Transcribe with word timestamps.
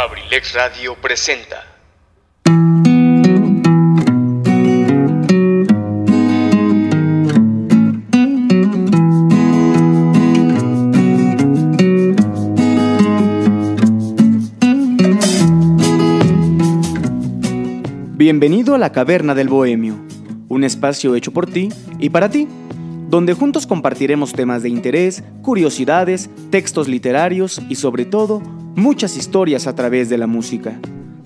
Abrilex 0.00 0.54
Radio 0.54 0.94
presenta. 0.94 1.56
Bienvenido 18.12 18.76
a 18.76 18.78
la 18.78 18.92
Caverna 18.92 19.34
del 19.34 19.48
Bohemio, 19.48 19.96
un 20.48 20.62
espacio 20.62 21.16
hecho 21.16 21.32
por 21.32 21.46
ti 21.46 21.70
y 21.98 22.10
para 22.10 22.28
ti, 22.28 22.46
donde 23.08 23.34
juntos 23.34 23.66
compartiremos 23.66 24.32
temas 24.32 24.62
de 24.62 24.68
interés, 24.68 25.24
curiosidades, 25.42 26.30
textos 26.50 26.86
literarios 26.86 27.60
y 27.68 27.74
sobre 27.74 28.04
todo 28.04 28.57
muchas 28.78 29.16
historias 29.16 29.66
a 29.66 29.74
través 29.74 30.08
de 30.08 30.16
la 30.16 30.26
música. 30.26 30.78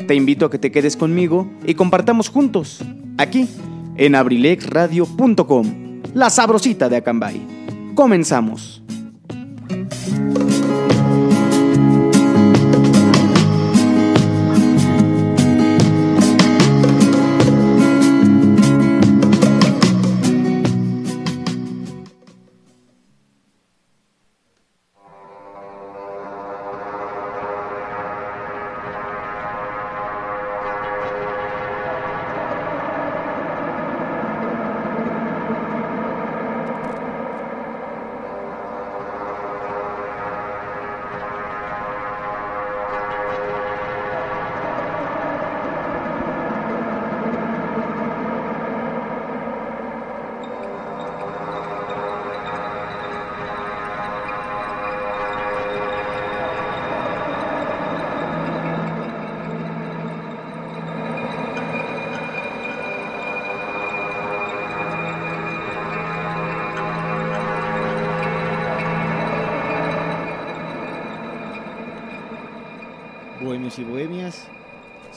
Te 0.07 0.15
invito 0.15 0.47
a 0.47 0.51
que 0.51 0.59
te 0.59 0.73
quedes 0.73 0.97
conmigo 0.97 1.49
y 1.65 1.75
compartamos 1.75 2.29
juntos, 2.29 2.83
aquí, 3.19 3.49
en 3.97 4.15
abrilexradio.com, 4.15 6.03
la 6.15 6.31
sabrosita 6.31 6.89
de 6.89 6.97
Acambay. 6.97 7.41
Comenzamos. 7.95 8.83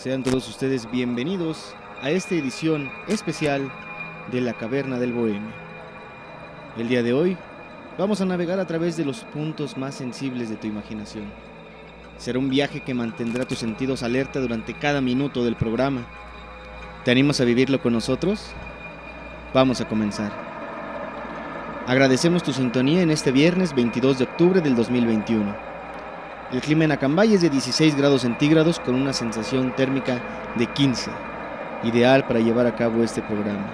Sean 0.05 0.21
todos 0.21 0.47
ustedes 0.47 0.91
bienvenidos 0.91 1.73
a 1.99 2.11
esta 2.11 2.35
edición 2.35 2.91
especial 3.07 3.71
de 4.31 4.39
la 4.39 4.53
Caverna 4.53 4.99
del 4.99 5.13
Bohemio. 5.13 5.51
El 6.77 6.87
día 6.87 7.01
de 7.01 7.11
hoy 7.11 7.35
vamos 7.97 8.21
a 8.21 8.25
navegar 8.25 8.59
a 8.59 8.67
través 8.67 8.97
de 8.97 9.03
los 9.03 9.21
puntos 9.21 9.77
más 9.77 9.95
sensibles 9.95 10.47
de 10.47 10.57
tu 10.57 10.67
imaginación. 10.67 11.23
Será 12.19 12.37
un 12.37 12.49
viaje 12.49 12.81
que 12.81 12.93
mantendrá 12.93 13.45
tus 13.45 13.57
sentidos 13.57 14.03
alerta 14.03 14.39
durante 14.39 14.75
cada 14.75 15.01
minuto 15.01 15.43
del 15.43 15.55
programa. 15.55 16.05
¿Te 17.03 17.09
animas 17.09 17.41
a 17.41 17.45
vivirlo 17.45 17.81
con 17.81 17.93
nosotros? 17.93 18.51
Vamos 19.55 19.81
a 19.81 19.87
comenzar. 19.87 20.31
Agradecemos 21.87 22.43
tu 22.43 22.53
sintonía 22.53 23.01
en 23.01 23.09
este 23.09 23.31
viernes 23.31 23.73
22 23.73 24.19
de 24.19 24.25
octubre 24.25 24.61
del 24.61 24.75
2021. 24.75 25.64
El 26.51 26.61
clima 26.61 26.83
en 26.83 26.91
Acambay 26.91 27.33
es 27.33 27.41
de 27.41 27.49
16 27.49 27.95
grados 27.95 28.21
centígrados 28.21 28.79
con 28.79 28.93
una 28.93 29.13
sensación 29.13 29.75
térmica 29.75 30.53
de 30.55 30.67
15, 30.67 31.09
ideal 31.83 32.27
para 32.27 32.39
llevar 32.39 32.67
a 32.67 32.75
cabo 32.75 33.03
este 33.03 33.23
programa. 33.23 33.65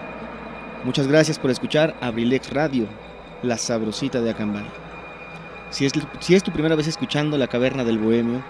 Muchas 0.86 1.06
gracias 1.06 1.38
por 1.38 1.52
escuchar 1.52 1.96
Abrilex 2.00 2.50
Radio, 2.54 2.88
la 3.44 3.58
sabrosita 3.58 4.22
de 4.22 4.32
Acambay. 4.32 4.66
Si 5.70 5.86
es, 5.86 5.92
si 6.22 6.34
es 6.34 6.44
tu 6.44 6.52
primera 6.52 6.76
vez 6.76 6.88
escuchando 6.88 7.38
La 7.38 7.48
Caverna 7.48 7.84
del 7.84 8.00
Bohemio, 8.00 8.42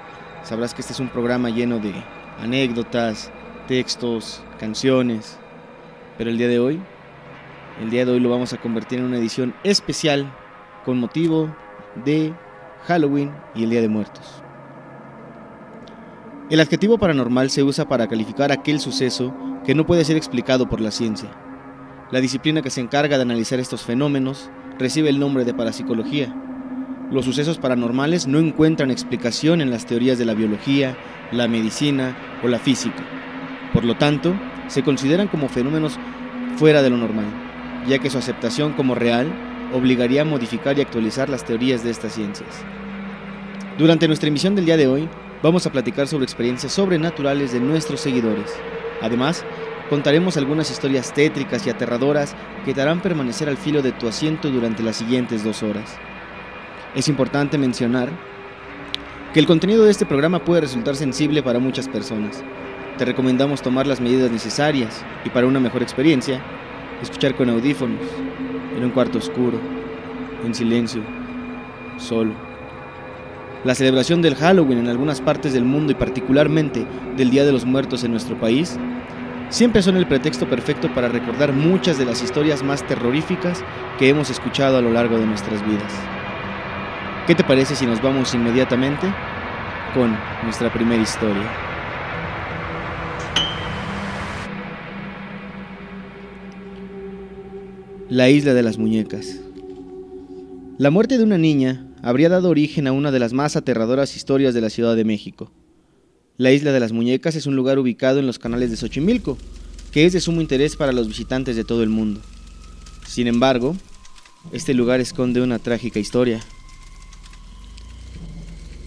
sabrás 0.44 0.76
que 0.76 0.82
este 0.82 0.94
es 0.94 1.00
un 1.00 1.10
programa 1.10 1.50
lleno 1.50 1.80
de 1.80 1.92
anécdotas, 2.40 3.32
textos, 3.68 4.44
canciones. 4.60 5.40
Pero 6.18 6.30
el 6.30 6.38
día 6.38 6.48
de 6.48 6.60
hoy, 6.60 6.80
el 7.82 7.90
día 7.90 8.06
de 8.06 8.12
hoy 8.12 8.20
lo 8.20 8.30
vamos 8.30 8.54
a 8.54 8.58
convertir 8.58 9.00
en 9.00 9.06
una 9.06 9.18
edición 9.18 9.56
especial 9.64 10.32
con 10.86 11.00
motivo 11.00 11.56
de 12.06 12.34
Halloween 12.86 13.32
y 13.56 13.64
el 13.64 13.70
Día 13.70 13.82
de 13.82 13.90
Muertos. 13.90 14.42
El 16.50 16.60
adjetivo 16.60 16.98
paranormal 16.98 17.50
se 17.50 17.64
usa 17.64 17.88
para 17.88 18.08
calificar 18.08 18.52
aquel 18.52 18.80
suceso 18.80 19.34
que 19.66 19.76
no 19.76 19.86
puede 19.86 20.04
ser 20.04 20.18
explicado 20.18 20.68
por 20.68 20.82
la 20.82 20.92
ciencia. 20.92 21.30
La 22.12 22.20
disciplina 22.20 22.62
que 22.62 22.70
se 22.70 22.82
encarga 22.82 23.18
de 23.18 23.24
analizar 23.24 23.60
estos 23.60 23.84
fenómenos 23.84 24.50
recibe 24.78 25.10
el 25.10 25.20
nombre 25.20 25.46
de 25.46 25.54
parapsicología. 25.54 26.36
Los 27.10 27.26
sucesos 27.26 27.58
paranormales 27.58 28.28
no 28.28 28.40
encuentran 28.40 28.92
explicación 28.92 29.62
en 29.62 29.70
las 29.70 29.86
teorías 29.86 30.18
de 30.18 30.26
la 30.26 30.34
biología, 30.34 30.98
la 31.32 31.48
medicina 31.48 32.18
o 32.44 32.48
la 32.48 32.60
física. 32.60 33.04
Por 33.74 33.86
lo 33.86 33.96
tanto, 33.96 34.34
se 34.68 34.84
consideran 34.84 35.28
como 35.28 35.48
fenómenos 35.48 35.98
fuera 36.58 36.82
de 36.82 36.90
lo 36.90 36.98
normal, 36.98 37.28
ya 37.88 38.00
que 38.00 38.10
su 38.10 38.18
aceptación 38.18 38.74
como 38.74 38.96
real 38.96 39.28
obligaría 39.74 40.22
a 40.22 40.26
modificar 40.26 40.78
y 40.78 40.82
actualizar 40.82 41.30
las 41.30 41.46
teorías 41.46 41.84
de 41.84 41.92
estas 41.92 42.14
ciencias. 42.14 42.50
Durante 43.78 44.08
nuestra 44.08 44.28
emisión 44.28 44.56
del 44.56 44.66
día 44.66 44.78
de 44.78 44.88
hoy, 44.88 45.10
vamos 45.42 45.66
a 45.66 45.72
platicar 45.72 46.08
sobre 46.08 46.26
experiencias 46.26 46.74
sobrenaturales 46.74 47.52
de 47.52 47.60
nuestros 47.60 48.02
seguidores. 48.02 48.54
Además, 49.02 49.44
contaremos 49.90 50.38
algunas 50.38 50.70
historias 50.70 51.14
tétricas 51.14 51.66
y 51.66 51.70
aterradoras 51.70 52.36
que 52.64 52.74
te 52.74 52.82
harán 52.82 53.02
permanecer 53.02 53.50
al 53.50 53.58
filo 53.58 53.82
de 53.82 53.92
tu 53.92 54.08
asiento 54.08 54.50
durante 54.50 54.84
las 54.84 54.98
siguientes 54.98 55.44
dos 55.44 55.64
horas. 55.64 55.98
Es 56.94 57.08
importante 57.08 57.58
mencionar 57.58 58.10
que 59.34 59.40
el 59.40 59.48
contenido 59.48 59.86
de 59.86 59.92
este 59.92 60.06
programa 60.06 60.44
puede 60.44 60.62
resultar 60.62 60.96
sensible 60.96 61.42
para 61.42 61.60
muchas 61.60 61.88
personas. 61.88 62.44
Te 62.98 63.06
recomendamos 63.06 63.62
tomar 63.62 63.88
las 63.88 64.02
medidas 64.02 64.30
necesarias 64.30 65.04
y 65.26 65.30
para 65.30 65.48
una 65.48 65.60
mejor 65.60 65.82
experiencia, 65.82 66.42
escuchar 67.02 67.36
con 67.36 67.50
audífonos, 67.50 68.02
en 68.76 68.84
un 68.84 68.92
cuarto 68.92 69.18
oscuro, 69.18 69.60
en 70.46 70.54
silencio, 70.56 71.02
solo. 71.98 72.34
La 73.64 73.76
celebración 73.76 74.22
del 74.22 74.36
Halloween 74.36 74.80
en 74.80 74.88
algunas 74.88 75.22
partes 75.22 75.54
del 75.54 75.66
mundo 75.66 75.92
y 75.92 75.96
particularmente 75.96 76.86
del 77.16 77.30
Día 77.30 77.46
de 77.46 77.52
los 77.52 77.66
Muertos 77.66 78.04
en 78.04 78.12
nuestro 78.12 78.40
país 78.40 78.80
siempre 79.50 79.84
son 79.84 79.98
el 79.98 80.08
pretexto 80.08 80.48
perfecto 80.50 80.92
para 80.94 81.10
recordar 81.10 81.54
muchas 81.54 82.00
de 82.00 82.06
las 82.06 82.24
historias 82.24 82.64
más 82.64 82.86
terroríficas 82.88 83.64
que 84.00 84.10
hemos 84.10 84.30
escuchado 84.30 84.78
a 84.78 84.82
lo 84.82 84.92
largo 84.92 85.20
de 85.20 85.28
nuestras 85.28 85.64
vidas. 85.66 85.94
¿Qué 87.28 87.36
te 87.36 87.44
parece 87.44 87.76
si 87.76 87.86
nos 87.86 88.02
vamos 88.02 88.34
inmediatamente 88.34 89.08
con 89.94 90.18
nuestra 90.44 90.74
primera 90.74 91.04
historia? 91.04 91.71
La 98.12 98.30
isla 98.30 98.54
de 98.54 98.62
las 98.62 98.78
muñecas. 98.78 99.38
La 100.78 100.92
muerte 100.92 101.18
de 101.18 101.24
una 101.24 101.38
niña 101.38 101.88
habría 102.04 102.28
dado 102.28 102.50
origen 102.50 102.86
a 102.88 102.92
una 102.92 103.10
de 103.10 103.20
las 103.20 103.32
más 103.32 103.56
aterradoras 103.56 104.18
historias 104.18 104.54
de 104.54 104.60
la 104.60 104.70
Ciudad 104.70 104.98
de 104.98 105.06
México. 105.06 105.50
La 106.36 106.52
isla 106.52 106.74
de 106.74 106.82
las 106.82 106.92
muñecas 106.92 107.38
es 107.38 107.46
un 107.46 107.56
lugar 107.56 107.80
ubicado 107.80 108.20
en 108.20 108.28
los 108.28 108.38
canales 108.38 108.70
de 108.70 108.76
Xochimilco, 108.76 109.38
que 109.94 110.06
es 110.06 110.12
de 110.12 110.20
sumo 110.20 110.42
interés 110.42 110.76
para 110.76 110.92
los 110.92 111.08
visitantes 111.08 111.56
de 111.56 111.64
todo 111.64 111.84
el 111.84 111.90
mundo. 111.90 112.20
Sin 113.08 113.28
embargo, 113.28 113.78
este 114.52 114.74
lugar 114.74 115.00
esconde 115.00 115.42
una 115.42 115.60
trágica 115.60 115.98
historia. 115.98 116.42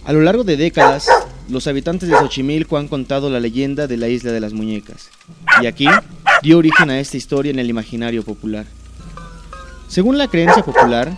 A 0.03 0.13
lo 0.13 0.21
largo 0.21 0.43
de 0.43 0.55
décadas, 0.55 1.07
los 1.49 1.65
habitantes 1.65 2.09
de 2.09 2.15
Xochimilco 2.15 2.77
han 2.77 2.87
contado 2.87 3.31
la 3.31 3.39
leyenda 3.39 3.87
de 3.87 3.97
la 3.97 4.07
isla 4.07 4.31
de 4.31 4.39
las 4.39 4.53
muñecas, 4.53 5.09
y 5.63 5.65
aquí 5.65 5.87
dio 6.43 6.59
origen 6.59 6.91
a 6.91 6.99
esta 6.99 7.17
historia 7.17 7.49
en 7.49 7.57
el 7.57 7.71
imaginario 7.71 8.21
popular. 8.21 8.67
Según 9.87 10.17
la 10.17 10.27
creencia 10.27 10.63
popular, 10.63 11.17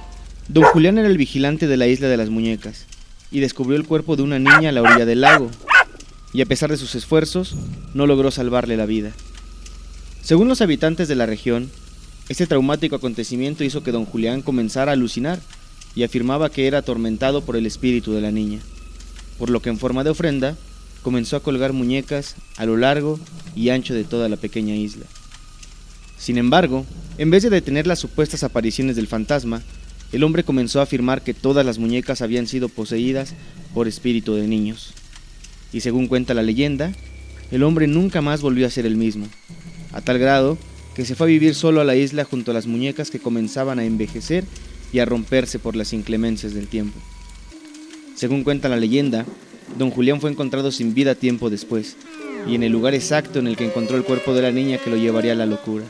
don 0.49 0.63
Julián 0.65 0.97
era 0.97 1.07
el 1.07 1.17
vigilante 1.17 1.67
de 1.67 1.77
la 1.77 1.87
isla 1.87 2.09
de 2.09 2.17
las 2.17 2.29
muñecas 2.29 2.85
y 3.31 3.39
descubrió 3.39 3.77
el 3.77 3.87
cuerpo 3.87 4.15
de 4.15 4.23
una 4.23 4.39
niña 4.39 4.69
a 4.69 4.71
la 4.71 4.81
orilla 4.81 5.05
del 5.05 5.21
lago, 5.21 5.49
y 6.33 6.41
a 6.41 6.45
pesar 6.45 6.69
de 6.69 6.77
sus 6.77 6.93
esfuerzos, 6.93 7.55
no 7.93 8.05
logró 8.05 8.29
salvarle 8.29 8.77
la 8.77 8.85
vida. 8.85 9.11
Según 10.21 10.47
los 10.47 10.61
habitantes 10.61 11.07
de 11.07 11.15
la 11.15 11.25
región, 11.25 11.71
este 12.29 12.45
traumático 12.45 12.97
acontecimiento 12.97 13.63
hizo 13.63 13.83
que 13.83 13.93
don 13.93 14.05
Julián 14.05 14.41
comenzara 14.41 14.91
a 14.91 14.93
alucinar 14.93 15.39
y 15.95 16.03
afirmaba 16.03 16.51
que 16.51 16.67
era 16.67 16.79
atormentado 16.79 17.43
por 17.43 17.55
el 17.55 17.65
espíritu 17.65 18.13
de 18.13 18.21
la 18.21 18.31
niña, 18.31 18.59
por 19.39 19.49
lo 19.49 19.61
que 19.61 19.69
en 19.69 19.79
forma 19.79 20.03
de 20.03 20.09
ofrenda 20.09 20.57
comenzó 21.01 21.37
a 21.37 21.41
colgar 21.41 21.71
muñecas 21.71 22.35
a 22.57 22.65
lo 22.65 22.75
largo 22.75 23.19
y 23.55 23.69
ancho 23.69 23.93
de 23.93 24.03
toda 24.03 24.27
la 24.27 24.35
pequeña 24.35 24.75
isla. 24.75 25.05
Sin 26.17 26.37
embargo, 26.37 26.85
en 27.17 27.29
vez 27.29 27.43
de 27.43 27.49
detener 27.49 27.87
las 27.87 27.99
supuestas 27.99 28.43
apariciones 28.43 28.95
del 28.95 29.07
fantasma, 29.07 29.61
el 30.11 30.23
hombre 30.23 30.43
comenzó 30.43 30.79
a 30.79 30.83
afirmar 30.83 31.21
que 31.21 31.33
todas 31.33 31.65
las 31.65 31.79
muñecas 31.79 32.21
habían 32.21 32.47
sido 32.47 32.69
poseídas 32.69 33.33
por 33.73 33.87
espíritu 33.87 34.35
de 34.35 34.47
niños. 34.47 34.93
Y 35.73 35.81
según 35.81 36.07
cuenta 36.07 36.33
la 36.33 36.43
leyenda, 36.43 36.93
el 37.51 37.63
hombre 37.63 37.87
nunca 37.87 38.21
más 38.21 38.41
volvió 38.41 38.67
a 38.67 38.71
ser 38.71 38.85
el 38.85 38.95
mismo, 38.95 39.27
a 39.91 40.01
tal 40.01 40.17
grado 40.17 40.57
que 40.95 41.05
se 41.05 41.13
fue 41.13 41.27
a 41.27 41.29
vivir 41.29 41.53
solo 41.53 41.79
a 41.79 41.83
la 41.83 41.95
isla 41.95 42.23
junto 42.23 42.51
a 42.51 42.53
las 42.53 42.65
muñecas 42.65 43.11
que 43.11 43.19
comenzaban 43.19 43.77
a 43.77 43.85
envejecer 43.85 44.45
y 44.91 44.99
a 44.99 45.05
romperse 45.05 45.59
por 45.59 45.75
las 45.75 45.93
inclemencias 45.93 46.53
del 46.53 46.67
tiempo. 46.67 46.99
Según 48.15 48.43
cuenta 48.43 48.67
la 48.67 48.77
leyenda, 48.77 49.25
Don 49.77 49.91
Julián 49.91 50.19
fue 50.21 50.31
encontrado 50.31 50.71
sin 50.71 50.95
vida 50.95 51.13
tiempo 51.13 51.51
después, 51.51 51.97
y 52.47 52.55
en 52.55 52.63
el 52.63 52.71
lugar 52.71 52.93
exacto 52.93 53.39
en 53.39 53.47
el 53.47 53.57
que 53.57 53.65
encontró 53.65 53.97
el 53.97 54.03
cuerpo 54.03 54.33
de 54.33 54.41
la 54.41 54.51
niña 54.51 54.77
que 54.77 54.89
lo 54.89 54.97
llevaría 54.97 55.33
a 55.33 55.35
la 55.35 55.45
locura. 55.45 55.85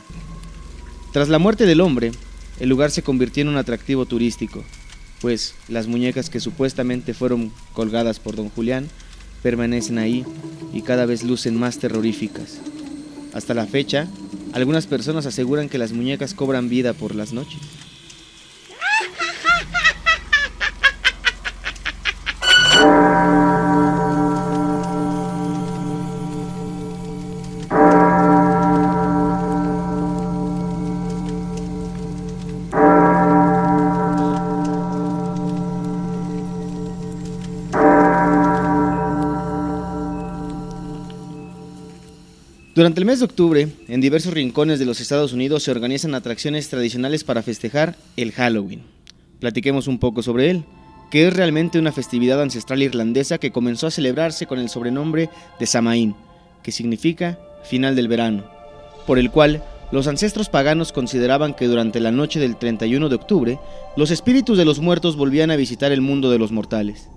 Tras 1.12 1.30
la 1.30 1.40
muerte 1.40 1.66
del 1.66 1.82
hombre, 1.82 2.12
el 2.60 2.70
lugar 2.70 2.92
se 2.92 3.04
convirtió 3.04 3.42
en 3.42 3.50
un 3.50 3.58
atractivo 3.58 4.06
turístico, 4.06 4.64
pues 5.22 5.56
las 5.68 5.88
muñecas 5.88 6.30
que 6.30 6.40
supuestamente 6.40 7.14
fueron 7.14 7.52
colgadas 7.74 8.20
por 8.20 8.36
don 8.36 8.50
Julián 8.50 8.88
permanecen 9.44 9.98
ahí 9.98 10.26
y 10.74 10.82
cada 10.82 11.06
vez 11.06 11.24
lucen 11.24 11.58
más 11.58 11.78
terroríficas. 11.78 12.60
Hasta 13.34 13.54
la 13.54 13.68
fecha, 13.68 14.08
algunas 14.54 14.88
personas 14.88 15.26
aseguran 15.26 15.70
que 15.70 15.78
las 15.78 15.92
muñecas 15.94 16.34
cobran 16.34 16.70
vida 16.70 16.94
por 16.94 17.14
las 17.16 17.34
noches. 17.34 17.60
Durante 42.78 43.00
el 43.00 43.08
mes 43.08 43.18
de 43.18 43.26
octubre, 43.26 43.70
en 43.88 44.02
diversos 44.02 44.36
rincones 44.36 44.78
de 44.78 44.86
los 44.86 45.02
Estados 45.02 45.34
Unidos 45.34 45.64
se 45.64 45.72
organizan 45.72 46.14
atracciones 46.14 46.70
tradicionales 46.70 47.24
para 47.24 47.42
festejar 47.42 47.96
el 48.18 48.32
Halloween. 48.32 48.84
Platiquemos 49.40 49.88
un 49.88 49.98
poco 49.98 50.22
sobre 50.22 50.52
él, 50.52 50.64
que 51.10 51.28
es 51.28 51.34
realmente 51.34 51.80
una 51.80 51.92
festividad 51.92 52.40
ancestral 52.40 52.84
irlandesa 52.84 53.40
que 53.40 53.52
comenzó 53.52 53.88
a 53.88 53.92
celebrarse 53.92 54.46
con 54.46 54.60
el 54.60 54.70
sobrenombre 54.70 55.32
de 55.60 55.66
Samaín, 55.66 56.16
que 56.62 56.72
significa 56.72 57.40
final 57.64 57.96
del 57.96 58.10
verano, 58.10 58.46
por 59.08 59.18
el 59.18 59.32
cual 59.32 59.64
los 59.92 60.06
ancestros 60.06 60.48
paganos 60.48 60.92
consideraban 60.92 61.56
que 61.56 61.66
durante 61.66 62.00
la 62.00 62.12
noche 62.12 62.40
del 62.40 62.58
31 62.58 63.10
de 63.10 63.16
octubre, 63.16 63.60
los 63.96 64.12
espíritus 64.12 64.56
de 64.56 64.66
los 64.66 64.82
muertos 64.82 65.16
volvían 65.16 65.50
a 65.50 65.56
visitar 65.56 65.92
el 65.92 66.02
mundo 66.02 66.30
de 66.30 66.38
los 66.38 66.52
mortales. 66.52 67.10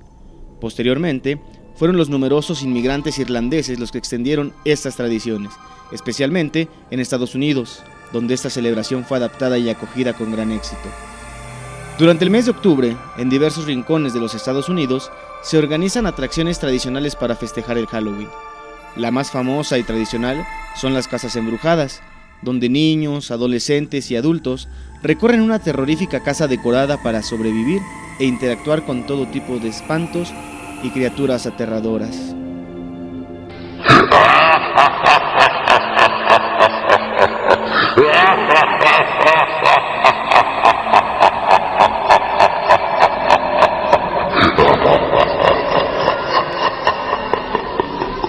Posteriormente, 0.59 1.39
fueron 1.81 1.97
los 1.97 2.11
numerosos 2.11 2.63
inmigrantes 2.63 3.19
irlandeses 3.19 3.81
los 3.81 3.91
que 3.91 3.97
extendieron 3.97 4.53
estas 4.67 4.97
tradiciones, 4.97 5.51
especialmente 5.93 6.69
en 6.91 7.01
Estados 7.01 7.35
Unidos, 7.35 7.83
donde 8.13 8.35
esta 8.35 8.51
celebración 8.51 9.07
fue 9.07 9.17
adaptada 9.17 9.57
y 9.57 9.71
acogida 9.71 10.13
con 10.13 10.31
gran 10.31 10.53
éxito. 10.53 10.91
Durante 11.99 12.23
el 12.23 12.31
mes 12.31 12.45
de 12.45 12.51
octubre, 12.51 12.95
en 13.17 13.31
diversos 13.31 13.65
rincones 13.65 14.13
de 14.13 14.21
los 14.21 14.35
Estados 14.35 14.69
Unidos, 14.69 15.11
se 15.43 15.57
organizan 15.57 16.05
atracciones 16.05 16.59
tradicionales 16.59 17.17
para 17.17 17.35
festejar 17.35 17.79
el 17.79 17.87
Halloween. 17.87 18.29
La 18.95 19.11
más 19.11 19.31
famosa 19.31 19.79
y 19.79 19.83
tradicional 19.83 20.45
son 20.79 20.93
las 20.93 21.09
casas 21.09 21.35
embrujadas, 21.35 22.03
donde 22.43 22.69
niños, 22.69 23.31
adolescentes 23.31 24.11
y 24.11 24.17
adultos 24.17 24.69
recorren 25.03 25.41
una 25.41 25.61
terrorífica 25.61 26.23
casa 26.23 26.47
decorada 26.47 27.03
para 27.03 27.23
sobrevivir 27.23 27.81
e 28.19 28.27
interactuar 28.27 28.85
con 28.85 29.07
todo 29.07 29.27
tipo 29.29 29.59
de 29.59 29.69
espantos 29.69 30.31
y 30.83 30.91
criaturas 30.91 31.47
aterradoras. 31.47 32.35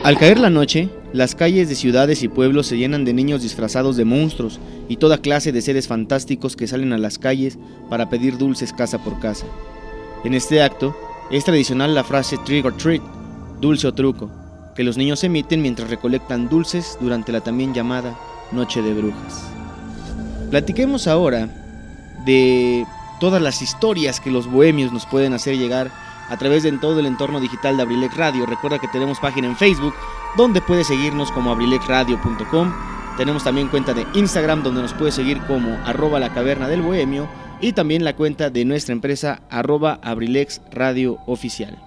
Al 0.04 0.18
caer 0.18 0.40
la 0.40 0.50
noche, 0.50 0.90
las 1.14 1.36
calles 1.36 1.70
de 1.70 1.76
ciudades 1.76 2.24
y 2.24 2.28
pueblos 2.28 2.66
se 2.66 2.78
llenan 2.78 3.06
de 3.06 3.14
niños 3.14 3.44
disfrazados 3.44 3.96
de 3.98 4.04
monstruos 4.04 4.60
y 4.90 4.98
toda 4.98 5.20
clase 5.20 5.52
de 5.52 5.62
seres 5.62 5.88
fantásticos 5.88 6.56
que 6.56 6.68
salen 6.68 6.92
a 6.92 6.98
las 6.98 7.20
calles 7.20 7.60
para 7.88 8.10
pedir 8.10 8.38
dulces 8.40 8.74
casa 8.74 8.98
por 9.04 9.20
casa. 9.20 9.46
En 10.24 10.34
este 10.34 10.64
acto, 10.64 10.96
es 11.32 11.46
tradicional 11.46 11.96
la 11.96 12.04
frase 12.04 12.38
trick 12.40 12.66
or 12.66 12.76
treat, 12.76 13.02
dulce 13.62 13.88
o 13.88 13.94
truco, 13.94 14.30
que 14.76 14.84
los 14.84 14.98
niños 14.98 15.24
emiten 15.24 15.62
mientras 15.62 15.90
recolectan 15.90 16.50
dulces 16.50 16.98
durante 17.00 17.32
la 17.32 17.42
también 17.42 17.74
llamada 17.74 18.16
Noche 18.52 18.82
de 18.82 18.94
Brujas. 18.94 19.50
Platiquemos 20.50 21.08
ahora 21.08 21.48
de 22.26 22.86
todas 23.22 23.42
las 23.42 23.62
historias 23.62 24.20
que 24.20 24.30
los 24.30 24.48
bohemios 24.48 24.92
nos 24.92 25.06
pueden 25.06 25.34
hacer 25.34 25.58
llegar 25.58 25.90
a 26.30 26.38
través 26.38 26.64
de 26.64 26.72
todo 26.74 27.00
el 27.00 27.06
entorno 27.06 27.40
digital 27.40 27.78
de 27.78 27.84
Abrilex 27.84 28.18
Radio. 28.18 28.46
Recuerda 28.46 28.80
que 28.80 28.88
tenemos 28.90 29.20
página 29.20 29.48
en 29.48 29.56
Facebook 29.56 29.94
donde 30.36 30.62
puedes 30.62 30.88
seguirnos 30.88 31.32
como 31.32 31.52
abrilexradio.com. 31.52 32.74
Tenemos 33.18 33.44
también 33.44 33.68
cuenta 33.68 33.94
de 33.94 34.08
Instagram 34.14 34.64
donde 34.64 34.82
nos 34.82 34.94
puedes 34.94 35.16
seguir 35.16 35.40
como 35.42 35.78
arroba 35.86 36.20
la 36.20 36.34
caverna 36.34 36.68
del 36.68 36.82
bohemio 36.82 37.28
y 37.60 37.74
también 37.74 38.04
la 38.04 38.16
cuenta 38.16 38.50
de 38.50 38.66
nuestra 38.66 38.94
empresa 38.94 39.42
arroba 39.50 40.00
Abrilex 40.02 40.62
Radio 40.72 41.20
Oficial. 41.28 41.78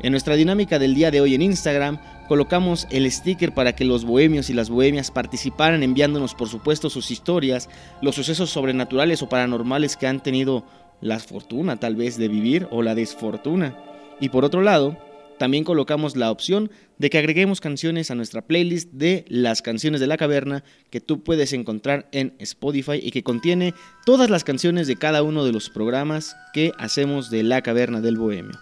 En 0.00 0.12
nuestra 0.12 0.36
dinámica 0.36 0.78
del 0.78 0.94
día 0.94 1.10
de 1.10 1.20
hoy 1.20 1.34
en 1.34 1.42
Instagram 1.42 1.98
colocamos 2.28 2.86
el 2.90 3.10
sticker 3.10 3.52
para 3.52 3.74
que 3.74 3.84
los 3.84 4.04
bohemios 4.04 4.50
y 4.50 4.54
las 4.54 4.70
bohemias 4.70 5.10
participaran 5.10 5.82
enviándonos 5.82 6.34
por 6.34 6.48
supuesto 6.48 6.90
sus 6.90 7.10
historias, 7.10 7.68
los 8.00 8.14
sucesos 8.14 8.50
sobrenaturales 8.50 9.22
o 9.22 9.28
paranormales 9.28 9.96
que 9.96 10.06
han 10.06 10.22
tenido 10.22 10.64
la 11.00 11.18
fortuna 11.18 11.76
tal 11.76 11.96
vez 11.96 12.16
de 12.18 12.28
vivir 12.28 12.68
o 12.70 12.82
la 12.82 12.94
desfortuna. 12.94 13.74
Y 14.20 14.28
por 14.28 14.44
otro 14.44 14.62
lado, 14.62 14.96
también 15.38 15.64
colocamos 15.64 16.16
la 16.16 16.30
opción 16.30 16.70
de 16.98 17.10
que 17.10 17.18
agreguemos 17.18 17.60
canciones 17.60 18.10
a 18.10 18.14
nuestra 18.14 18.42
playlist 18.42 18.90
de 18.92 19.24
las 19.28 19.62
canciones 19.62 20.00
de 20.00 20.06
la 20.06 20.16
caverna 20.16 20.64
que 20.90 21.00
tú 21.00 21.22
puedes 21.22 21.52
encontrar 21.52 22.08
en 22.12 22.34
Spotify 22.38 23.00
y 23.02 23.10
que 23.10 23.22
contiene 23.22 23.74
todas 24.04 24.30
las 24.30 24.44
canciones 24.44 24.86
de 24.86 24.96
cada 24.96 25.22
uno 25.22 25.44
de 25.44 25.52
los 25.52 25.70
programas 25.70 26.36
que 26.52 26.72
hacemos 26.78 27.30
de 27.30 27.42
la 27.42 27.62
caverna 27.62 28.00
del 28.00 28.16
bohemio. 28.18 28.58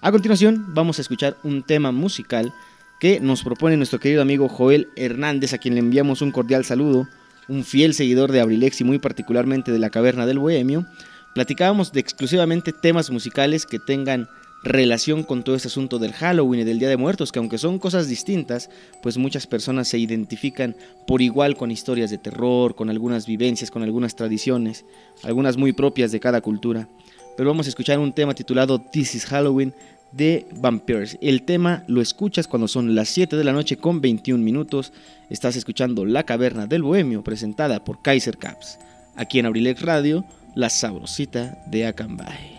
A 0.00 0.12
continuación 0.12 0.66
vamos 0.74 0.98
a 0.98 1.02
escuchar 1.02 1.36
un 1.42 1.64
tema 1.64 1.90
musical 1.90 2.52
que 3.00 3.20
nos 3.20 3.42
propone 3.42 3.76
nuestro 3.76 3.98
querido 3.98 4.22
amigo 4.22 4.48
Joel 4.48 4.88
Hernández, 4.96 5.52
a 5.52 5.58
quien 5.58 5.74
le 5.74 5.80
enviamos 5.80 6.22
un 6.22 6.30
cordial 6.30 6.64
saludo, 6.64 7.08
un 7.48 7.64
fiel 7.64 7.94
seguidor 7.94 8.30
de 8.30 8.40
Abrilex 8.40 8.80
y 8.80 8.84
muy 8.84 8.98
particularmente 8.98 9.72
de 9.72 9.78
la 9.78 9.90
caverna 9.90 10.26
del 10.26 10.38
bohemio. 10.38 10.86
Platicábamos 11.34 11.92
de 11.92 12.00
exclusivamente 12.00 12.72
temas 12.72 13.10
musicales 13.10 13.66
que 13.66 13.78
tengan 13.78 14.28
relación 14.62 15.22
con 15.22 15.44
todo 15.44 15.54
este 15.54 15.68
asunto 15.68 15.98
del 15.98 16.12
Halloween 16.12 16.62
y 16.62 16.64
del 16.64 16.78
Día 16.78 16.88
de 16.88 16.96
Muertos, 16.96 17.32
que 17.32 17.38
aunque 17.38 17.58
son 17.58 17.78
cosas 17.78 18.08
distintas, 18.08 18.70
pues 19.02 19.16
muchas 19.16 19.46
personas 19.46 19.88
se 19.88 19.98
identifican 19.98 20.76
por 21.06 21.22
igual 21.22 21.56
con 21.56 21.70
historias 21.70 22.10
de 22.10 22.18
terror, 22.18 22.74
con 22.74 22.90
algunas 22.90 23.26
vivencias, 23.26 23.70
con 23.70 23.82
algunas 23.82 24.16
tradiciones, 24.16 24.84
algunas 25.22 25.56
muy 25.56 25.72
propias 25.72 26.12
de 26.12 26.20
cada 26.20 26.40
cultura. 26.40 26.88
Pero 27.36 27.50
vamos 27.50 27.66
a 27.66 27.70
escuchar 27.70 27.98
un 27.98 28.12
tema 28.12 28.34
titulado 28.34 28.80
This 28.80 29.14
is 29.14 29.26
Halloween 29.26 29.72
de 30.12 30.46
Vampires. 30.56 31.18
El 31.20 31.42
tema 31.42 31.84
lo 31.86 32.00
escuchas 32.00 32.48
cuando 32.48 32.66
son 32.66 32.94
las 32.94 33.08
7 33.10 33.36
de 33.36 33.44
la 33.44 33.52
noche 33.52 33.76
con 33.76 34.00
21 34.00 34.42
minutos. 34.42 34.92
Estás 35.30 35.54
escuchando 35.56 36.04
La 36.04 36.24
Caverna 36.24 36.66
del 36.66 36.82
Bohemio 36.82 37.22
presentada 37.22 37.84
por 37.84 38.02
Kaiser 38.02 38.38
Caps. 38.38 38.78
Aquí 39.14 39.38
en 39.38 39.46
Abrilex 39.46 39.82
Radio, 39.82 40.24
la 40.54 40.70
sabrosita 40.70 41.62
de 41.66 41.86
Acambay. 41.86 42.57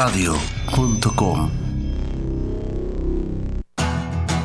abrilexradio.com 0.00 1.50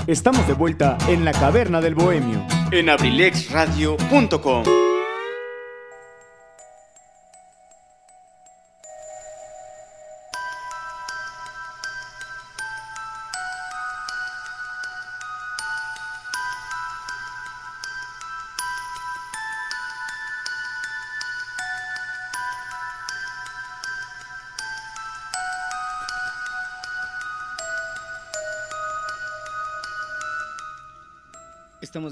Estamos 0.05 0.47
de 0.47 0.53
vuelta 0.53 0.97
en 1.07 1.25
la 1.25 1.31
caverna 1.31 1.81
del 1.81 1.95
bohemio 1.95 2.45
en 2.71 2.89
abrilexradio.com. 2.89 4.88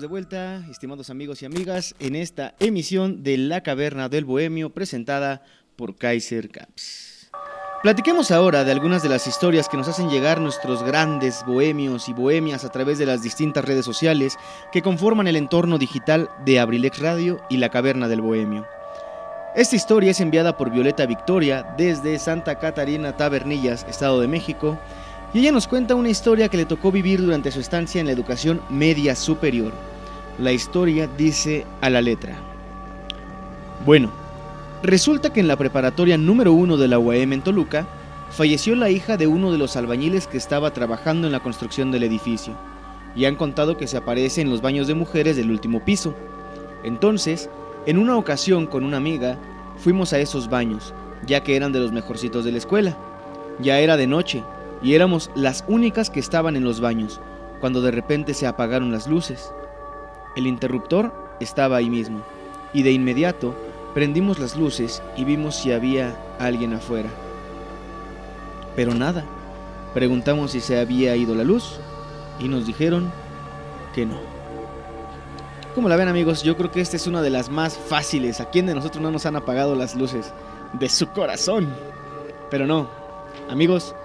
de 0.08 0.12
vuelta, 0.12 0.66
estimados 0.72 1.10
amigos 1.10 1.42
y 1.42 1.46
amigas, 1.46 1.94
en 2.00 2.16
esta 2.16 2.56
emisión 2.62 3.24
de 3.24 3.38
La 3.38 3.62
Caverna 3.62 4.08
del 4.08 4.24
Bohemio 4.24 4.70
presentada 4.70 5.44
por 5.76 5.98
Kaiser 5.98 6.48
Caps. 6.48 7.30
Platiquemos 7.84 8.32
ahora 8.32 8.64
de 8.64 8.72
algunas 8.72 9.04
de 9.04 9.10
las 9.10 9.28
historias 9.28 9.68
que 9.68 9.76
nos 9.76 9.90
hacen 9.90 10.10
llegar 10.10 10.40
nuestros 10.40 10.82
grandes 10.82 11.44
bohemios 11.46 12.08
y 12.08 12.14
bohemias 12.14 12.64
a 12.64 12.70
través 12.70 13.00
de 13.00 13.06
las 13.06 13.22
distintas 13.22 13.66
redes 13.66 13.84
sociales 13.84 14.38
que 14.72 14.82
conforman 14.82 15.28
el 15.28 15.36
entorno 15.36 15.78
digital 15.78 16.30
de 16.46 16.62
Abrilex 16.62 17.00
Radio 17.00 17.42
y 17.50 17.58
La 17.58 17.68
Caverna 17.68 18.08
del 18.08 18.22
Bohemio. 18.22 18.66
Esta 19.58 19.76
historia 19.76 20.12
es 20.12 20.22
enviada 20.22 20.56
por 20.56 20.72
Violeta 20.72 21.06
Victoria 21.06 21.76
desde 21.78 22.18
Santa 22.18 22.60
Catarina 22.60 23.18
Tabernillas, 23.18 23.86
Estado 23.90 24.22
de 24.22 24.30
México, 24.30 24.80
y 25.34 25.40
ella 25.40 25.52
nos 25.52 25.68
cuenta 25.68 25.96
una 25.96 26.08
historia 26.08 26.48
que 26.48 26.56
le 26.56 26.66
tocó 26.66 26.94
vivir 26.94 27.20
durante 27.20 27.52
su 27.52 27.60
estancia 27.60 28.00
en 28.00 28.08
la 28.08 28.14
educación 28.14 28.62
media 28.70 29.14
superior. 29.14 29.74
La 30.39 30.51
historia 30.51 31.10
dice 31.17 31.65
a 31.82 31.89
la 31.89 32.00
letra. 32.00 32.38
Bueno, 33.88 34.12
resulta 34.84 35.34
que 35.34 35.39
en 35.39 35.48
la 35.48 35.56
preparatoria 35.56 36.15
número 36.15 36.53
uno 36.53 36.77
de 36.77 36.88
la 36.88 37.00
UAM 37.00 37.34
en 37.34 37.41
Toluca, 37.41 37.88
falleció 38.29 38.75
la 38.75 38.91
hija 38.91 39.17
de 39.17 39.25
uno 39.25 39.51
de 39.51 39.58
los 39.58 39.75
albañiles 39.75 40.27
que 40.27 40.38
estaba 40.38 40.72
trabajando 40.74 41.25
en 41.25 41.34
la 41.34 41.39
construcción 41.39 41.91
del 41.91 42.03
edificio, 42.03 42.53
y 43.15 43.25
han 43.25 43.36
contado 43.36 43.77
que 43.77 43.88
se 43.88 43.98
aparece 43.98 44.41
en 44.41 44.51
los 44.51 44.62
baños 44.62 44.86
de 44.86 44.94
mujeres 44.94 45.38
del 45.38 45.50
último 45.50 45.84
piso. 45.84 46.13
Entonces, 46.84 47.50
en 47.88 47.98
una 47.98 48.15
ocasión 48.15 48.67
con 48.67 48.84
una 48.84 48.98
amiga, 48.98 49.39
fuimos 49.77 50.13
a 50.13 50.20
esos 50.20 50.51
baños, 50.51 50.94
ya 51.25 51.41
que 51.41 51.56
eran 51.56 51.72
de 51.72 51.79
los 51.79 51.91
mejorcitos 51.91 52.46
de 52.46 52.51
la 52.51 52.60
escuela. 52.60 52.96
Ya 53.60 53.79
era 53.79 53.98
de 53.98 54.06
noche, 54.06 54.44
y 54.84 54.94
éramos 54.94 55.32
las 55.34 55.65
únicas 55.67 56.12
que 56.12 56.20
estaban 56.20 56.56
en 56.56 56.63
los 56.63 56.79
baños, 56.79 57.20
cuando 57.60 57.82
de 57.82 57.89
repente 57.89 58.36
se 58.36 58.46
apagaron 58.46 58.91
las 58.91 59.08
luces. 59.08 59.51
El 60.38 60.46
interruptor 60.46 61.12
estaba 61.39 61.77
ahí 61.77 61.89
mismo, 61.89 62.22
y 62.72 62.84
de 62.84 62.91
inmediato 62.91 63.56
prendimos 63.96 64.38
las 64.38 64.56
luces 64.56 65.01
y 65.15 65.24
vimos 65.24 65.56
si 65.56 65.72
había 65.72 66.15
alguien 66.38 66.74
afuera. 66.74 67.10
Pero 68.75 68.94
nada. 68.94 69.25
Preguntamos 69.96 70.51
si 70.51 70.62
se 70.62 70.79
había 70.79 71.15
ido 71.15 71.34
la 71.34 71.44
luz 71.44 71.79
y 72.39 72.50
nos 72.50 72.67
dijeron 72.67 73.12
que 73.96 74.06
no. 74.06 74.20
Como 75.74 75.89
la 75.89 75.96
ven 75.96 76.08
amigos, 76.08 76.44
yo 76.44 76.56
creo 76.56 76.70
que 76.70 76.82
esta 76.82 76.98
es 76.98 77.08
una 77.08 77.24
de 77.24 77.32
las 77.32 77.50
más 77.50 77.75
fáciles. 77.75 78.39
¿A 78.39 78.51
quién 78.51 78.67
de 78.67 78.75
nosotros 78.75 79.01
no 79.01 79.10
nos 79.10 79.25
han 79.25 79.38
apagado 79.38 79.74
las 79.74 79.96
luces? 79.96 80.32
De 80.74 80.88
su 80.88 81.08
corazón. 81.08 81.67
Pero 82.51 82.67
no. 82.67 82.91
Amigos, 83.50 83.96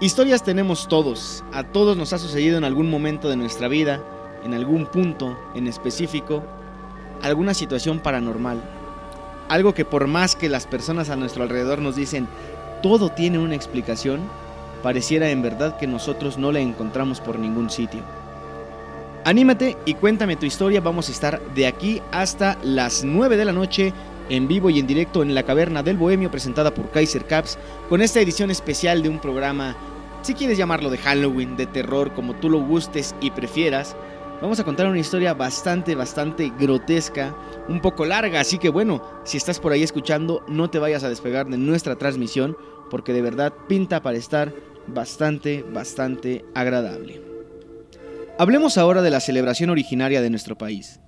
Historias 0.00 0.42
tenemos 0.42 0.88
todos, 0.88 1.44
a 1.52 1.62
todos 1.62 1.94
nos 1.94 2.14
ha 2.14 2.18
sucedido 2.18 2.56
en 2.56 2.64
algún 2.64 2.88
momento 2.88 3.28
de 3.28 3.36
nuestra 3.36 3.68
vida, 3.68 4.00
en 4.44 4.54
algún 4.54 4.86
punto 4.86 5.38
en 5.54 5.66
específico, 5.66 6.42
alguna 7.22 7.54
situación 7.54 8.00
paranormal. 8.00 8.62
Algo 9.48 9.74
que 9.74 9.84
por 9.84 10.06
más 10.06 10.36
que 10.36 10.48
las 10.48 10.66
personas 10.66 11.10
a 11.10 11.16
nuestro 11.16 11.42
alrededor 11.42 11.80
nos 11.80 11.96
dicen, 11.96 12.28
todo 12.82 13.10
tiene 13.10 13.38
una 13.38 13.54
explicación, 13.54 14.20
pareciera 14.82 15.30
en 15.30 15.42
verdad 15.42 15.76
que 15.76 15.86
nosotros 15.86 16.38
no 16.38 16.52
la 16.52 16.60
encontramos 16.60 17.20
por 17.20 17.38
ningún 17.38 17.70
sitio. 17.70 18.00
Anímate 19.24 19.76
y 19.84 19.94
cuéntame 19.94 20.36
tu 20.36 20.46
historia, 20.46 20.80
vamos 20.80 21.08
a 21.08 21.12
estar 21.12 21.40
de 21.54 21.66
aquí 21.66 22.00
hasta 22.10 22.56
las 22.62 23.04
9 23.04 23.36
de 23.36 23.44
la 23.44 23.52
noche 23.52 23.92
en 24.30 24.48
vivo 24.48 24.70
y 24.70 24.78
en 24.78 24.86
directo 24.86 25.22
en 25.22 25.34
la 25.34 25.42
Caverna 25.42 25.82
del 25.82 25.98
Bohemio 25.98 26.30
presentada 26.30 26.72
por 26.72 26.90
Kaiser 26.90 27.26
Caps 27.26 27.58
con 27.88 28.00
esta 28.00 28.20
edición 28.20 28.50
especial 28.50 29.02
de 29.02 29.10
un 29.10 29.18
programa, 29.18 29.76
si 30.22 30.34
quieres 30.34 30.56
llamarlo 30.56 30.88
de 30.88 30.98
Halloween, 30.98 31.56
de 31.56 31.66
terror, 31.66 32.14
como 32.14 32.34
tú 32.34 32.48
lo 32.48 32.60
gustes 32.60 33.14
y 33.20 33.30
prefieras. 33.30 33.96
Vamos 34.40 34.58
a 34.58 34.64
contar 34.64 34.86
una 34.86 34.98
historia 34.98 35.34
bastante, 35.34 35.94
bastante 35.94 36.50
grotesca, 36.58 37.36
un 37.68 37.82
poco 37.82 38.06
larga, 38.06 38.40
así 38.40 38.56
que 38.56 38.70
bueno, 38.70 39.02
si 39.22 39.36
estás 39.36 39.60
por 39.60 39.72
ahí 39.72 39.82
escuchando, 39.82 40.42
no 40.48 40.70
te 40.70 40.78
vayas 40.78 41.04
a 41.04 41.10
despegar 41.10 41.46
de 41.50 41.58
nuestra 41.58 41.96
transmisión, 41.96 42.56
porque 42.90 43.12
de 43.12 43.20
verdad 43.20 43.52
pinta 43.68 44.02
para 44.02 44.16
estar 44.16 44.54
bastante, 44.86 45.62
bastante 45.62 46.42
agradable. 46.54 47.20
Hablemos 48.38 48.78
ahora 48.78 49.02
de 49.02 49.10
la 49.10 49.20
celebración 49.20 49.68
originaria 49.68 50.22
de 50.22 50.30
nuestro 50.30 50.56
país, 50.56 51.00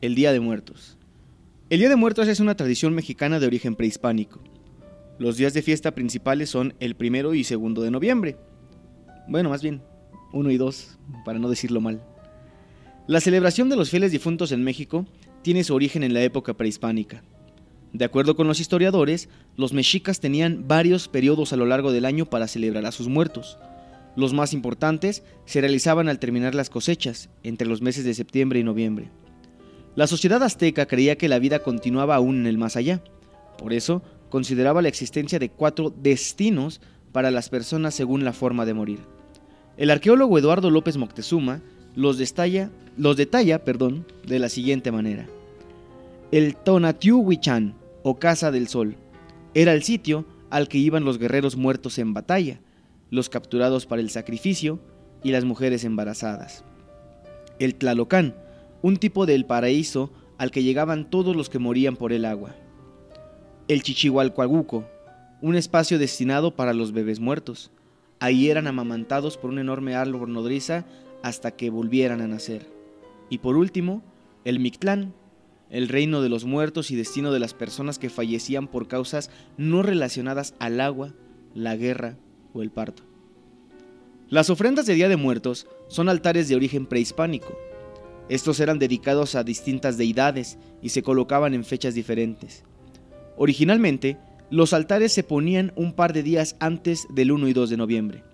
el 0.00 0.16
Día 0.16 0.32
de 0.32 0.40
Muertos. 0.40 0.98
El 1.68 1.78
Día 1.78 1.90
de 1.90 1.96
Muertos 1.96 2.26
es 2.26 2.40
una 2.40 2.56
tradición 2.56 2.92
mexicana 2.92 3.38
de 3.38 3.46
origen 3.46 3.76
prehispánico. 3.76 4.42
Los 5.20 5.36
días 5.36 5.54
de 5.54 5.62
fiesta 5.62 5.94
principales 5.94 6.50
son 6.50 6.74
el 6.80 6.96
primero 6.96 7.34
y 7.34 7.44
segundo 7.44 7.82
de 7.82 7.92
noviembre. 7.92 8.36
Bueno, 9.28 9.48
más 9.48 9.62
bien, 9.62 9.80
uno 10.32 10.50
y 10.50 10.56
dos, 10.56 10.98
para 11.24 11.38
no 11.38 11.48
decirlo 11.48 11.80
mal. 11.80 12.02
La 13.10 13.20
celebración 13.20 13.68
de 13.68 13.74
los 13.74 13.90
fieles 13.90 14.12
difuntos 14.12 14.52
en 14.52 14.62
México 14.62 15.04
tiene 15.42 15.64
su 15.64 15.74
origen 15.74 16.04
en 16.04 16.14
la 16.14 16.22
época 16.22 16.54
prehispánica. 16.54 17.24
De 17.92 18.04
acuerdo 18.04 18.36
con 18.36 18.46
los 18.46 18.60
historiadores, 18.60 19.28
los 19.56 19.72
mexicas 19.72 20.20
tenían 20.20 20.68
varios 20.68 21.08
periodos 21.08 21.52
a 21.52 21.56
lo 21.56 21.66
largo 21.66 21.90
del 21.90 22.04
año 22.04 22.26
para 22.26 22.46
celebrar 22.46 22.86
a 22.86 22.92
sus 22.92 23.08
muertos. 23.08 23.58
Los 24.14 24.32
más 24.32 24.52
importantes 24.52 25.24
se 25.44 25.60
realizaban 25.60 26.08
al 26.08 26.20
terminar 26.20 26.54
las 26.54 26.70
cosechas, 26.70 27.30
entre 27.42 27.66
los 27.66 27.82
meses 27.82 28.04
de 28.04 28.14
septiembre 28.14 28.60
y 28.60 28.62
noviembre. 28.62 29.10
La 29.96 30.06
sociedad 30.06 30.44
azteca 30.44 30.86
creía 30.86 31.18
que 31.18 31.28
la 31.28 31.40
vida 31.40 31.64
continuaba 31.64 32.14
aún 32.14 32.36
en 32.36 32.46
el 32.46 32.58
más 32.58 32.76
allá. 32.76 33.02
Por 33.58 33.72
eso, 33.72 34.04
consideraba 34.28 34.82
la 34.82 34.88
existencia 34.88 35.40
de 35.40 35.50
cuatro 35.50 35.90
destinos 35.90 36.80
para 37.10 37.32
las 37.32 37.48
personas 37.48 37.92
según 37.92 38.22
la 38.22 38.32
forma 38.32 38.64
de 38.66 38.74
morir. 38.74 39.00
El 39.76 39.90
arqueólogo 39.90 40.38
Eduardo 40.38 40.70
López 40.70 40.96
Moctezuma 40.96 41.60
los, 42.00 42.16
detalla, 42.16 42.70
los 42.96 43.16
detalla 43.16 43.62
perdón, 43.62 44.06
de 44.26 44.38
la 44.38 44.48
siguiente 44.48 44.90
manera. 44.90 45.26
El 46.32 46.56
Tonatiuh-Huichan, 46.56 47.74
o 48.02 48.18
Casa 48.18 48.50
del 48.50 48.68
Sol, 48.68 48.96
era 49.52 49.74
el 49.74 49.82
sitio 49.82 50.24
al 50.48 50.68
que 50.68 50.78
iban 50.78 51.04
los 51.04 51.18
guerreros 51.18 51.56
muertos 51.56 51.98
en 51.98 52.14
batalla, 52.14 52.60
los 53.10 53.28
capturados 53.28 53.84
para 53.84 54.00
el 54.00 54.08
sacrificio 54.08 54.80
y 55.22 55.32
las 55.32 55.44
mujeres 55.44 55.84
embarazadas. 55.84 56.64
El 57.58 57.74
Tlalocán, 57.74 58.34
un 58.80 58.96
tipo 58.96 59.26
del 59.26 59.44
paraíso 59.44 60.10
al 60.38 60.50
que 60.50 60.62
llegaban 60.62 61.10
todos 61.10 61.36
los 61.36 61.50
que 61.50 61.58
morían 61.58 61.96
por 61.96 62.14
el 62.14 62.24
agua. 62.24 62.54
El 63.68 63.82
Chichihualcoaguco, 63.82 64.86
un 65.42 65.54
espacio 65.54 65.98
destinado 65.98 66.56
para 66.56 66.72
los 66.72 66.92
bebés 66.92 67.20
muertos. 67.20 67.70
Ahí 68.20 68.48
eran 68.48 68.66
amamantados 68.66 69.36
por 69.36 69.50
un 69.50 69.58
enorme 69.58 69.94
árbol 69.94 70.32
nodriza 70.32 70.86
hasta 71.22 71.52
que 71.52 71.70
volvieran 71.70 72.20
a 72.20 72.26
nacer. 72.26 72.66
Y 73.28 73.38
por 73.38 73.56
último, 73.56 74.02
el 74.44 74.60
Mictlán, 74.60 75.14
el 75.70 75.88
reino 75.88 76.20
de 76.20 76.28
los 76.28 76.44
muertos 76.44 76.90
y 76.90 76.96
destino 76.96 77.32
de 77.32 77.38
las 77.38 77.54
personas 77.54 77.98
que 77.98 78.10
fallecían 78.10 78.66
por 78.66 78.88
causas 78.88 79.30
no 79.56 79.82
relacionadas 79.82 80.54
al 80.58 80.80
agua, 80.80 81.14
la 81.54 81.76
guerra 81.76 82.16
o 82.52 82.62
el 82.62 82.70
parto. 82.70 83.04
Las 84.28 84.50
ofrendas 84.50 84.86
de 84.86 84.94
Día 84.94 85.08
de 85.08 85.16
Muertos 85.16 85.66
son 85.88 86.08
altares 86.08 86.48
de 86.48 86.56
origen 86.56 86.86
prehispánico. 86.86 87.58
Estos 88.28 88.60
eran 88.60 88.78
dedicados 88.78 89.34
a 89.34 89.42
distintas 89.42 89.98
deidades 89.98 90.58
y 90.82 90.90
se 90.90 91.02
colocaban 91.02 91.52
en 91.52 91.64
fechas 91.64 91.94
diferentes. 91.94 92.64
Originalmente, 93.36 94.18
los 94.50 94.72
altares 94.72 95.12
se 95.12 95.22
ponían 95.22 95.72
un 95.74 95.92
par 95.94 96.12
de 96.12 96.22
días 96.22 96.56
antes 96.60 97.06
del 97.10 97.32
1 97.32 97.48
y 97.48 97.52
2 97.52 97.70
de 97.70 97.76
noviembre, 97.76 98.24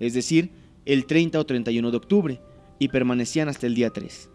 es 0.00 0.14
decir, 0.14 0.50
el 0.84 1.06
30 1.06 1.38
o 1.40 1.44
31 1.44 1.90
de 1.90 1.96
octubre, 1.96 2.40
y 2.78 2.88
permanecían 2.88 3.48
hasta 3.48 3.66
el 3.66 3.74
día 3.74 3.90
3. 3.90 4.30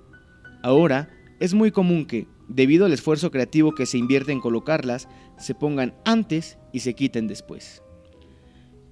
Ahora, 0.64 1.10
es 1.40 1.54
muy 1.54 1.72
común 1.72 2.06
que, 2.06 2.28
debido 2.48 2.86
al 2.86 2.94
esfuerzo 2.94 3.32
creativo 3.32 3.74
que 3.74 3.86
se 3.86 3.98
invierte 3.98 4.32
en 4.32 4.42
colocarlas, 4.42 5.08
se 5.38 5.56
pongan 5.56 5.96
antes 6.06 6.58
y 6.74 6.80
se 6.80 6.96
quiten 6.96 7.28
después. 7.28 7.82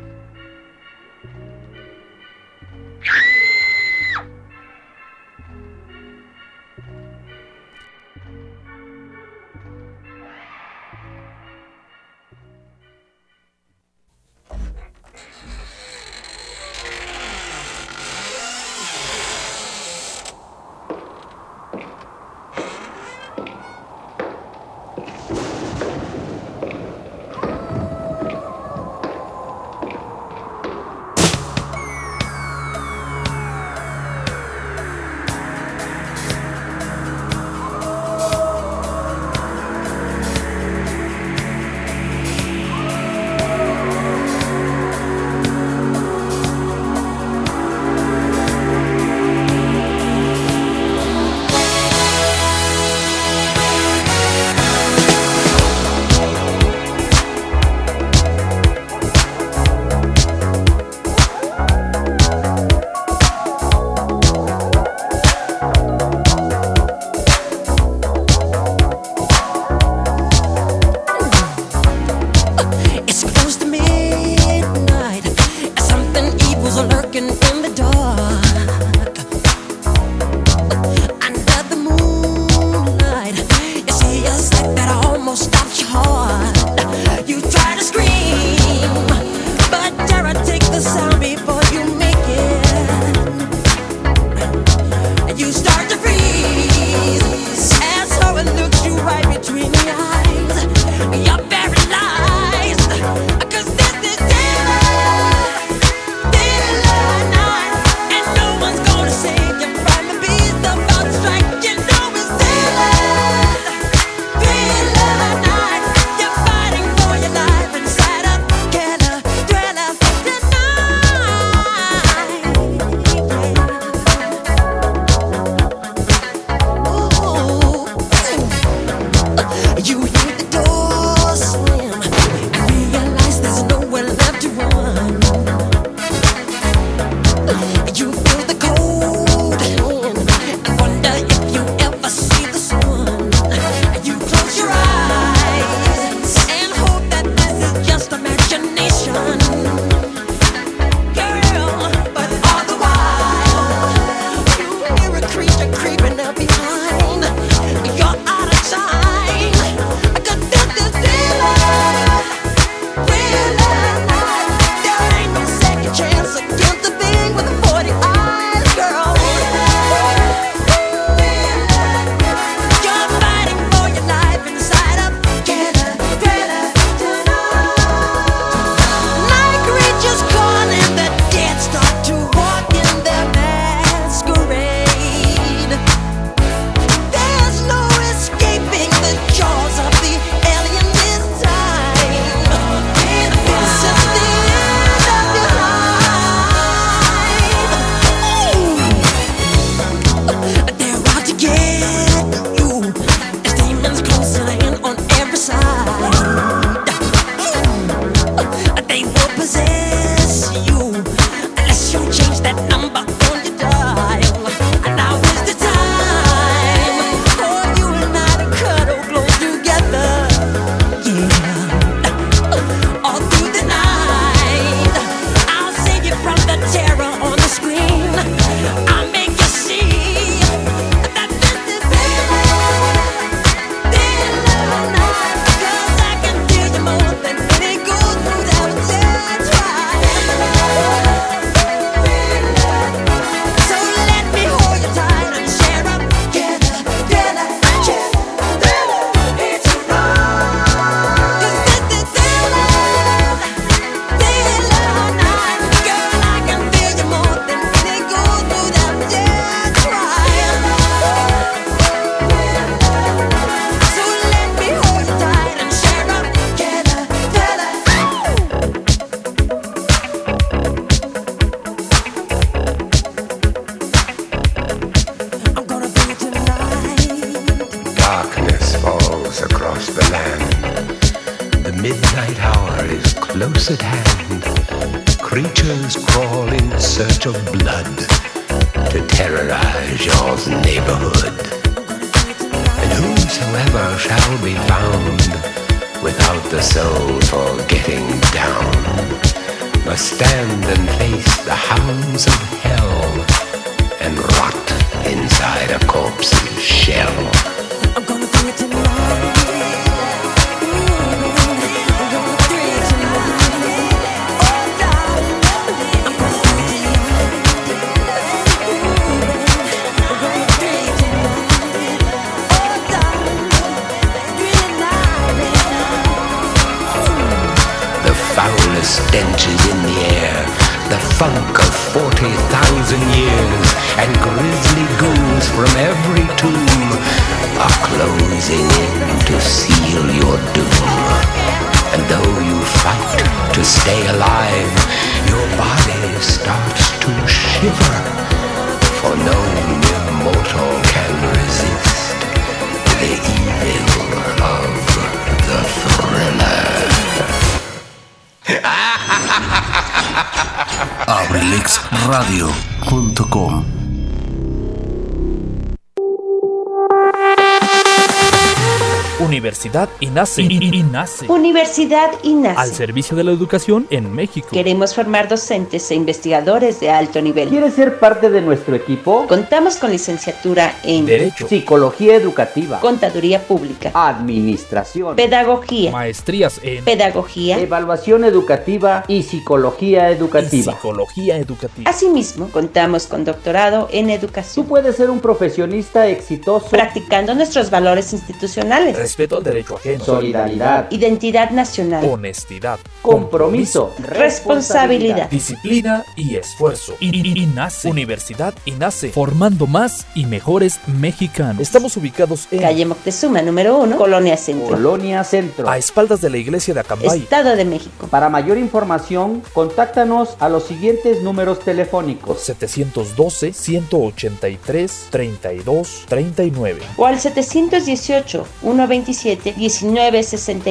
Universidad 370.39 370.76
INACE. 370.97 371.27
INACE. 371.27 371.29
Universidad 371.29 372.11
Al 372.57 372.73
servicio 372.73 373.17
de 373.17 373.25
la 373.25 373.33
educación 373.33 373.87
en 373.91 374.15
México. 374.15 374.49
Queremos 374.51 374.95
formar 374.95 375.29
docentes 375.29 375.91
e 375.91 375.95
investigadores 375.95 376.81
de 376.81 376.91
alto 376.91 377.21
nivel. 377.21 377.51
¿Quieres 377.51 377.75
ser 377.75 377.99
parte 377.99 378.31
de 378.31 378.41
nuestro 378.41 378.75
equipo? 378.75 379.27
Contamos 379.27 379.77
con 379.77 379.91
licenciatura 379.91 380.75
en 380.85 381.05
Derecho. 381.05 381.49
Psicología 381.49 382.15
educativa, 382.17 382.81
Contaduría 382.81 383.41
Pública, 383.47 383.91
administración, 383.95 385.17
Pedagogía, 385.17 385.91
Maestrías 385.91 386.61
en 386.63 386.83
Pedagogía. 386.85 387.59
evaluación 387.59 388.25
educativa 388.25 389.05
y 389.07 389.23
psicología 389.23 390.11
y 390.11 390.15
educativa. 390.15 390.73
psicología 390.73 391.37
educativa. 391.37 391.91
Asimismo, 391.91 392.49
contamos 392.49 393.07
con 393.07 393.25
doctorado 393.25 393.89
en 393.93 394.07
Tú 394.07 394.13
educación, 394.13 394.67
puedes 394.67 394.97
ser 394.97 395.11
un 395.11 395.21
profesionista 395.21 396.07
exitoso, 396.07 396.69
practicando 396.71 397.35
nuestros 397.35 397.71
valores 397.71 398.13
institucionales, 398.15 398.97
Respeto 398.97 399.37
al 399.39 399.45
derecho 399.45 399.77
ajeno. 399.77 400.05
solidaridad, 400.05 400.86
identidad 400.91 401.51
nacional, 401.51 402.05
Honestidad. 402.09 402.79
compromiso, 403.03 403.93
responsabilidad. 403.99 405.29
Disciplina 405.31 406.05
y 406.17 406.37
esfuerzo. 406.37 406.95
I- 407.01 407.43
INACE. 407.43 407.89
Universidad 407.89 408.55
INACE. 408.65 409.11
Formando 409.11 409.67
más 409.67 410.07
y 410.15 410.27
mejores 410.27 410.81
mexicanos. 410.87 411.61
Estamos 411.61 411.97
ubicados 411.97 412.49
en. 412.51 412.61
Calle 412.61 412.85
Moctezuma, 412.87 413.43
número 413.43 413.79
1, 413.79 413.97
Colonia 413.97 414.37
Centro, 414.37 414.69
Colonia 414.69 415.25
Centro. 415.25 415.69
A 415.69 415.79
espaldas 415.79 416.21
de 416.21 416.31
la 416.31 416.37
iglesia 416.39 416.75
de 416.75 416.81
Acambay. 416.81 417.19
Estado 417.21 417.57
de 417.57 417.65
México. 417.65 418.07
Para 418.09 418.29
mayor 418.29 418.59
información, 418.59 419.43
contáctanos 419.53 420.37
a 420.41 420.49
los 420.49 420.65
siguientes 420.65 421.23
números 421.23 421.61
telefónicos. 421.61 422.41
712 422.41 423.53
183 423.53 425.07
32 425.11 426.05
39. 426.09 426.81
O 426.97 427.07
al 427.07 427.19
718 427.21 428.47
127 428.63 429.55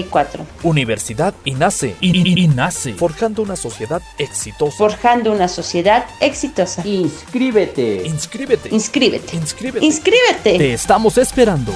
1964. 0.04 0.46
Universidad 0.64 1.34
INACE. 1.46 1.96
I- 2.02 2.44
INACE. 2.44 2.94
Forjando 2.94 3.42
una 3.42 3.56
sociedad 3.56 4.02
exitosa. 4.18 4.78
Forjando 4.78 5.32
una 5.32 5.48
sociedad 5.48 6.06
exitosa. 6.20 6.86
Inscríbete. 6.86 8.04
Inscríbete. 8.06 8.70
Inscríbete. 8.74 9.36
Inscríbete. 9.36 9.86
Inscríbete. 9.86 10.58
Te 10.58 10.74
estamos 10.74 11.18
esperando. 11.18 11.74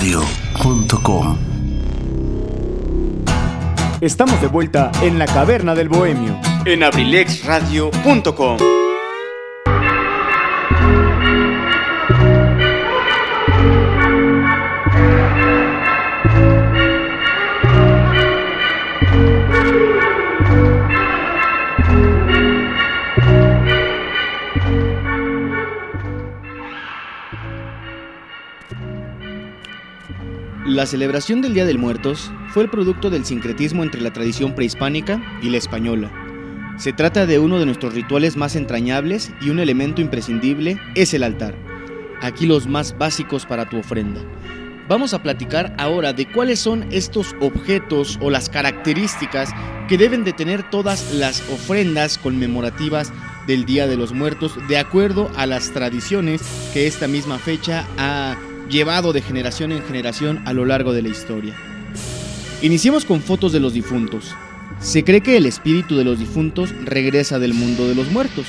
abrilexradio.com 0.00 1.38
Estamos 4.00 4.40
de 4.40 4.46
vuelta 4.46 4.90
en 5.02 5.18
la 5.18 5.26
caverna 5.26 5.74
del 5.74 5.88
bohemio 5.90 6.38
en 6.64 6.82
abrilexradio.com. 6.84 8.56
La 30.80 30.86
celebración 30.86 31.42
del 31.42 31.52
Día 31.52 31.66
del 31.66 31.76
Muertos 31.76 32.32
fue 32.54 32.62
el 32.62 32.70
producto 32.70 33.10
del 33.10 33.26
sincretismo 33.26 33.82
entre 33.82 34.00
la 34.00 34.14
tradición 34.14 34.54
prehispánica 34.54 35.20
y 35.42 35.50
la 35.50 35.58
española. 35.58 36.10
Se 36.78 36.94
trata 36.94 37.26
de 37.26 37.38
uno 37.38 37.58
de 37.58 37.66
nuestros 37.66 37.92
rituales 37.92 38.38
más 38.38 38.56
entrañables 38.56 39.30
y 39.42 39.50
un 39.50 39.58
elemento 39.58 40.00
imprescindible 40.00 40.80
es 40.94 41.12
el 41.12 41.22
altar. 41.22 41.54
Aquí 42.22 42.46
los 42.46 42.66
más 42.66 42.96
básicos 42.96 43.44
para 43.44 43.68
tu 43.68 43.76
ofrenda. 43.76 44.22
Vamos 44.88 45.12
a 45.12 45.22
platicar 45.22 45.74
ahora 45.76 46.14
de 46.14 46.24
cuáles 46.32 46.60
son 46.60 46.86
estos 46.90 47.36
objetos 47.42 48.18
o 48.22 48.30
las 48.30 48.48
características 48.48 49.50
que 49.86 49.98
deben 49.98 50.24
de 50.24 50.32
tener 50.32 50.70
todas 50.70 51.12
las 51.12 51.42
ofrendas 51.50 52.16
conmemorativas 52.16 53.12
del 53.46 53.66
Día 53.66 53.86
de 53.86 53.98
los 53.98 54.14
Muertos 54.14 54.54
de 54.66 54.78
acuerdo 54.78 55.30
a 55.36 55.44
las 55.44 55.72
tradiciones 55.72 56.40
que 56.72 56.86
esta 56.86 57.06
misma 57.06 57.38
fecha 57.38 57.84
ha 57.98 58.38
llevado 58.70 59.12
de 59.12 59.20
generación 59.20 59.72
en 59.72 59.82
generación 59.82 60.42
a 60.46 60.52
lo 60.52 60.64
largo 60.64 60.92
de 60.92 61.02
la 61.02 61.08
historia. 61.08 61.54
Iniciemos 62.62 63.04
con 63.04 63.20
fotos 63.20 63.52
de 63.52 63.60
los 63.60 63.74
difuntos. 63.74 64.34
Se 64.80 65.04
cree 65.04 65.20
que 65.20 65.36
el 65.36 65.46
espíritu 65.46 65.96
de 65.96 66.04
los 66.04 66.18
difuntos 66.18 66.74
regresa 66.84 67.38
del 67.38 67.52
mundo 67.52 67.88
de 67.88 67.94
los 67.94 68.10
muertos. 68.10 68.46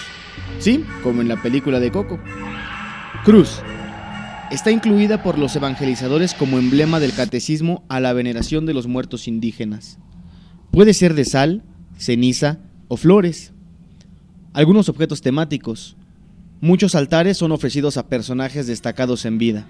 Sí, 0.60 0.86
como 1.04 1.22
en 1.22 1.28
la 1.28 1.42
película 1.42 1.80
de 1.80 1.92
Coco. 1.92 2.20
Cruz. 3.26 3.62
Está 4.52 4.70
incluida 4.70 5.24
por 5.24 5.40
los 5.40 5.56
evangelizadores 5.56 6.34
como 6.34 6.60
emblema 6.60 7.00
del 7.00 7.14
catecismo 7.14 7.84
a 7.88 8.00
la 8.00 8.14
veneración 8.14 8.66
de 8.66 8.74
los 8.74 8.86
muertos 8.86 9.28
indígenas. 9.28 9.98
Puede 10.72 10.94
ser 10.94 11.14
de 11.14 11.26
sal, 11.26 11.64
ceniza 11.98 12.60
o 12.90 12.98
flores. 12.98 13.54
Algunos 14.54 14.90
objetos 14.90 15.22
temáticos. 15.22 15.96
Muchos 16.60 16.96
altares 16.96 17.38
son 17.38 17.54
ofrecidos 17.54 17.98
a 17.98 18.08
personajes 18.08 18.68
destacados 18.68 19.26
en 19.26 19.38
vida. 19.38 19.66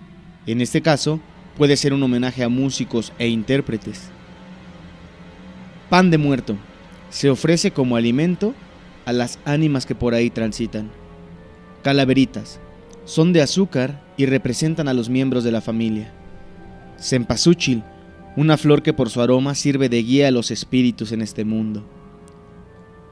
En 0.47 0.59
este 0.59 0.81
caso, 0.81 1.19
puede 1.57 1.77
ser 1.77 1.93
un 1.93 2.01
homenaje 2.01 2.43
a 2.43 2.49
músicos 2.49 3.13
e 3.19 3.27
intérpretes. 3.27 4.09
Pan 5.89 6.09
de 6.09 6.17
muerto. 6.17 6.55
Se 7.09 7.29
ofrece 7.29 7.71
como 7.71 7.95
alimento 7.95 8.55
a 9.05 9.13
las 9.13 9.37
ánimas 9.45 9.85
que 9.85 9.93
por 9.93 10.13
ahí 10.13 10.29
transitan. 10.29 10.89
Calaveritas. 11.83 12.59
Son 13.05 13.33
de 13.33 13.41
azúcar 13.41 14.01
y 14.17 14.25
representan 14.25 14.87
a 14.87 14.93
los 14.93 15.09
miembros 15.09 15.43
de 15.43 15.51
la 15.51 15.61
familia. 15.61 16.11
Cempasúchil. 16.99 17.83
Una 18.35 18.57
flor 18.57 18.81
que 18.81 18.93
por 18.93 19.09
su 19.09 19.21
aroma 19.21 19.53
sirve 19.53 19.89
de 19.89 20.01
guía 20.01 20.29
a 20.29 20.31
los 20.31 20.49
espíritus 20.51 21.11
en 21.11 21.21
este 21.21 21.43
mundo. 21.43 21.83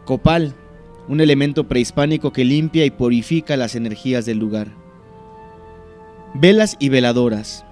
Copal. 0.05 0.55
Un 1.07 1.21
elemento 1.21 1.67
prehispánico 1.67 2.31
que 2.31 2.45
limpia 2.45 2.85
y 2.85 2.91
purifica 2.91 3.57
las 3.57 3.75
energías 3.75 4.25
del 4.25 4.37
lugar. 4.37 4.69
Velas 6.33 6.77
y 6.79 6.89
veladoras. 6.89 7.65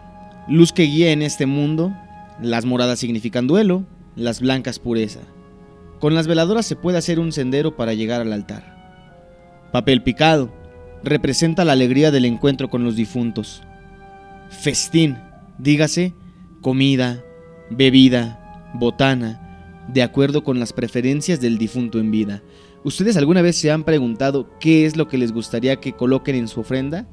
Luz 0.47 0.73
que 0.73 0.83
guía 0.83 1.11
en 1.11 1.21
este 1.21 1.45
mundo. 1.45 1.93
Las 2.41 2.65
moradas 2.65 2.99
significan 2.99 3.47
duelo, 3.47 3.85
las 4.15 4.39
blancas 4.41 4.79
pureza. 4.79 5.21
Con 5.99 6.13
las 6.15 6.27
veladoras 6.27 6.65
se 6.65 6.75
puede 6.75 6.97
hacer 6.97 7.19
un 7.19 7.31
sendero 7.31 7.75
para 7.75 7.93
llegar 7.93 8.21
al 8.21 8.33
altar. 8.33 9.69
Papel 9.71 10.03
picado. 10.03 10.53
Representa 11.03 11.65
la 11.65 11.73
alegría 11.73 12.11
del 12.11 12.25
encuentro 12.25 12.69
con 12.69 12.83
los 12.83 12.95
difuntos. 12.95 13.63
festín, 14.49 15.17
dígase 15.57 16.13
comida, 16.61 17.23
bebida, 17.69 18.71
botana, 18.73 19.85
de 19.87 20.03
acuerdo 20.03 20.43
con 20.43 20.59
las 20.59 20.73
preferencias 20.73 21.39
del 21.39 21.57
difunto 21.57 21.99
en 21.99 22.11
vida. 22.11 22.41
¿Ustedes 22.83 23.17
alguna 23.17 23.41
vez 23.41 23.55
se 23.55 23.71
han 23.71 23.83
preguntado 23.83 24.49
qué 24.59 24.85
es 24.85 24.97
lo 24.97 25.07
que 25.07 25.17
les 25.17 25.31
gustaría 25.31 25.77
que 25.77 25.93
coloquen 25.93 26.35
en 26.35 26.47
su 26.47 26.61
ofrenda? 26.61 27.07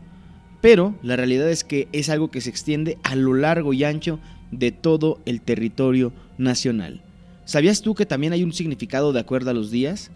Pero 0.63 0.99
la 1.03 1.17
realidad 1.17 1.51
es 1.51 1.65
que 1.65 1.89
es 1.93 2.09
algo 2.09 2.31
que 2.31 2.41
se 2.41 2.49
extiende 2.49 2.97
a 3.03 3.15
lo 3.15 3.35
largo 3.35 3.75
y 3.75 3.85
ancho 3.85 4.21
de 4.53 4.73
todo 4.73 5.21
el 5.27 5.43
territorio 5.43 6.15
nacional. 6.39 7.03
¿Sabías 7.45 7.83
tú 7.83 7.95
que 7.95 8.07
también 8.07 8.33
hay 8.33 8.43
un 8.43 8.55
significado 8.55 9.13
de 9.13 9.21
acuerdo 9.21 9.51
a 9.51 9.55
los 9.55 9.71
días? 9.71 10.11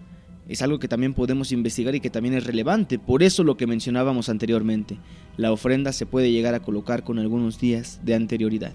Es 0.48 0.60
algo 0.60 0.78
que 0.78 0.88
también 0.88 1.14
podemos 1.14 1.52
investigar 1.52 1.94
y 1.94 2.00
que 2.00 2.10
también 2.10 2.34
es 2.34 2.44
relevante, 2.44 2.98
por 2.98 3.22
eso 3.22 3.44
lo 3.44 3.56
que 3.56 3.66
mencionábamos 3.66 4.28
anteriormente, 4.28 4.98
la 5.36 5.52
ofrenda 5.52 5.92
se 5.92 6.06
puede 6.06 6.32
llegar 6.32 6.54
a 6.54 6.60
colocar 6.60 7.04
con 7.04 7.18
algunos 7.18 7.60
días 7.60 8.00
de 8.04 8.14
anterioridad. 8.14 8.74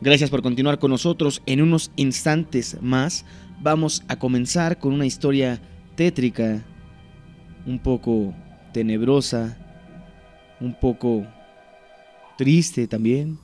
Gracias 0.00 0.30
por 0.30 0.42
continuar 0.42 0.78
con 0.78 0.90
nosotros. 0.90 1.42
En 1.46 1.60
unos 1.60 1.90
instantes 1.96 2.78
más 2.80 3.24
vamos 3.60 4.02
a 4.08 4.18
comenzar 4.18 4.78
con 4.78 4.92
una 4.92 5.06
historia 5.06 5.60
tétrica, 5.94 6.64
un 7.66 7.78
poco 7.78 8.34
tenebrosa, 8.72 9.58
un 10.60 10.74
poco 10.74 11.26
triste 12.36 12.86
también, 12.86 13.38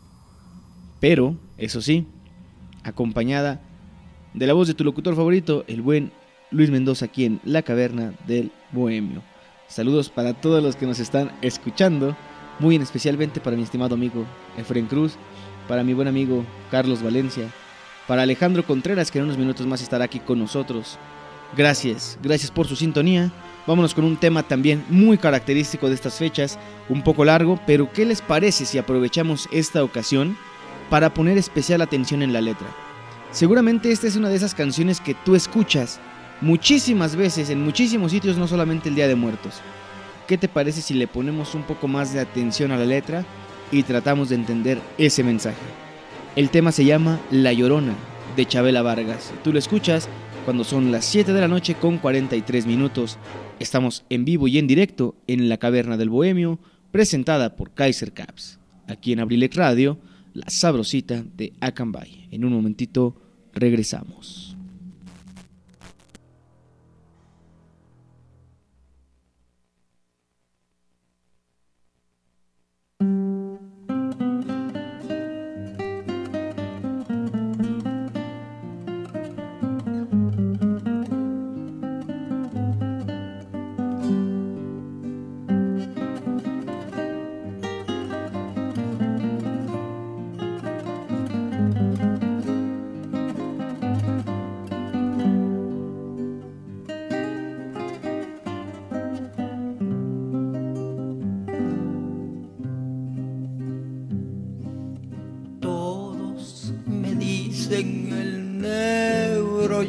pero, 1.00 1.36
eso 1.58 1.82
sí, 1.82 2.06
acompañada 2.82 3.60
de 4.32 4.46
la 4.46 4.54
voz 4.54 4.68
de 4.68 4.74
tu 4.74 4.84
locutor 4.84 5.14
favorito, 5.14 5.64
el 5.68 5.82
buen 5.82 6.10
Luis 6.56 6.70
Mendoza 6.70 7.04
aquí 7.04 7.26
en 7.26 7.38
La 7.44 7.60
Caverna 7.60 8.14
del 8.26 8.50
Bohemio. 8.72 9.22
Saludos 9.68 10.08
para 10.08 10.32
todos 10.32 10.62
los 10.62 10.74
que 10.74 10.86
nos 10.86 10.98
están 10.98 11.30
escuchando, 11.42 12.16
muy 12.60 12.76
en 12.76 12.82
especialmente 12.82 13.40
para 13.40 13.56
mi 13.56 13.62
estimado 13.62 13.94
amigo 13.94 14.24
Efren 14.56 14.86
Cruz, 14.86 15.16
para 15.68 15.84
mi 15.84 15.92
buen 15.92 16.08
amigo 16.08 16.46
Carlos 16.70 17.02
Valencia, 17.02 17.50
para 18.08 18.22
Alejandro 18.22 18.64
Contreras, 18.64 19.10
que 19.10 19.18
en 19.18 19.24
unos 19.24 19.36
minutos 19.36 19.66
más 19.66 19.82
estará 19.82 20.06
aquí 20.06 20.18
con 20.18 20.38
nosotros. 20.38 20.98
Gracias, 21.54 22.18
gracias 22.22 22.50
por 22.50 22.66
su 22.66 22.74
sintonía. 22.74 23.30
Vámonos 23.66 23.92
con 23.92 24.04
un 24.04 24.16
tema 24.16 24.42
también 24.42 24.82
muy 24.88 25.18
característico 25.18 25.88
de 25.88 25.94
estas 25.94 26.14
fechas, 26.14 26.58
un 26.88 27.02
poco 27.02 27.26
largo, 27.26 27.60
pero 27.66 27.92
¿qué 27.92 28.06
les 28.06 28.22
parece 28.22 28.64
si 28.64 28.78
aprovechamos 28.78 29.46
esta 29.52 29.84
ocasión 29.84 30.38
para 30.88 31.12
poner 31.12 31.36
especial 31.36 31.82
atención 31.82 32.22
en 32.22 32.32
la 32.32 32.40
letra? 32.40 32.68
Seguramente 33.30 33.92
esta 33.92 34.06
es 34.06 34.16
una 34.16 34.30
de 34.30 34.36
esas 34.36 34.54
canciones 34.54 35.02
que 35.02 35.12
tú 35.12 35.34
escuchas 35.34 36.00
muchísimas 36.40 37.16
veces 37.16 37.50
en 37.50 37.62
muchísimos 37.62 38.12
sitios, 38.12 38.36
no 38.36 38.48
solamente 38.48 38.88
el 38.88 38.94
Día 38.94 39.08
de 39.08 39.14
Muertos. 39.14 39.60
¿Qué 40.26 40.36
te 40.38 40.48
parece 40.48 40.82
si 40.82 40.94
le 40.94 41.06
ponemos 41.06 41.54
un 41.54 41.62
poco 41.62 41.88
más 41.88 42.12
de 42.12 42.20
atención 42.20 42.72
a 42.72 42.76
la 42.76 42.84
letra 42.84 43.24
y 43.70 43.82
tratamos 43.82 44.28
de 44.28 44.36
entender 44.36 44.80
ese 44.98 45.24
mensaje. 45.24 45.56
El 46.34 46.50
tema 46.50 46.72
se 46.72 46.84
llama 46.84 47.20
La 47.30 47.52
Llorona 47.52 47.94
de 48.36 48.46
Chabela 48.46 48.82
Vargas. 48.82 49.32
Tú 49.42 49.52
lo 49.52 49.58
escuchas 49.58 50.08
cuando 50.44 50.64
son 50.64 50.92
las 50.92 51.04
7 51.06 51.32
de 51.32 51.40
la 51.40 51.48
noche 51.48 51.74
con 51.74 51.98
43 51.98 52.66
minutos. 52.66 53.18
Estamos 53.58 54.04
en 54.10 54.24
vivo 54.24 54.46
y 54.48 54.58
en 54.58 54.66
directo 54.66 55.16
en 55.26 55.48
la 55.48 55.56
Caverna 55.56 55.96
del 55.96 56.10
Bohemio, 56.10 56.58
presentada 56.92 57.56
por 57.56 57.72
Kaiser 57.72 58.12
Caps. 58.12 58.58
Aquí 58.86 59.12
en 59.12 59.20
Abrilex 59.20 59.56
Radio, 59.56 59.98
la 60.34 60.48
sabrosita 60.48 61.24
de 61.36 61.54
Acambay. 61.60 62.28
En 62.30 62.44
un 62.44 62.52
momentito 62.52 63.16
regresamos. 63.54 64.45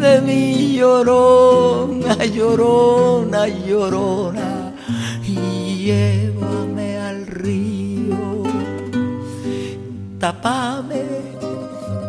de 0.00 0.20
mi 0.20 0.76
llorona, 0.76 2.16
llorona, 2.24 3.48
llorona, 3.48 4.74
y 5.24 5.84
llévame 5.86 6.98
al 6.98 7.26
río. 7.26 8.42
Tapame 10.18 11.04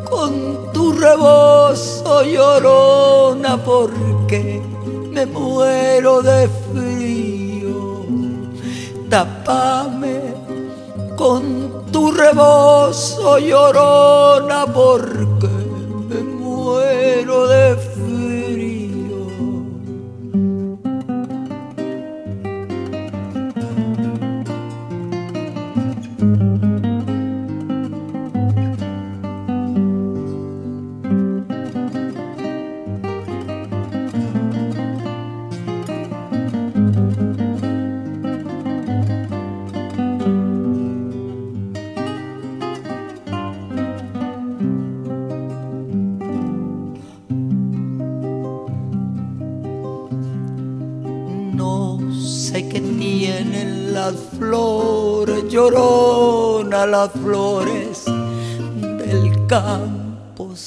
con 0.09 0.71
tu 0.73 0.91
rebozo 0.93 2.23
llorona 2.23 3.57
porque 3.57 4.61
me 5.11 5.25
muero 5.25 6.21
de 6.21 6.49
frío. 6.71 8.05
Tapame 9.09 10.33
con 11.15 11.83
tu 11.91 12.11
rebozo 12.11 13.39
llorona 13.39 14.65
porque 14.73 15.36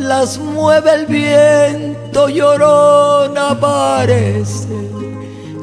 las 0.00 0.38
mueve 0.38 0.94
el 0.94 1.06
viento, 1.06 2.28
llorona 2.28 3.58
parece 3.60 4.68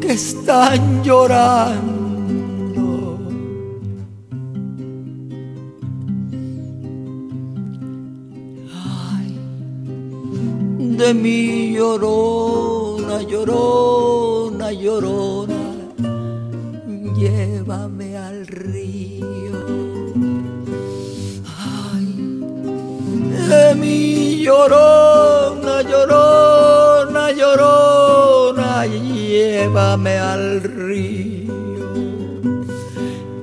que 0.02 0.14
están 0.14 1.04
llorando. 1.04 1.98
de 10.98 11.14
mi 11.14 11.74
llorona, 11.74 13.22
llorona, 13.22 14.72
llorona, 14.72 15.62
llévame 17.16 18.18
al 18.18 18.48
río. 18.48 19.26
Ay, 21.46 22.08
de 23.50 23.76
mi 23.76 24.07
llorona, 24.48 25.82
llorona, 25.82 27.24
llorona, 27.40 28.86
llévame 28.86 30.18
al 30.18 30.62
río. 30.64 31.58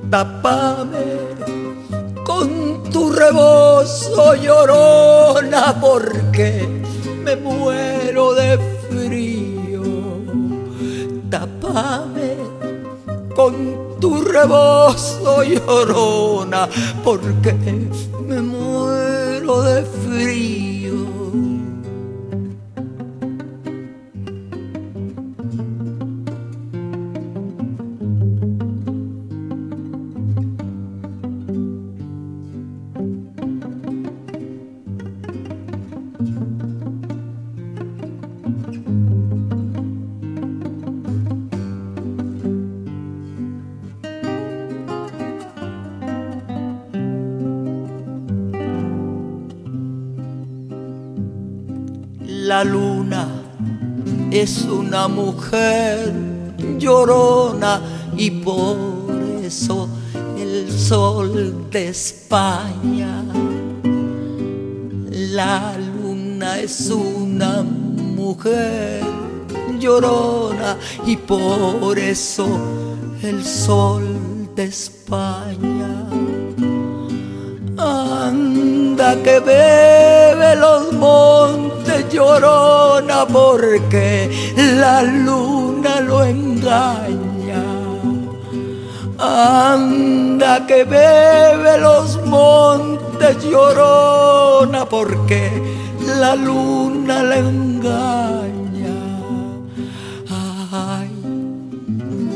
Tápame 0.09 1.05
con 2.23 2.49
tu 2.91 3.11
rebozo, 3.11 4.33
llorona, 4.45 5.63
porque 5.79 6.49
me 7.23 7.35
muero 7.35 8.33
de 8.33 8.57
frío. 8.89 9.83
Tápame 11.29 12.31
con 13.35 13.53
tu 13.99 14.23
rebozo 14.23 15.43
llorona, 15.43 16.67
porque 17.03 17.53
me 18.27 18.41
muero 18.41 19.61
de 19.61 19.83
frío. 19.83 20.64
Es 54.45 54.61
una 54.65 55.07
mujer 55.07 56.13
llorona 56.77 57.81
y 58.15 58.29
por 58.29 58.77
eso 59.43 59.89
el 60.37 60.71
sol 60.71 61.67
de 61.71 61.87
España. 61.87 63.23
La 65.39 65.75
luna 65.79 66.59
es 66.59 66.91
una 66.91 67.63
mujer 67.63 69.01
llorona 69.79 70.77
y 71.07 71.17
por 71.17 71.97
eso 71.97 72.45
el 73.23 73.43
sol 73.43 74.05
de 74.55 74.65
España. 74.65 75.91
Anda 77.77 79.09
que 79.23 79.39
bebe 79.39 80.55
los 80.55 80.93
montes 80.93 81.64
llorona 82.09 83.25
porque 83.25 84.29
la 84.77 85.03
luna 85.03 86.01
lo 86.01 86.23
engaña. 86.23 87.63
Anda 89.17 90.65
que 90.67 90.83
bebe 90.83 91.77
los 91.79 92.19
montes 92.25 93.43
llorona 93.43 94.85
porque 94.85 95.43
la 96.19 96.35
luna 96.35 97.23
le 97.23 97.39
engaña. 97.39 98.97
Ay, 100.71 101.09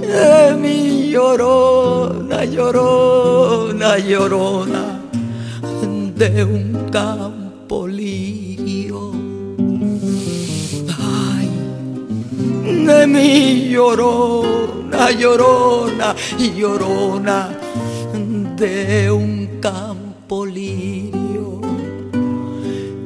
de 0.01 0.55
mi 0.55 1.09
llorona, 1.11 2.45
llorona, 2.45 3.97
llorona 3.97 4.99
de 6.19 6.43
un 6.43 6.89
campo 6.91 7.38
de 12.63 13.07
mi 13.07 13.69
llorona, 13.69 15.11
llorona, 15.11 16.15
llorona 16.37 17.49
de 18.57 19.09
un 19.11 19.59
campo 19.61 20.45
lirio. 20.45 21.61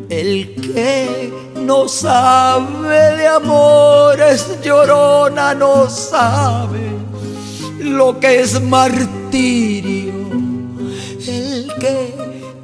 El 0.09 0.55
que 0.55 1.31
no 1.61 1.87
sabe 1.87 3.17
de 3.17 3.27
amores, 3.27 4.59
llorona, 4.63 5.53
no 5.53 5.89
sabe 5.89 6.91
lo 7.79 8.19
que 8.19 8.41
es 8.41 8.61
martirio. 8.61 10.13
El 11.27 11.71
que 11.79 12.13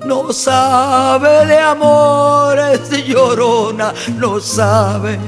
no 0.06 0.34
sabe 0.34 1.46
de 1.46 1.58
amores, 1.58 2.90
llorona, 3.08 3.94
no 4.18 4.40
sabe 4.40 5.20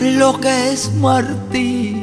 lo 0.00 0.40
que 0.40 0.72
es 0.72 0.92
martirio. 0.94 1.93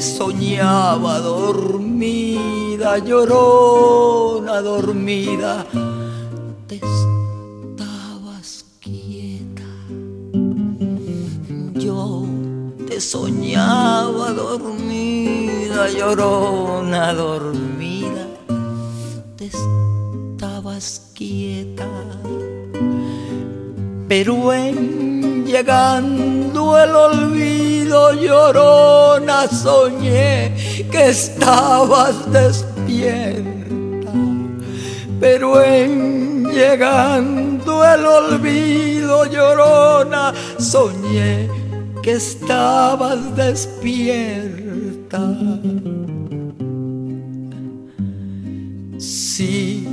Soñaba 0.00 1.20
dormida, 1.20 2.98
llorona, 2.98 4.62
dormida. 4.62 5.66
Te 6.66 6.76
estabas 6.76 8.64
quieta. 8.80 9.62
Yo 11.74 12.24
te 12.88 13.00
soñaba 13.00 14.32
dormida, 14.32 15.88
llorona, 15.90 17.12
dormida. 17.12 18.26
Te 19.36 19.46
estabas 19.46 21.10
quieta. 21.14 21.88
Pero 24.08 24.52
en 24.52 25.44
llegando 25.44 26.78
el 26.78 26.94
olvido, 26.96 27.69
llorona, 27.90 29.48
soñé 29.48 30.54
que 30.90 31.08
estabas 31.08 32.30
despierta. 32.32 34.12
Pero 35.20 35.62
en 35.62 36.48
llegando 36.50 37.84
el 37.84 38.06
olvido, 38.06 39.24
llorona, 39.26 40.32
soñé 40.58 41.48
que 42.02 42.12
estabas 42.12 43.36
despierta. 43.36 45.20
Sí, 48.98 49.86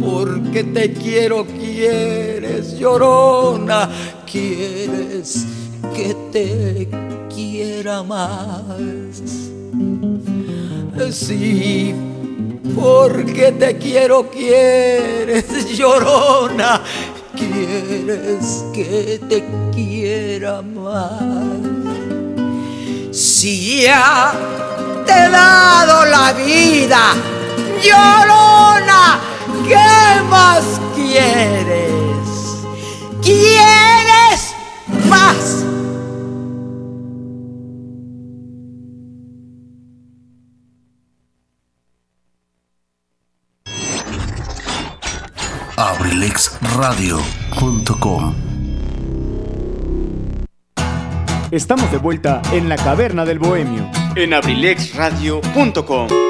porque 0.00 0.64
te 0.64 0.92
quiero, 0.92 1.44
quieres, 1.46 2.78
llorona, 2.78 3.88
quieres 4.30 5.46
que 5.98 6.14
te 6.32 6.88
quiera 7.34 8.04
más. 8.04 9.20
Sí, 11.10 11.92
porque 12.76 13.50
te 13.58 13.76
quiero, 13.78 14.30
quieres, 14.30 15.76
llorona, 15.76 16.82
quieres 17.34 18.64
que 18.72 19.20
te 19.28 19.44
quiera 19.74 20.62
más. 20.62 21.20
Si 23.10 23.82
ya 23.82 24.32
te 25.04 25.12
he 25.12 25.30
dado 25.30 26.04
la 26.04 26.32
vida, 26.32 27.14
llorona, 27.82 29.18
¿qué 29.66 30.22
más 30.30 30.62
quieres? 30.94 31.88
¿Quieres 33.20 34.54
más? 35.08 35.67
abrilexradio.com 46.78 48.34
Estamos 51.50 51.90
de 51.90 51.98
vuelta 51.98 52.40
en 52.52 52.68
la 52.68 52.76
caverna 52.76 53.24
del 53.24 53.40
bohemio 53.40 53.90
en 54.14 54.32
abrilexradio.com. 54.32 56.27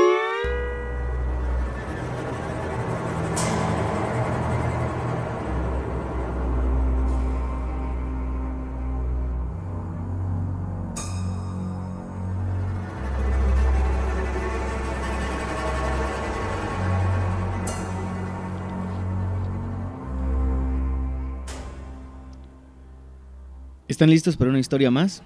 ¿Están 23.99 24.11
listos 24.11 24.37
para 24.37 24.51
una 24.51 24.61
historia 24.61 24.93
más? 24.93 25.25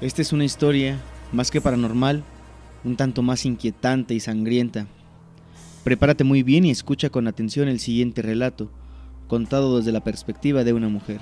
Esta 0.00 0.20
es 0.20 0.32
una 0.32 0.44
historia 0.44 0.98
más 1.30 1.52
que 1.52 1.60
paranormal, 1.60 2.24
un 2.82 2.96
tanto 2.96 3.22
más 3.22 3.46
inquietante 3.46 4.14
y 4.14 4.18
sangrienta. 4.18 4.88
Prepárate 5.84 6.24
muy 6.24 6.42
bien 6.42 6.64
y 6.64 6.72
escucha 6.72 7.08
con 7.08 7.28
atención 7.28 7.68
el 7.68 7.78
siguiente 7.78 8.20
relato, 8.20 8.68
contado 9.28 9.78
desde 9.78 9.92
la 9.92 10.02
perspectiva 10.02 10.64
de 10.64 10.72
una 10.72 10.88
mujer. 10.88 11.20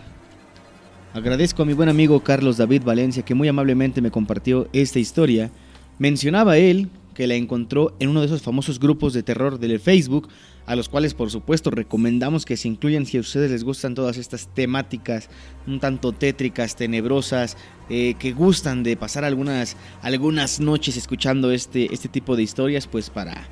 Agradezco 1.13 1.65
a 1.65 1.67
mi 1.67 1.75
buen 1.75 1.91
amigo 1.91 2.21
Carlos 2.21 2.57
David 2.57 2.83
Valencia 2.83 3.23
que 3.23 3.35
muy 3.35 3.49
amablemente 3.49 4.01
me 4.01 4.11
compartió 4.11 4.69
esta 4.73 4.99
historia. 4.99 5.51
Mencionaba 5.99 6.57
él 6.57 6.89
que 7.17 7.27
la 7.27 7.35
encontró 7.35 7.97
en 7.99 8.11
uno 8.11 8.21
de 8.21 8.27
esos 8.27 8.43
famosos 8.43 8.79
grupos 8.79 9.15
de 9.15 9.23
terror 9.23 9.59
del 9.59 9.81
Facebook, 9.81 10.29
a 10.67 10.77
los 10.77 10.91
cuales 10.91 11.15
por 11.15 11.31
supuesto 11.31 11.71
recomendamos 11.71 12.45
que 12.45 12.59
se 12.59 12.69
incluyan 12.69 13.07
si 13.07 13.17
a 13.17 13.21
ustedes 13.21 13.51
les 13.51 13.65
gustan 13.65 13.95
todas 13.95 14.19
estas 14.19 14.53
temáticas 14.53 15.31
un 15.67 15.81
tanto 15.81 16.13
tétricas, 16.13 16.77
tenebrosas, 16.77 17.57
eh, 17.89 18.15
que 18.19 18.33
gustan 18.33 18.83
de 18.83 18.99
pasar 18.99 19.25
algunas, 19.25 19.79
algunas 20.03 20.61
noches 20.61 20.99
escuchando 20.99 21.53
este, 21.53 21.93
este 21.95 22.09
tipo 22.09 22.37
de 22.37 22.43
historias, 22.43 22.87
pues 22.87 23.09
para 23.09 23.49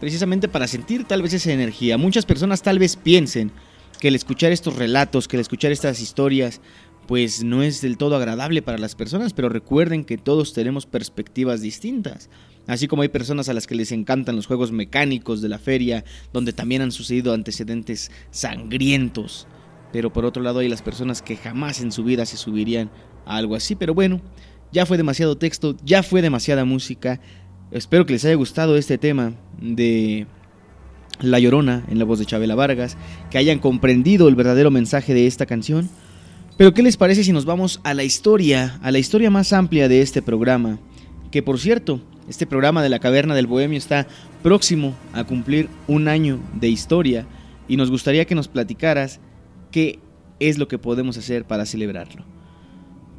precisamente 0.00 0.48
para 0.48 0.66
sentir 0.66 1.04
tal 1.04 1.20
vez 1.20 1.34
esa 1.34 1.52
energía. 1.52 1.98
Muchas 1.98 2.24
personas 2.24 2.62
tal 2.62 2.78
vez 2.78 2.96
piensen 2.96 3.52
que 4.00 4.08
el 4.08 4.14
escuchar 4.14 4.52
estos 4.52 4.76
relatos, 4.76 5.28
que 5.28 5.36
el 5.36 5.42
escuchar 5.42 5.70
estas 5.70 6.00
historias, 6.00 6.60
pues 7.06 7.42
no 7.42 7.62
es 7.62 7.80
del 7.80 7.96
todo 7.96 8.16
agradable 8.16 8.62
para 8.62 8.78
las 8.78 8.94
personas, 8.94 9.32
pero 9.32 9.48
recuerden 9.48 10.04
que 10.04 10.18
todos 10.18 10.52
tenemos 10.52 10.86
perspectivas 10.86 11.60
distintas. 11.60 12.30
Así 12.66 12.86
como 12.86 13.02
hay 13.02 13.08
personas 13.08 13.48
a 13.48 13.54
las 13.54 13.66
que 13.66 13.74
les 13.74 13.90
encantan 13.90 14.36
los 14.36 14.46
juegos 14.46 14.70
mecánicos 14.70 15.42
de 15.42 15.48
la 15.48 15.58
feria, 15.58 16.04
donde 16.32 16.52
también 16.52 16.82
han 16.82 16.92
sucedido 16.92 17.34
antecedentes 17.34 18.10
sangrientos. 18.30 19.48
Pero 19.92 20.12
por 20.12 20.24
otro 20.24 20.42
lado 20.42 20.60
hay 20.60 20.68
las 20.68 20.82
personas 20.82 21.22
que 21.22 21.36
jamás 21.36 21.80
en 21.80 21.92
su 21.92 22.04
vida 22.04 22.24
se 22.24 22.36
subirían 22.36 22.90
a 23.26 23.36
algo 23.36 23.56
así. 23.56 23.74
Pero 23.74 23.94
bueno, 23.94 24.20
ya 24.70 24.86
fue 24.86 24.96
demasiado 24.96 25.36
texto, 25.36 25.76
ya 25.84 26.02
fue 26.02 26.22
demasiada 26.22 26.64
música. 26.64 27.20
Espero 27.72 28.06
que 28.06 28.12
les 28.12 28.24
haya 28.24 28.36
gustado 28.36 28.76
este 28.76 28.96
tema 28.96 29.34
de 29.60 30.26
La 31.20 31.40
Llorona 31.40 31.84
en 31.88 31.98
la 31.98 32.04
voz 32.04 32.20
de 32.20 32.26
Chabela 32.26 32.54
Vargas, 32.54 32.96
que 33.30 33.38
hayan 33.38 33.58
comprendido 33.58 34.28
el 34.28 34.36
verdadero 34.36 34.70
mensaje 34.70 35.14
de 35.14 35.26
esta 35.26 35.46
canción. 35.46 35.90
Pero 36.62 36.74
¿qué 36.74 36.84
les 36.84 36.96
parece 36.96 37.24
si 37.24 37.32
nos 37.32 37.44
vamos 37.44 37.80
a 37.82 37.92
la 37.92 38.04
historia, 38.04 38.78
a 38.84 38.92
la 38.92 39.00
historia 39.00 39.32
más 39.32 39.52
amplia 39.52 39.88
de 39.88 40.00
este 40.00 40.22
programa? 40.22 40.78
Que 41.32 41.42
por 41.42 41.58
cierto, 41.58 42.00
este 42.28 42.46
programa 42.46 42.84
de 42.84 42.88
la 42.88 43.00
Caverna 43.00 43.34
del 43.34 43.48
Bohemio 43.48 43.76
está 43.76 44.06
próximo 44.44 44.94
a 45.12 45.24
cumplir 45.24 45.68
un 45.88 46.06
año 46.06 46.38
de 46.54 46.68
historia 46.68 47.26
y 47.66 47.76
nos 47.76 47.90
gustaría 47.90 48.26
que 48.26 48.36
nos 48.36 48.46
platicaras 48.46 49.18
qué 49.72 49.98
es 50.38 50.56
lo 50.56 50.68
que 50.68 50.78
podemos 50.78 51.18
hacer 51.18 51.44
para 51.44 51.66
celebrarlo. 51.66 52.24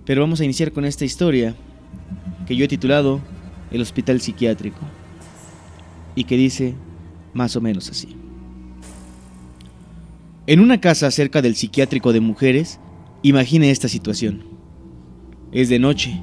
Pero 0.05 0.21
vamos 0.21 0.39
a 0.39 0.45
iniciar 0.45 0.71
con 0.71 0.85
esta 0.85 1.03
historia 1.03 1.53
que 2.47 2.55
yo 2.55 2.63
he 2.63 2.69
titulado 2.69 3.19
El 3.71 3.81
Hospital 3.81 4.21
Psiquiátrico 4.21 4.79
y 6.15 6.23
que 6.23 6.37
dice 6.37 6.75
más 7.33 7.57
o 7.57 7.59
menos 7.59 7.89
así. 7.89 8.15
En 10.47 10.61
una 10.61 10.79
casa 10.79 11.11
cerca 11.11 11.41
del 11.41 11.57
psiquiátrico 11.57 12.13
de 12.13 12.21
mujeres, 12.21 12.79
imagine 13.23 13.71
esta 13.71 13.87
situación. 13.87 14.43
Es 15.51 15.69
de 15.69 15.79
noche, 15.79 16.21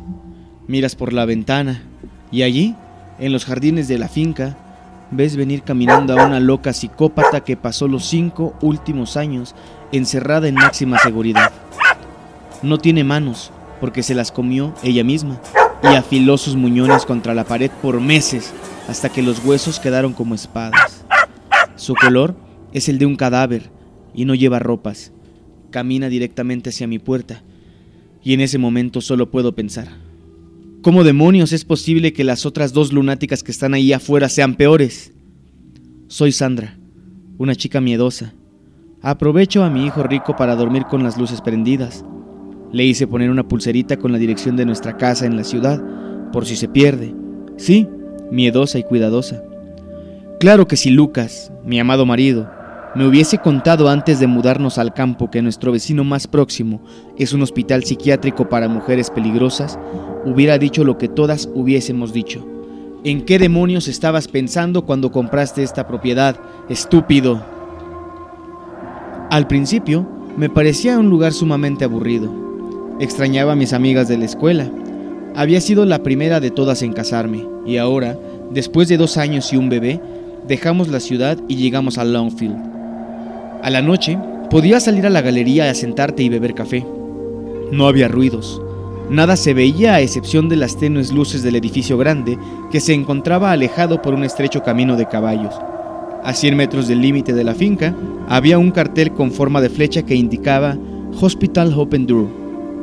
miras 0.69 0.95
por 0.95 1.13
la 1.13 1.25
ventana 1.25 1.83
y 2.31 2.43
allí, 2.43 2.77
en 3.19 3.33
los 3.33 3.47
jardines 3.47 3.89
de 3.89 3.99
la 3.99 4.09
finca, 4.09 4.57
ves 5.11 5.35
venir 5.35 5.63
caminando 5.63 6.13
a 6.13 6.27
una 6.27 6.41
loca 6.41 6.73
psicópata 6.73 7.43
que 7.43 7.57
pasó 7.57 7.89
los 7.89 8.05
cinco 8.05 8.55
últimos 8.61 9.17
años 9.17 9.55
encerrada 9.93 10.47
en 10.47 10.55
máxima 10.55 10.99
seguridad. 10.99 11.51
No 12.63 12.79
tiene 12.79 13.03
manos, 13.03 13.51
porque 13.81 14.03
se 14.03 14.15
las 14.15 14.31
comió 14.31 14.75
ella 14.83 15.03
misma, 15.03 15.41
y 15.83 15.95
afiló 15.95 16.37
sus 16.37 16.55
muñones 16.55 17.07
contra 17.07 17.35
la 17.35 17.45
pared 17.45 17.71
por 17.83 17.99
meses, 18.01 18.53
hasta 18.89 19.09
que 19.09 19.23
los 19.23 19.43
huesos 19.45 19.81
quedaron 19.81 20.13
como 20.13 20.35
espadas. 20.35 21.05
Su 21.77 21.95
color 21.95 22.37
es 22.73 22.91
el 22.91 22.99
de 22.99 23.07
un 23.07 23.17
cadáver, 23.17 23.71
y 24.13 24.27
no 24.27 24.35
lleva 24.35 24.59
ropas. 24.59 25.13
Camina 25.71 26.09
directamente 26.09 26.71
hacia 26.71 26.87
mi 26.87 26.99
puerta, 26.99 27.43
y 28.23 28.35
en 28.35 28.41
ese 28.41 28.59
momento 28.59 29.01
solo 29.01 29.31
puedo 29.31 29.55
pensar, 29.55 29.89
¿Cómo 30.83 31.05
demonios 31.05 31.53
es 31.53 31.67
posible 31.67 32.15
que 32.15 32.25
las 32.25 32.47
otras 32.47 32.73
dos 32.73 32.91
lunáticas 32.91 33.43
que 33.43 33.53
están 33.53 33.75
ahí 33.75 33.93
afuera 33.93 34.31
sean 34.31 34.55
peores? 34.55 35.13
Soy 36.09 36.33
Sandra, 36.33 36.79
una 37.37 37.55
chica 37.55 37.83
miedosa. 37.83 38.33
Aprovecho 39.03 39.63
a 39.63 39.69
mi 39.69 39.85
hijo 39.85 40.03
rico 40.03 40.37
para 40.37 40.57
dormir 40.57 40.85
con 40.85 41.03
las 41.03 41.19
luces 41.19 41.43
prendidas. 41.43 42.03
Le 42.73 42.87
hice 42.87 43.07
poner 43.07 43.29
una 43.29 43.47
pulserita 43.47 43.99
con 43.99 44.11
la 44.11 44.17
dirección 44.17 44.57
de 44.57 44.65
nuestra 44.65 44.97
casa 44.97 45.27
en 45.27 45.37
la 45.37 45.45
ciudad, 45.45 45.83
por 46.33 46.47
si 46.47 46.57
se 46.57 46.67
pierde. 46.67 47.15
Sí, 47.59 47.87
miedosa 48.31 48.79
y 48.79 48.83
cuidadosa. 48.83 49.43
Claro 50.39 50.67
que 50.67 50.79
si 50.79 50.89
Lucas, 50.89 51.53
mi 51.63 51.79
amado 51.79 52.07
marido, 52.07 52.51
me 52.95 53.07
hubiese 53.07 53.39
contado 53.39 53.89
antes 53.89 54.19
de 54.19 54.27
mudarnos 54.27 54.77
al 54.77 54.93
campo 54.93 55.31
que 55.31 55.43
nuestro 55.43 55.71
vecino 55.71 56.03
más 56.03 56.27
próximo 56.27 56.81
es 57.17 57.33
un 57.33 57.43
hospital 57.43 57.85
psiquiátrico 57.85 58.49
para 58.49 58.69
mujeres 58.69 59.11
peligrosas, 59.11 59.79
hubiera 60.25 60.59
dicho 60.59 60.83
lo 60.83 60.99
que 60.99 61.09
todas 61.09 61.49
hubiésemos 61.55 62.13
dicho. 62.13 62.45
¿En 63.05 63.25
qué 63.25 63.39
demonios 63.39 63.87
estabas 63.87 64.27
pensando 64.27 64.85
cuando 64.87 65.13
compraste 65.13 65.63
esta 65.63 65.87
propiedad, 65.87 66.37
estúpido? 66.69 67.41
Al 69.31 69.47
principio, 69.47 70.09
me 70.37 70.51
parecía 70.51 70.99
un 70.99 71.11
lugar 71.11 71.33
sumamente 71.33 71.85
aburrido. 71.85 72.29
Extrañaba 72.99 73.53
a 73.53 73.57
mis 73.57 73.73
amigas 73.73 74.09
de 74.09 74.19
la 74.19 74.25
escuela. 74.25 74.69
Había 75.37 75.61
sido 75.61 75.87
la 75.87 76.03
primera 76.03 76.41
de 76.41 76.51
todas 76.51 76.83
en 76.83 76.93
casarme, 76.93 77.47
y 77.65 77.77
ahora, 77.77 78.19
después 78.51 78.89
de 78.89 78.97
dos 78.97 79.17
años 79.17 79.53
y 79.53 79.57
un 79.57 79.69
bebé, 79.69 80.01
dejamos 80.49 80.89
la 80.89 80.99
ciudad 80.99 81.39
y 81.47 81.55
llegamos 81.55 81.97
a 81.97 82.05
Longfield. 82.05 82.80
A 83.63 83.69
la 83.69 83.83
noche, 83.83 84.19
podías 84.49 84.85
salir 84.85 85.07
a 85.07 85.11
la 85.11 85.21
galería 85.21 85.71
a 85.71 85.75
sentarte 85.75 86.23
y 86.23 86.31
beber 86.31 86.55
café. 86.55 86.87
No 87.71 87.87
había 87.87 88.09
ruidos. 88.09 88.61
Nada 89.11 89.37
se 89.37 89.53
veía 89.53 89.95
a 89.95 90.01
excepción 90.01 90.49
de 90.49 90.57
las 90.57 90.77
tenues 90.77 91.13
luces 91.13 91.43
del 91.43 91.57
edificio 91.57 91.99
grande 91.99 92.39
que 92.71 92.81
se 92.81 92.95
encontraba 92.95 93.53
alejado 93.53 94.01
por 94.01 94.15
un 94.15 94.25
estrecho 94.25 94.63
camino 94.63 94.97
de 94.97 95.07
caballos. 95.07 95.55
A 96.25 96.33
100 96.33 96.57
metros 96.57 96.89
del 96.89 97.03
límite 97.03 97.33
de 97.35 97.45
la 97.45 97.55
finca 97.55 97.95
había 98.29 98.59
un 98.59 98.71
cartel 98.71 99.13
con 99.13 99.31
forma 99.31 99.61
de 99.61 99.69
flecha 99.69 100.03
que 100.03 100.15
indicaba 100.15 100.79
Hospital 101.21 101.75
Hope 101.77 101.97
Endure, 101.97 102.29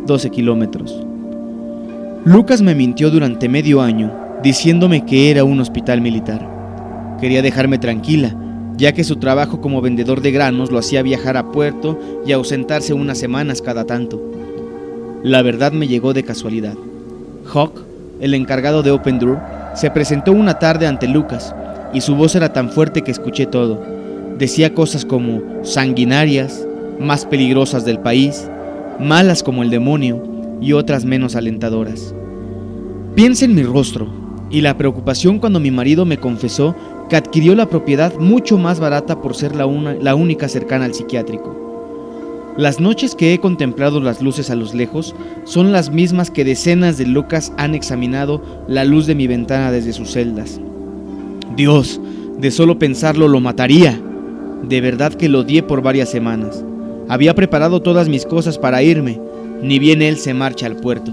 12 0.06 0.30
kilómetros. 0.30 0.96
Lucas 2.26 2.62
me 2.62 2.76
mintió 2.76 3.10
durante 3.10 3.50
medio 3.50 3.82
año, 3.82 4.14
diciéndome 4.44 5.06
que 5.06 5.32
era 5.32 5.44
un 5.44 5.60
hospital 5.60 6.02
militar. 6.02 7.18
Quería 7.20 7.42
dejarme 7.42 7.78
tranquila, 7.78 8.36
ya 8.78 8.94
que 8.94 9.04
su 9.04 9.16
trabajo 9.16 9.60
como 9.60 9.82
vendedor 9.82 10.22
de 10.22 10.32
granos 10.32 10.72
lo 10.72 10.78
hacía 10.78 11.02
viajar 11.02 11.36
a 11.36 11.52
puerto 11.52 12.00
y 12.26 12.32
ausentarse 12.32 12.94
unas 12.94 13.18
semanas 13.18 13.62
cada 13.62 13.86
tanto. 13.86 14.22
La 15.24 15.42
verdad 15.42 15.72
me 15.72 15.88
llegó 15.88 16.14
de 16.14 16.24
casualidad. 16.24 16.76
Hawk, 17.52 17.82
el 18.22 18.34
encargado 18.34 18.84
de 18.84 18.92
Open 18.92 19.20
Door, 19.20 19.40
se 19.76 19.90
presentó 19.90 20.32
una 20.32 20.60
tarde 20.60 20.86
ante 20.86 21.08
Lucas 21.08 21.56
y 21.94 22.02
su 22.02 22.16
voz 22.16 22.36
era 22.36 22.54
tan 22.54 22.70
fuerte 22.70 23.02
que 23.02 23.12
escuché 23.12 23.46
todo. 23.46 23.82
Decía 24.38 24.74
cosas 24.74 25.06
como 25.06 25.42
sanguinarias, 25.64 26.68
más 27.00 27.26
peligrosas 27.26 27.86
del 27.86 28.00
país, 28.00 28.50
malas 29.00 29.42
como 29.42 29.64
el 29.64 29.72
demonio 29.72 30.22
y 30.62 30.74
otras 30.74 31.06
menos 31.06 31.36
alentadoras. 31.36 32.14
Piensa 33.16 33.46
en 33.46 33.56
mi 33.56 33.64
rostro 33.64 34.08
y 34.50 34.62
la 34.62 34.78
preocupación 34.78 35.40
cuando 35.40 35.60
mi 35.60 35.72
marido 35.72 36.06
me 36.06 36.18
confesó 36.18 36.76
que 37.10 37.16
adquirió 37.16 37.56
la 37.56 37.68
propiedad 37.68 38.14
mucho 38.20 38.58
más 38.58 38.80
barata 38.80 39.22
por 39.22 39.36
ser 39.36 39.56
la, 39.56 39.66
la 39.66 40.16
única 40.16 40.48
cercana 40.48 40.86
al 40.86 40.94
psiquiátrico. 40.94 41.56
Las 42.58 42.80
noches 42.80 43.14
que 43.14 43.34
he 43.34 43.40
contemplado 43.40 44.00
las 44.00 44.22
luces 44.22 44.50
a 44.50 44.56
los 44.56 44.74
lejos 44.74 45.16
son 45.44 45.72
las 45.72 45.92
mismas 45.92 46.32
que 46.32 46.44
decenas 46.44 46.98
de 46.98 47.06
locas 47.06 47.54
han 47.56 47.76
examinado 47.76 48.42
la 48.68 48.84
luz 48.84 49.06
de 49.06 49.14
mi 49.14 49.28
ventana 49.28 49.72
desde 49.72 49.94
sus 49.94 50.12
celdas. 50.12 50.60
Dios, 51.56 52.02
de 52.40 52.50
solo 52.52 52.80
pensarlo 52.80 53.28
lo 53.28 53.40
mataría. 53.40 54.00
De 54.64 54.82
verdad 54.82 55.14
que 55.14 55.30
lo 55.30 55.42
odié 55.42 55.62
por 55.62 55.84
varias 55.84 56.10
semanas. 56.10 56.64
Había 57.08 57.36
preparado 57.36 57.82
todas 57.82 58.10
mis 58.10 58.26
cosas 58.26 58.58
para 58.58 58.82
irme, 58.82 59.22
ni 59.62 59.78
bien 59.78 60.02
él 60.02 60.18
se 60.18 60.34
marcha 60.34 60.66
al 60.66 60.78
puerto. 60.78 61.12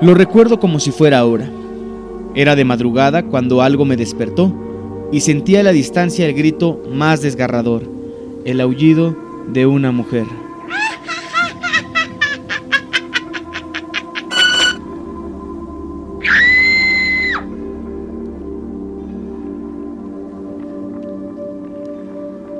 Lo 0.00 0.14
recuerdo 0.14 0.58
como 0.58 0.80
si 0.80 0.90
fuera 0.90 1.18
ahora. 1.18 1.48
Era 2.34 2.54
de 2.54 2.64
madrugada 2.64 3.24
cuando 3.24 3.62
algo 3.62 3.84
me 3.84 3.96
despertó 3.96 4.52
y 5.10 5.20
sentí 5.20 5.56
a 5.56 5.62
la 5.62 5.72
distancia 5.72 6.26
el 6.26 6.34
grito 6.34 6.82
más 6.92 7.22
desgarrador, 7.22 7.82
el 8.44 8.60
aullido 8.60 9.16
de 9.48 9.66
una 9.66 9.92
mujer. 9.92 10.26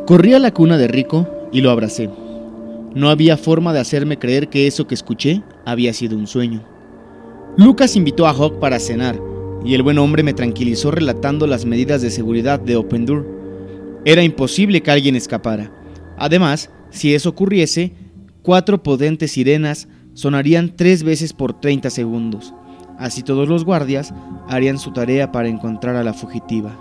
Corrí 0.07 0.33
a 0.33 0.39
la 0.39 0.53
cuna 0.55 0.79
de 0.79 0.89
Rico 0.89 1.29
y 1.53 1.61
lo 1.61 1.71
abracé. 1.71 2.09
No 2.95 3.11
había 3.11 3.37
forma 3.37 3.75
de 3.75 3.81
hacerme 3.81 4.19
creer 4.19 4.49
que 4.49 4.67
eso 4.67 4.87
que 4.87 4.95
escuché 4.95 5.43
había 5.67 5.93
sido 5.93 6.17
un 6.17 6.27
sueño. 6.27 6.63
Lucas 7.59 7.95
invitó 7.95 8.27
a 8.27 8.31
Hawk 8.31 8.59
para 8.59 8.79
cenar 8.79 9.28
y 9.65 9.75
el 9.75 9.83
buen 9.83 9.99
hombre 9.99 10.23
me 10.23 10.35
tranquilizó 10.35 10.91
relatando 10.91 11.47
las 11.47 11.65
medidas 11.65 12.03
de 12.03 12.11
seguridad 12.11 12.61
de 12.61 12.77
Open 12.77 13.07
Door. 13.07 13.27
Era 14.05 14.23
imposible 14.23 14.83
que 14.83 14.91
alguien 14.91 15.17
escapara. 15.17 15.73
Además, 16.17 16.71
si 16.91 17.15
eso 17.15 17.31
ocurriese, 17.31 17.93
cuatro 18.43 18.83
potentes 18.83 19.33
sirenas 19.33 19.89
sonarían 20.15 20.75
tres 20.77 21.03
veces 21.03 21.33
por 21.33 21.61
30 21.61 21.91
segundos. 21.91 22.55
Así 22.99 23.23
todos 23.23 23.49
los 23.49 23.65
guardias 23.65 24.13
harían 24.49 24.79
su 24.79 24.93
tarea 24.93 25.31
para 25.31 25.49
encontrar 25.49 25.97
a 25.97 26.03
la 26.03 26.15
fugitiva. 26.15 26.77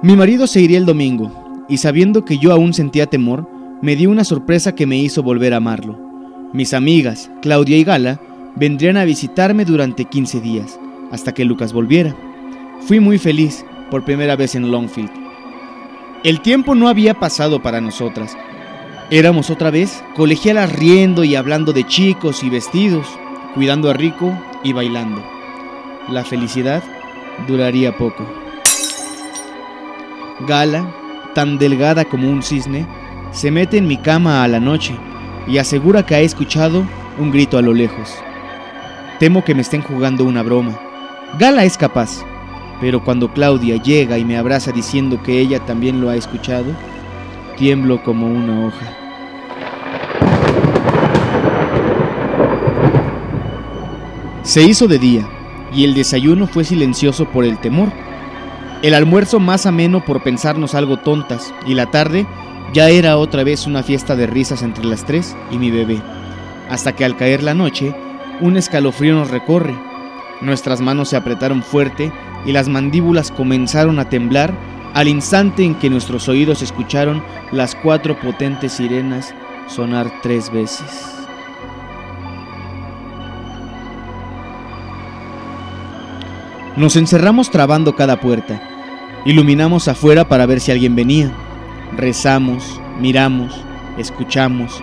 Mi 0.00 0.14
marido 0.14 0.46
se 0.46 0.60
iría 0.60 0.78
el 0.78 0.86
domingo, 0.86 1.66
y 1.68 1.78
sabiendo 1.78 2.24
que 2.24 2.38
yo 2.38 2.52
aún 2.52 2.72
sentía 2.72 3.06
temor, 3.06 3.48
me 3.82 3.96
dio 3.96 4.10
una 4.10 4.24
sorpresa 4.24 4.74
que 4.74 4.86
me 4.86 4.96
hizo 4.96 5.22
volver 5.22 5.52
a 5.52 5.58
amarlo. 5.58 5.98
Mis 6.52 6.72
amigas, 6.72 7.30
Claudia 7.42 7.76
y 7.76 7.84
Gala, 7.84 8.20
vendrían 8.58 8.96
a 8.96 9.04
visitarme 9.04 9.64
durante 9.64 10.04
15 10.04 10.40
días, 10.40 10.78
hasta 11.12 11.32
que 11.32 11.44
Lucas 11.44 11.72
volviera. 11.72 12.14
Fui 12.80 13.00
muy 13.00 13.18
feliz 13.18 13.64
por 13.90 14.04
primera 14.04 14.36
vez 14.36 14.54
en 14.54 14.70
Longfield. 14.70 15.10
El 16.24 16.40
tiempo 16.40 16.74
no 16.74 16.88
había 16.88 17.14
pasado 17.14 17.62
para 17.62 17.80
nosotras. 17.80 18.36
Éramos 19.10 19.50
otra 19.50 19.70
vez 19.70 20.02
colegialas 20.16 20.72
riendo 20.72 21.22
y 21.24 21.36
hablando 21.36 21.72
de 21.72 21.84
chicos 21.84 22.42
y 22.42 22.50
vestidos, 22.50 23.06
cuidando 23.54 23.88
a 23.90 23.94
Rico 23.94 24.36
y 24.64 24.72
bailando. 24.72 25.22
La 26.08 26.24
felicidad 26.24 26.82
duraría 27.46 27.96
poco. 27.96 28.26
Gala, 30.46 30.92
tan 31.34 31.58
delgada 31.58 32.04
como 32.04 32.30
un 32.30 32.42
cisne, 32.42 32.86
se 33.30 33.50
mete 33.50 33.78
en 33.78 33.86
mi 33.86 33.96
cama 33.96 34.42
a 34.42 34.48
la 34.48 34.58
noche 34.58 34.94
y 35.46 35.58
asegura 35.58 36.04
que 36.04 36.16
ha 36.16 36.20
escuchado 36.20 36.84
un 37.18 37.30
grito 37.30 37.58
a 37.58 37.62
lo 37.62 37.72
lejos. 37.72 38.18
Temo 39.18 39.44
que 39.44 39.54
me 39.54 39.62
estén 39.62 39.82
jugando 39.82 40.24
una 40.24 40.44
broma. 40.44 40.78
Gala 41.40 41.64
es 41.64 41.76
capaz, 41.76 42.24
pero 42.80 43.02
cuando 43.02 43.32
Claudia 43.32 43.76
llega 43.82 44.16
y 44.16 44.24
me 44.24 44.36
abraza 44.36 44.70
diciendo 44.70 45.20
que 45.24 45.40
ella 45.40 45.58
también 45.66 46.00
lo 46.00 46.08
ha 46.08 46.14
escuchado, 46.14 46.66
tiemblo 47.56 48.00
como 48.04 48.26
una 48.26 48.66
hoja. 48.66 48.86
Se 54.44 54.62
hizo 54.62 54.86
de 54.86 55.00
día 55.00 55.28
y 55.74 55.82
el 55.82 55.94
desayuno 55.94 56.46
fue 56.46 56.62
silencioso 56.62 57.24
por 57.26 57.44
el 57.44 57.58
temor. 57.58 57.88
El 58.82 58.94
almuerzo 58.94 59.40
más 59.40 59.66
ameno 59.66 60.04
por 60.04 60.22
pensarnos 60.22 60.76
algo 60.76 60.98
tontas 60.98 61.52
y 61.66 61.74
la 61.74 61.90
tarde 61.90 62.24
ya 62.72 62.88
era 62.88 63.18
otra 63.18 63.42
vez 63.42 63.66
una 63.66 63.82
fiesta 63.82 64.14
de 64.14 64.28
risas 64.28 64.62
entre 64.62 64.84
las 64.84 65.04
tres 65.04 65.36
y 65.50 65.58
mi 65.58 65.72
bebé, 65.72 66.00
hasta 66.70 66.94
que 66.94 67.04
al 67.04 67.16
caer 67.16 67.42
la 67.42 67.54
noche 67.54 67.92
un 68.40 68.56
escalofrío 68.56 69.14
nos 69.14 69.30
recorre. 69.30 69.74
Nuestras 70.40 70.80
manos 70.80 71.08
se 71.08 71.16
apretaron 71.16 71.62
fuerte 71.62 72.12
y 72.46 72.52
las 72.52 72.68
mandíbulas 72.68 73.30
comenzaron 73.30 73.98
a 73.98 74.08
temblar 74.08 74.54
al 74.94 75.08
instante 75.08 75.64
en 75.64 75.74
que 75.74 75.90
nuestros 75.90 76.28
oídos 76.28 76.62
escucharon 76.62 77.22
las 77.52 77.74
cuatro 77.74 78.18
potentes 78.18 78.72
sirenas 78.72 79.34
sonar 79.66 80.10
tres 80.22 80.50
veces. 80.50 81.14
Nos 86.76 86.96
encerramos 86.96 87.50
trabando 87.50 87.96
cada 87.96 88.20
puerta. 88.20 88.62
Iluminamos 89.24 89.88
afuera 89.88 90.28
para 90.28 90.46
ver 90.46 90.60
si 90.60 90.70
alguien 90.70 90.94
venía. 90.94 91.32
Rezamos, 91.96 92.80
miramos, 93.00 93.64
escuchamos. 93.98 94.80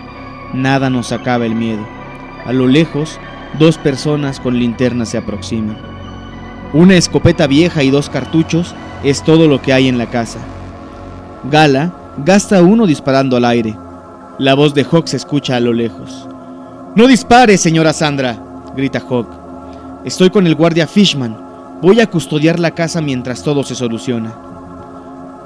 Nada 0.52 0.90
nos 0.90 1.10
acaba 1.12 1.46
el 1.46 1.54
miedo. 1.54 1.86
A 2.44 2.52
lo 2.52 2.66
lejos 2.66 3.18
Dos 3.58 3.78
personas 3.78 4.38
con 4.38 4.58
linternas 4.58 5.08
se 5.08 5.16
aproximan. 5.16 5.78
Una 6.74 6.96
escopeta 6.96 7.46
vieja 7.46 7.82
y 7.82 7.90
dos 7.90 8.10
cartuchos 8.10 8.74
es 9.02 9.24
todo 9.24 9.48
lo 9.48 9.62
que 9.62 9.72
hay 9.72 9.88
en 9.88 9.96
la 9.96 10.10
casa. 10.10 10.40
Gala 11.50 11.90
gasta 12.22 12.60
uno 12.62 12.86
disparando 12.86 13.34
al 13.34 13.46
aire. 13.46 13.74
La 14.38 14.52
voz 14.52 14.74
de 14.74 14.84
Hawk 14.84 15.06
se 15.06 15.16
escucha 15.16 15.56
a 15.56 15.60
lo 15.60 15.72
lejos. 15.72 16.28
No 16.96 17.06
dispare, 17.06 17.56
señora 17.56 17.94
Sandra, 17.94 18.36
grita 18.76 19.00
Hawk. 19.00 19.28
Estoy 20.04 20.28
con 20.28 20.46
el 20.46 20.54
guardia 20.54 20.86
Fishman. 20.86 21.38
Voy 21.80 22.00
a 22.00 22.10
custodiar 22.10 22.60
la 22.60 22.72
casa 22.72 23.00
mientras 23.00 23.42
todo 23.42 23.64
se 23.64 23.74
soluciona. 23.74 24.34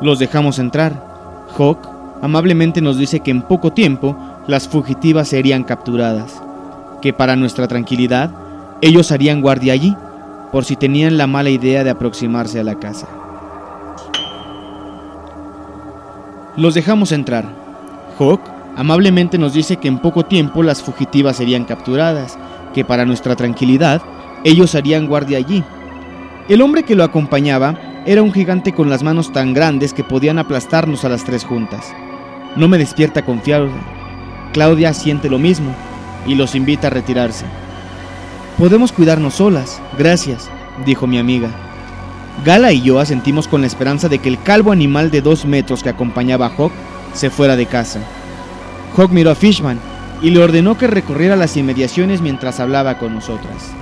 Los 0.02 0.18
dejamos 0.18 0.58
entrar. 0.58 1.00
Hawk 1.56 1.78
amablemente 2.22 2.80
nos 2.80 2.98
dice 2.98 3.20
que 3.20 3.30
en 3.30 3.42
poco 3.42 3.72
tiempo 3.72 4.16
las 4.48 4.66
fugitivas 4.66 5.28
serían 5.28 5.62
capturadas 5.62 6.42
que 7.00 7.12
para 7.12 7.36
nuestra 7.36 7.66
tranquilidad 7.68 8.30
ellos 8.82 9.12
harían 9.12 9.40
guardia 9.40 9.72
allí, 9.72 9.96
por 10.52 10.64
si 10.64 10.76
tenían 10.76 11.18
la 11.18 11.26
mala 11.26 11.50
idea 11.50 11.84
de 11.84 11.90
aproximarse 11.90 12.58
a 12.58 12.64
la 12.64 12.76
casa. 12.76 13.06
Los 16.56 16.74
dejamos 16.74 17.12
entrar. 17.12 17.44
Hawk 18.18 18.40
amablemente 18.76 19.38
nos 19.38 19.54
dice 19.54 19.76
que 19.76 19.88
en 19.88 19.98
poco 19.98 20.24
tiempo 20.24 20.62
las 20.62 20.82
fugitivas 20.82 21.36
serían 21.36 21.64
capturadas, 21.64 22.38
que 22.74 22.84
para 22.84 23.04
nuestra 23.04 23.36
tranquilidad 23.36 24.02
ellos 24.44 24.74
harían 24.74 25.06
guardia 25.06 25.38
allí. 25.38 25.62
El 26.48 26.62
hombre 26.62 26.82
que 26.82 26.96
lo 26.96 27.04
acompañaba 27.04 27.76
era 28.06 28.22
un 28.22 28.32
gigante 28.32 28.72
con 28.72 28.88
las 28.88 29.02
manos 29.02 29.32
tan 29.32 29.52
grandes 29.54 29.92
que 29.92 30.04
podían 30.04 30.38
aplastarnos 30.38 31.04
a 31.04 31.08
las 31.08 31.24
tres 31.24 31.44
juntas. 31.44 31.92
No 32.56 32.66
me 32.66 32.78
despierta 32.78 33.24
confiado. 33.24 33.68
Claudia 34.52 34.92
siente 34.92 35.30
lo 35.30 35.38
mismo 35.38 35.72
y 36.26 36.34
los 36.34 36.54
invita 36.54 36.88
a 36.88 36.90
retirarse. 36.90 37.44
Podemos 38.58 38.92
cuidarnos 38.92 39.34
solas, 39.34 39.80
gracias, 39.98 40.50
dijo 40.84 41.06
mi 41.06 41.18
amiga. 41.18 41.50
Gala 42.44 42.72
y 42.72 42.82
yo 42.82 42.98
asentimos 42.98 43.48
con 43.48 43.60
la 43.60 43.66
esperanza 43.66 44.08
de 44.08 44.18
que 44.18 44.28
el 44.28 44.42
calvo 44.42 44.72
animal 44.72 45.10
de 45.10 45.22
dos 45.22 45.44
metros 45.44 45.82
que 45.82 45.88
acompañaba 45.88 46.46
a 46.46 46.50
Hawk 46.56 46.72
se 47.12 47.30
fuera 47.30 47.56
de 47.56 47.66
casa. 47.66 48.00
Hawk 48.96 49.10
miró 49.10 49.30
a 49.30 49.34
Fishman 49.34 49.78
y 50.22 50.30
le 50.30 50.42
ordenó 50.42 50.76
que 50.76 50.86
recorriera 50.86 51.36
las 51.36 51.56
inmediaciones 51.56 52.20
mientras 52.20 52.60
hablaba 52.60 52.98
con 52.98 53.14
nosotras. 53.14 53.72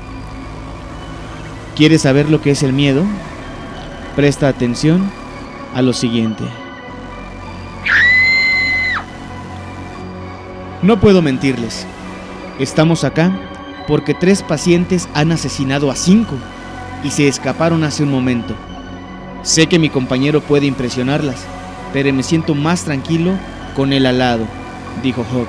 ¿Quieres 1.76 2.02
saber 2.02 2.28
lo 2.28 2.40
que 2.40 2.52
es 2.52 2.62
el 2.62 2.72
miedo? 2.72 3.04
Presta 4.16 4.48
atención 4.48 5.10
a 5.74 5.82
lo 5.82 5.92
siguiente. 5.92 6.44
No 10.82 11.00
puedo 11.00 11.22
mentirles. 11.22 11.86
Estamos 12.58 13.04
acá 13.04 13.30
porque 13.86 14.14
tres 14.14 14.42
pacientes 14.42 15.08
han 15.14 15.30
asesinado 15.30 15.92
a 15.92 15.96
cinco 15.96 16.34
y 17.04 17.10
se 17.10 17.28
escaparon 17.28 17.84
hace 17.84 18.02
un 18.02 18.10
momento. 18.10 18.54
Sé 19.42 19.68
que 19.68 19.78
mi 19.78 19.88
compañero 19.88 20.40
puede 20.40 20.66
impresionarlas, 20.66 21.46
pero 21.92 22.12
me 22.12 22.24
siento 22.24 22.56
más 22.56 22.82
tranquilo 22.82 23.34
con 23.76 23.92
él 23.92 24.06
al 24.06 24.18
lado, 24.18 24.44
dijo 25.04 25.24
Hawk. 25.32 25.48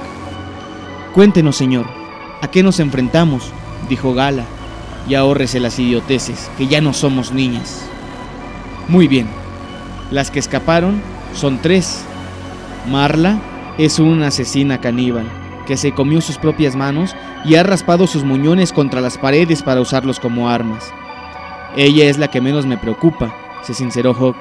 Cuéntenos, 1.13 1.55
señor, 1.55 1.87
¿a 2.43 2.51
qué 2.51 2.61
nos 2.61 2.79
enfrentamos? 2.79 3.51
dijo 3.89 4.13
Gala, 4.13 4.43
y 5.07 5.15
ahórrese 5.15 5.59
las 5.59 5.79
idioteces, 5.79 6.51
que 6.59 6.67
ya 6.67 6.79
no 6.79 6.93
somos 6.93 7.33
niñas. 7.33 7.89
Muy 8.87 9.07
bien, 9.07 9.27
las 10.11 10.29
que 10.29 10.37
escaparon 10.37 11.01
son 11.33 11.57
tres. 11.59 12.03
Marla 12.87 13.39
es 13.79 13.97
una 13.97 14.27
asesina 14.27 14.79
caníbal 14.79 15.38
que 15.69 15.77
se 15.77 15.91
comió 15.91 16.19
sus 16.19 16.39
propias 16.39 16.75
manos 16.75 17.15
y 17.45 17.53
ha 17.53 17.61
raspado 17.61 18.07
sus 18.07 18.23
muñones 18.23 18.73
contra 18.73 19.01
las 19.01 19.19
paredes 19.19 19.61
para 19.61 19.81
usarlos 19.81 20.19
como 20.19 20.49
armas. 20.49 20.91
Ella 21.77 22.05
es 22.05 22.17
la 22.17 22.31
que 22.31 22.41
menos 22.41 22.65
me 22.65 22.75
preocupa, 22.75 23.35
se 23.61 23.75
sinceró 23.75 24.15
Hawk. 24.15 24.35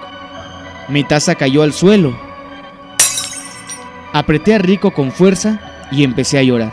Mi 0.89 1.05
taza 1.05 1.35
cayó 1.35 1.65
al 1.65 1.75
suelo. 1.75 2.19
Apreté 4.15 4.55
a 4.55 4.59
Rico 4.59 4.95
con 4.95 5.13
fuerza 5.13 5.61
y 5.93 6.03
empecé 6.03 6.39
a 6.39 6.43
llorar. 6.43 6.73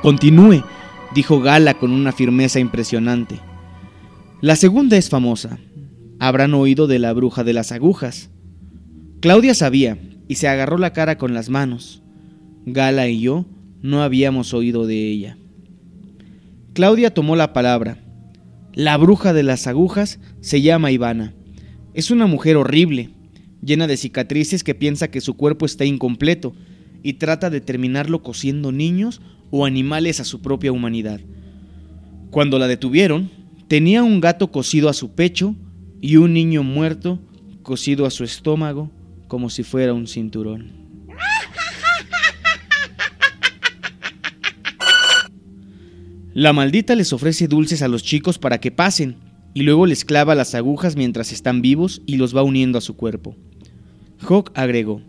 Continúe, 0.00 0.64
dijo 1.12 1.42
Gala 1.42 1.74
con 1.74 1.92
una 1.92 2.12
firmeza 2.12 2.60
impresionante. 2.60 3.40
La 4.40 4.56
segunda 4.56 4.96
es 4.96 5.10
famosa. 5.10 5.58
Habrán 6.18 6.54
oído 6.54 6.86
de 6.86 6.98
la 6.98 7.12
bruja 7.12 7.44
de 7.44 7.52
las 7.52 7.72
agujas. 7.72 8.30
Claudia 9.20 9.52
sabía 9.52 9.98
y 10.28 10.36
se 10.36 10.48
agarró 10.48 10.78
la 10.78 10.94
cara 10.94 11.18
con 11.18 11.34
las 11.34 11.50
manos. 11.50 12.02
Gala 12.66 13.08
y 13.08 13.20
yo 13.20 13.46
no 13.82 14.02
habíamos 14.02 14.52
oído 14.52 14.86
de 14.86 15.08
ella. 15.08 15.38
Claudia 16.74 17.12
tomó 17.12 17.36
la 17.36 17.52
palabra. 17.52 17.98
La 18.74 18.96
bruja 18.96 19.32
de 19.32 19.42
las 19.42 19.66
agujas 19.66 20.20
se 20.40 20.62
llama 20.62 20.92
Ivana. 20.92 21.34
Es 21.94 22.10
una 22.10 22.26
mujer 22.26 22.56
horrible, 22.56 23.10
llena 23.62 23.86
de 23.86 23.96
cicatrices 23.96 24.62
que 24.62 24.74
piensa 24.74 25.10
que 25.10 25.20
su 25.20 25.34
cuerpo 25.34 25.66
está 25.66 25.84
incompleto 25.84 26.54
y 27.02 27.14
trata 27.14 27.50
de 27.50 27.60
terminarlo 27.60 28.22
cosiendo 28.22 28.72
niños 28.72 29.20
o 29.50 29.66
animales 29.66 30.20
a 30.20 30.24
su 30.24 30.40
propia 30.40 30.70
humanidad. 30.70 31.20
Cuando 32.30 32.58
la 32.58 32.68
detuvieron, 32.68 33.30
tenía 33.66 34.04
un 34.04 34.20
gato 34.20 34.52
cosido 34.52 34.88
a 34.88 34.94
su 34.94 35.12
pecho 35.12 35.56
y 36.00 36.16
un 36.16 36.32
niño 36.32 36.62
muerto 36.62 37.18
cosido 37.62 38.06
a 38.06 38.10
su 38.10 38.24
estómago 38.24 38.90
como 39.26 39.50
si 39.50 39.62
fuera 39.62 39.94
un 39.94 40.06
cinturón. 40.06 40.79
La 46.32 46.52
maldita 46.52 46.94
les 46.94 47.12
ofrece 47.12 47.48
dulces 47.48 47.82
a 47.82 47.88
los 47.88 48.04
chicos 48.04 48.38
para 48.38 48.60
que 48.60 48.70
pasen 48.70 49.16
y 49.52 49.62
luego 49.62 49.86
les 49.86 50.04
clava 50.04 50.36
las 50.36 50.54
agujas 50.54 50.94
mientras 50.94 51.32
están 51.32 51.60
vivos 51.60 52.02
y 52.06 52.16
los 52.16 52.36
va 52.36 52.44
uniendo 52.44 52.78
a 52.78 52.82
su 52.82 52.96
cuerpo. 52.96 53.36
Hawk 54.20 54.52
agregó, 54.54 55.02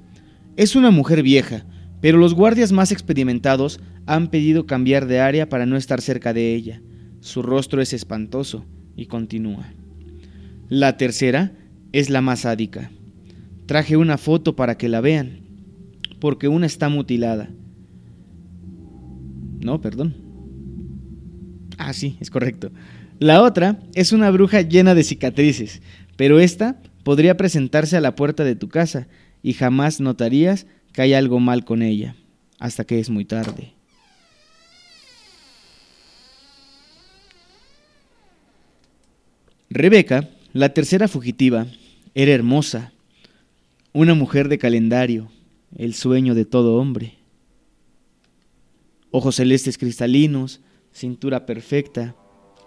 es 0.57 0.75
una 0.75 0.89
mujer 0.89 1.21
vieja, 1.21 1.65
pero 2.01 2.17
los 2.17 2.33
guardias 2.33 2.71
más 2.71 2.91
experimentados 2.91 3.79
han 4.07 4.29
pedido 4.29 4.65
cambiar 4.65 5.05
de 5.05 5.19
área 5.19 5.47
para 5.47 5.67
no 5.67 5.77
estar 5.77 6.01
cerca 6.01 6.33
de 6.33 6.55
ella. 6.55 6.81
Su 7.19 7.43
rostro 7.43 7.81
es 7.81 7.93
espantoso 7.93 8.65
y 8.95 9.05
continúa. 9.05 9.73
La 10.69 10.97
tercera 10.97 11.53
es 11.91 12.09
la 12.09 12.21
más 12.21 12.41
sádica. 12.41 12.89
Traje 13.67 13.95
una 13.95 14.17
foto 14.17 14.55
para 14.55 14.75
que 14.75 14.89
la 14.89 15.01
vean, 15.01 15.41
porque 16.19 16.47
una 16.47 16.65
está 16.65 16.89
mutilada. 16.89 17.51
No, 19.59 19.79
perdón. 19.81 20.30
Ah, 21.83 21.93
sí, 21.93 22.15
es 22.19 22.29
correcto. 22.29 22.69
La 23.17 23.41
otra 23.41 23.79
es 23.95 24.11
una 24.11 24.29
bruja 24.29 24.61
llena 24.61 24.93
de 24.93 25.03
cicatrices, 25.03 25.81
pero 26.15 26.39
esta 26.39 26.79
podría 27.03 27.37
presentarse 27.37 27.97
a 27.97 28.01
la 28.01 28.15
puerta 28.15 28.43
de 28.43 28.55
tu 28.55 28.69
casa 28.69 29.07
y 29.41 29.53
jamás 29.53 29.99
notarías 29.99 30.67
que 30.93 31.01
hay 31.01 31.13
algo 31.13 31.39
mal 31.39 31.65
con 31.65 31.81
ella, 31.81 32.15
hasta 32.59 32.83
que 32.83 32.99
es 32.99 33.09
muy 33.09 33.25
tarde. 33.25 33.73
Rebeca, 39.71 40.29
la 40.53 40.69
tercera 40.69 41.07
fugitiva, 41.07 41.65
era 42.13 42.31
hermosa, 42.31 42.91
una 43.91 44.13
mujer 44.13 44.49
de 44.49 44.59
calendario, 44.59 45.31
el 45.75 45.95
sueño 45.95 46.35
de 46.35 46.45
todo 46.45 46.75
hombre. 46.75 47.15
Ojos 49.09 49.37
celestes 49.37 49.79
cristalinos, 49.79 50.61
cintura 50.91 51.45
perfecta, 51.45 52.15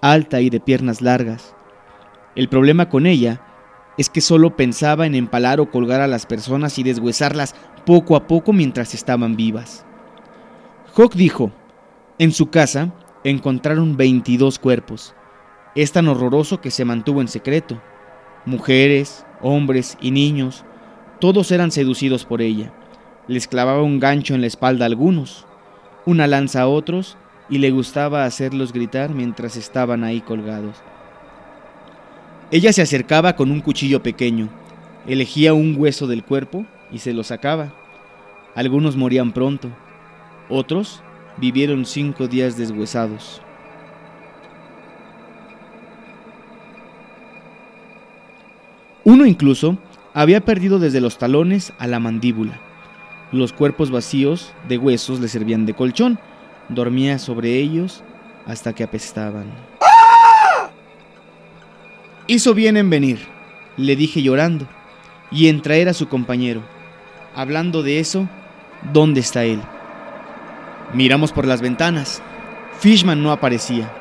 alta 0.01 0.41
y 0.41 0.51
de 0.51 0.61
piernas 0.61 1.03
largas. 1.03 1.55
El 2.35 2.49
problema 2.49 2.89
con 2.89 3.07
ella 3.07 3.41
es 3.97 4.11
que 4.11 4.21
solo 4.21 4.57
pensaba 4.57 5.07
en 5.07 5.15
empalar 5.15 5.61
o 5.61 5.71
colgar 5.71 6.01
a 6.01 6.09
las 6.09 6.27
personas 6.27 6.79
y 6.79 6.83
deshuesarlas 6.83 7.55
poco 7.87 8.17
a 8.17 8.27
poco 8.27 8.53
mientras 8.53 8.95
estaban 8.95 9.37
vivas. 9.37 9.87
Hawk 10.97 11.15
dijo, 11.15 11.53
en 12.19 12.33
su 12.33 12.51
casa 12.51 12.93
encontraron 13.25 13.97
22 13.97 14.59
cuerpos. 14.59 15.15
Es 15.75 15.93
tan 15.93 16.09
horroroso 16.09 16.61
que 16.61 16.71
se 16.71 16.85
mantuvo 16.85 17.21
en 17.21 17.29
secreto. 17.29 17.81
Mujeres, 18.47 19.25
hombres 19.41 19.97
y 20.01 20.11
niños, 20.11 20.65
todos 21.21 21.51
eran 21.51 21.71
seducidos 21.71 22.25
por 22.25 22.43
ella. 22.43 22.73
Les 23.27 23.49
clavaba 23.49 23.83
un 23.83 24.01
gancho 24.01 24.35
en 24.35 24.41
la 24.41 24.47
espalda 24.47 24.85
a 24.85 24.87
algunos, 24.87 25.47
una 26.05 26.27
lanza 26.27 26.63
a 26.63 26.69
otros, 26.69 27.17
y 27.49 27.59
le 27.59 27.71
gustaba 27.71 28.25
hacerlos 28.25 28.73
gritar 28.73 29.11
mientras 29.11 29.57
estaban 29.57 30.05
ahí 30.05 30.21
colgados. 30.21 30.77
Ella 32.51 32.73
se 32.73 32.83
acercaba 32.83 33.37
con 33.37 33.51
un 33.51 33.61
cuchillo 33.61 34.03
pequeño, 34.03 34.49
elegía 35.07 35.55
un 35.55 35.75
hueso 35.77 36.07
del 36.07 36.25
cuerpo 36.25 36.67
y 36.91 36.99
se 36.99 37.13
lo 37.13 37.25
sacaba. 37.25 37.73
Algunos 38.55 38.97
morían 38.97 39.33
pronto, 39.33 39.71
otros 40.49 41.03
vivieron 41.37 41.85
cinco 41.85 42.29
días 42.29 42.57
deshuesados. 42.57 43.41
Uno 49.05 49.27
incluso 49.27 49.77
había 50.15 50.41
perdido 50.41 50.79
desde 50.79 51.01
los 51.01 51.19
talones 51.19 51.73
a 51.79 51.87
la 51.87 52.01
mandíbula. 52.01 52.59
Los 53.33 53.53
cuerpos 53.53 53.91
vacíos 53.91 54.53
de 54.69 54.79
huesos 54.79 55.21
le 55.21 55.29
servían 55.29 55.67
de 55.67 55.75
colchón. 55.75 56.19
Dormía 56.69 57.19
sobre 57.19 57.59
ellos 57.59 58.03
hasta 58.47 58.73
que 58.73 58.85
apestaban. 58.85 59.47
Hizo 62.27 62.55
bien 62.55 62.77
en 62.79 62.89
venir, 62.89 63.27
le 63.77 63.97
dije 63.97 64.23
llorando, 64.23 64.67
y 65.31 65.49
en 65.49 65.61
traer 65.61 65.89
a 65.91 65.95
su 65.95 66.09
compañero. 66.09 66.63
Hablando 67.35 67.83
de 67.83 68.01
eso, 68.01 68.29
¿dónde 68.93 69.21
está 69.21 69.45
él? 69.45 69.61
Miramos 70.95 71.33
por 71.33 71.47
las 71.47 71.61
ventanas. 71.61 72.23
Fishman 72.79 73.23
no 73.23 73.31
aparecía. 73.31 73.93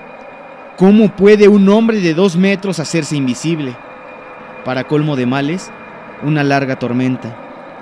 ¿Cómo 0.77 1.15
puede 1.15 1.47
un 1.47 1.67
hombre 1.69 1.99
de 1.99 2.13
dos 2.13 2.37
metros 2.37 2.79
hacerse 2.79 3.15
invisible? 3.15 3.75
Para 4.63 4.85
colmo 4.85 5.15
de 5.15 5.25
males, 5.25 5.71
una 6.23 6.43
larga 6.43 6.79
tormenta. 6.79 7.35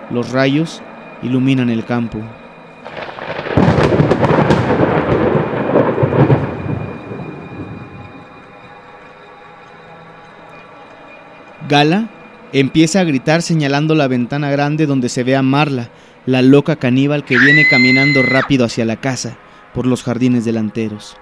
Los 0.10 0.32
rayos 0.32 0.82
iluminan 1.22 1.70
el 1.70 1.86
campo. 1.86 2.20
Gala 11.72 12.10
empieza 12.52 13.00
a 13.00 13.06
gritar 13.06 13.42
señalando 13.42 13.96
la 13.96 14.10
ventana 14.10 14.52
grande 14.52 14.86
donde 14.86 15.08
se 15.08 15.24
ve 15.24 15.38
a 15.38 15.42
Marla, 15.42 15.90
la 16.26 16.42
loca 16.42 16.76
caníbal 16.76 17.24
que 17.24 17.38
viene 17.40 17.66
caminando 17.70 18.24
rápido 18.24 18.66
hacia 18.66 18.84
la 18.84 18.98
casa 18.98 19.38
por 19.74 19.88
los 19.88 20.04
jardines 20.04 20.44
delanteros. 20.44 21.16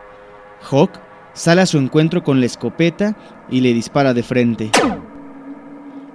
Hawk 0.67 0.89
sale 1.33 1.61
a 1.61 1.67
su 1.67 1.77
encuentro 1.77 2.23
con 2.23 2.39
la 2.39 2.47
escopeta 2.47 3.15
y 3.51 3.61
le 3.61 3.75
dispara 3.75 4.15
de 4.15 4.23
frente. 4.23 4.71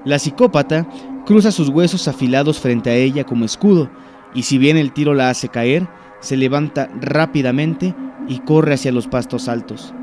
La 0.05 0.19
psicópata 0.19 0.85
cruza 1.25 1.53
sus 1.53 1.69
huesos 1.69 2.09
afilados 2.09 2.59
frente 2.59 2.91
a 2.91 2.97
ella 2.97 3.23
como 3.23 3.45
escudo, 3.45 3.89
y 4.35 4.43
si 4.43 4.59
bien 4.59 4.77
el 4.77 4.93
tiro 4.93 5.15
la 5.15 5.31
hace 5.31 5.49
caer, 5.49 5.87
se 6.19 6.37
levanta 6.37 6.91
rápidamente 7.01 7.95
y 8.27 8.41
corre 8.41 8.75
hacia 8.75 8.91
los 8.91 9.07
pastos 9.07 9.47
altos. 9.47 9.95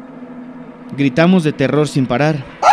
Gritamos 0.96 1.44
de 1.44 1.52
terror 1.52 1.90
sin 1.90 2.06
parar. 2.06 2.70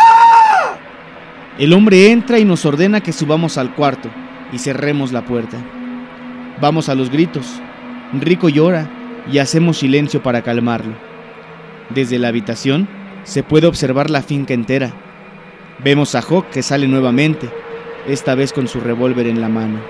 El 1.59 1.73
hombre 1.73 2.13
entra 2.13 2.39
y 2.39 2.45
nos 2.45 2.65
ordena 2.65 3.01
que 3.01 3.13
subamos 3.13 3.59
al 3.59 3.75
cuarto 3.75 4.09
y 4.53 4.59
cerremos 4.59 5.11
la 5.11 5.25
puerta. 5.25 5.57
Vamos 6.61 6.89
a 6.89 6.95
los 6.95 7.11
gritos. 7.11 7.61
Rico 8.13 8.49
llora 8.49 8.89
y 9.29 9.39
hacemos 9.39 9.79
silencio 9.79 10.23
para 10.23 10.43
calmarlo. 10.43 10.95
Desde 11.91 12.21
la 12.21 12.29
habitación 12.29 12.89
se 13.25 13.43
puede 13.43 13.67
observar 13.67 14.09
la 14.09 14.23
finca 14.23 14.55
entera. 14.55 14.93
Vemos 15.83 16.15
a 16.15 16.21
Hawk 16.21 16.49
que 16.51 16.63
sale 16.63 16.87
nuevamente, 16.87 17.51
esta 18.07 18.37
vez 18.37 18.53
con 18.53 18.69
su 18.69 18.79
revólver 18.79 19.27
en 19.27 19.41
la 19.41 19.49
mano. 19.49 19.81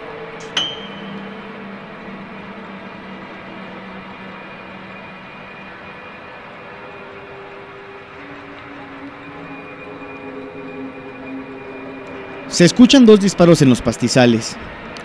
Se 12.58 12.64
escuchan 12.64 13.06
dos 13.06 13.20
disparos 13.20 13.62
en 13.62 13.68
los 13.68 13.80
pastizales, 13.80 14.56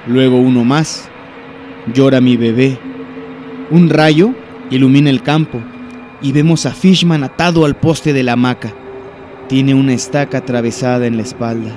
luego 0.07 0.37
uno 0.37 0.63
más. 0.63 1.07
Llora 1.93 2.19
mi 2.19 2.35
bebé. 2.35 2.79
Un 3.69 3.91
rayo 3.91 4.33
ilumina 4.71 5.11
el 5.11 5.21
campo 5.21 5.61
y 6.19 6.31
vemos 6.31 6.65
a 6.65 6.71
Fishman 6.71 7.23
atado 7.23 7.65
al 7.65 7.75
poste 7.75 8.11
de 8.11 8.23
la 8.23 8.33
hamaca. 8.33 8.73
Tiene 9.49 9.75
una 9.75 9.93
estaca 9.93 10.39
atravesada 10.39 11.05
en 11.05 11.15
la 11.15 11.21
espalda. 11.21 11.69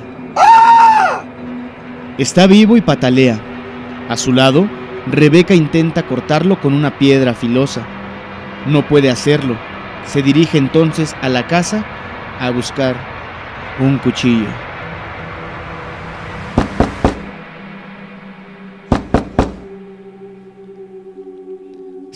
Está 2.17 2.47
vivo 2.47 2.79
y 2.79 2.81
patalea. 2.81 3.39
A 4.09 4.17
su 4.17 4.33
lado, 4.33 4.67
Rebeca 5.07 5.55
intenta 5.55 6.07
cortarlo 6.07 6.59
con 6.59 6.73
una 6.73 6.99
piedra 6.99 7.35
filosa. 7.35 7.87
No 8.65 8.89
puede 8.89 9.11
hacerlo. 9.11 9.59
Se 10.07 10.23
dirige 10.23 10.57
entonces 10.57 11.15
a 11.21 11.29
la 11.29 11.47
casa 11.47 11.85
a 12.41 12.49
buscar 12.49 12.97
un 13.79 13.99
cuchillo. 13.99 14.66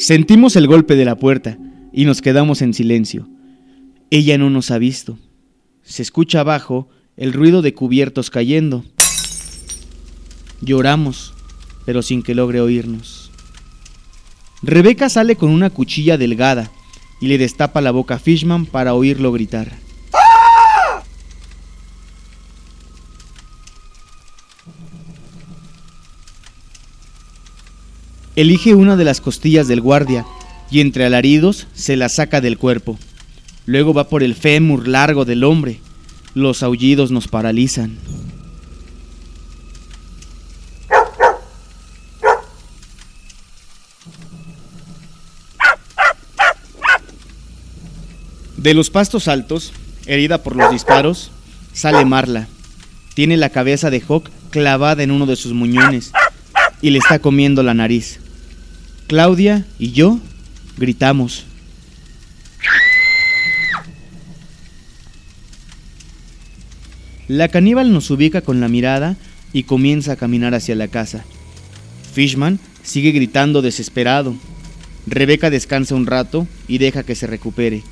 Sentimos 0.00 0.56
el 0.56 0.66
golpe 0.66 0.96
de 0.96 1.04
la 1.04 1.16
puerta 1.16 1.58
y 1.92 2.06
nos 2.06 2.22
quedamos 2.22 2.62
en 2.62 2.72
silencio. 2.72 3.28
Ella 4.08 4.38
no 4.38 4.48
nos 4.48 4.70
ha 4.70 4.78
visto. 4.78 5.18
Se 5.82 6.00
escucha 6.00 6.40
abajo 6.40 6.88
el 7.18 7.34
ruido 7.34 7.60
de 7.60 7.74
cubiertos 7.74 8.30
cayendo. 8.30 8.82
Lloramos, 10.62 11.34
pero 11.84 12.00
sin 12.00 12.22
que 12.22 12.34
logre 12.34 12.62
oírnos. 12.62 13.30
Rebeca 14.62 15.10
sale 15.10 15.36
con 15.36 15.50
una 15.50 15.68
cuchilla 15.68 16.16
delgada 16.16 16.72
y 17.20 17.28
le 17.28 17.36
destapa 17.36 17.82
la 17.82 17.90
boca 17.90 18.14
a 18.14 18.18
Fishman 18.18 18.64
para 18.64 18.94
oírlo 18.94 19.32
gritar. 19.32 19.70
Elige 28.36 28.74
una 28.74 28.96
de 28.96 29.04
las 29.04 29.20
costillas 29.20 29.66
del 29.66 29.80
guardia 29.80 30.24
y 30.70 30.80
entre 30.80 31.04
alaridos 31.04 31.66
se 31.74 31.96
la 31.96 32.08
saca 32.08 32.40
del 32.40 32.58
cuerpo. 32.58 32.96
Luego 33.66 33.92
va 33.92 34.08
por 34.08 34.22
el 34.22 34.36
fémur 34.36 34.86
largo 34.86 35.24
del 35.24 35.42
hombre. 35.42 35.80
Los 36.34 36.62
aullidos 36.62 37.10
nos 37.10 37.26
paralizan. 37.26 37.98
De 48.56 48.74
los 48.74 48.90
pastos 48.90 49.26
altos, 49.26 49.72
herida 50.06 50.42
por 50.42 50.54
los 50.54 50.70
disparos, 50.70 51.32
sale 51.72 52.04
Marla. 52.04 52.46
Tiene 53.14 53.36
la 53.36 53.50
cabeza 53.50 53.90
de 53.90 54.00
Hawk 54.06 54.30
clavada 54.50 55.02
en 55.02 55.10
uno 55.10 55.26
de 55.26 55.36
sus 55.36 55.52
muñones 55.52 56.12
y 56.82 56.90
le 56.90 56.98
está 56.98 57.18
comiendo 57.18 57.62
la 57.62 57.74
nariz. 57.74 58.18
Claudia 59.06 59.66
y 59.78 59.92
yo 59.92 60.18
gritamos. 60.76 61.44
La 67.28 67.48
caníbal 67.48 67.92
nos 67.92 68.10
ubica 68.10 68.40
con 68.40 68.60
la 68.60 68.68
mirada 68.68 69.16
y 69.52 69.62
comienza 69.64 70.12
a 70.12 70.16
caminar 70.16 70.54
hacia 70.54 70.74
la 70.74 70.88
casa. 70.88 71.24
Fishman 72.12 72.58
sigue 72.82 73.12
gritando 73.12 73.62
desesperado. 73.62 74.34
Rebeca 75.06 75.50
descansa 75.50 75.94
un 75.94 76.06
rato 76.06 76.46
y 76.66 76.78
deja 76.78 77.04
que 77.04 77.14
se 77.14 77.26
recupere. 77.26 77.82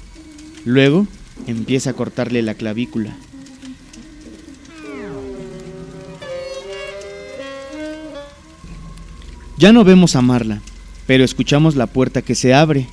Luego 0.65 1.07
empieza 1.47 1.91
a 1.91 1.95
cortarle 1.95 2.43
la 2.43 2.55
clavícula. 2.55 3.17
Ya 9.59 9.73
no 9.73 9.83
vemos 9.83 10.15
a 10.15 10.23
Marla, 10.23 10.61
pero 11.09 11.25
escuchamos 11.25 11.75
la 11.75 11.89
puerta 11.89 12.23
que 12.23 12.37
se 12.37 12.55
abre. 12.55 12.87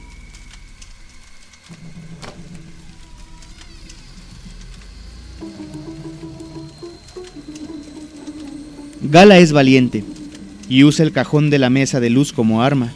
Gala 9.03 9.37
es 9.37 9.51
valiente 9.51 10.03
y 10.67 10.83
usa 10.83 11.05
el 11.05 11.11
cajón 11.11 11.51
de 11.51 11.59
la 11.59 11.69
mesa 11.69 11.99
de 11.99 12.09
luz 12.09 12.33
como 12.33 12.63
arma. 12.63 12.91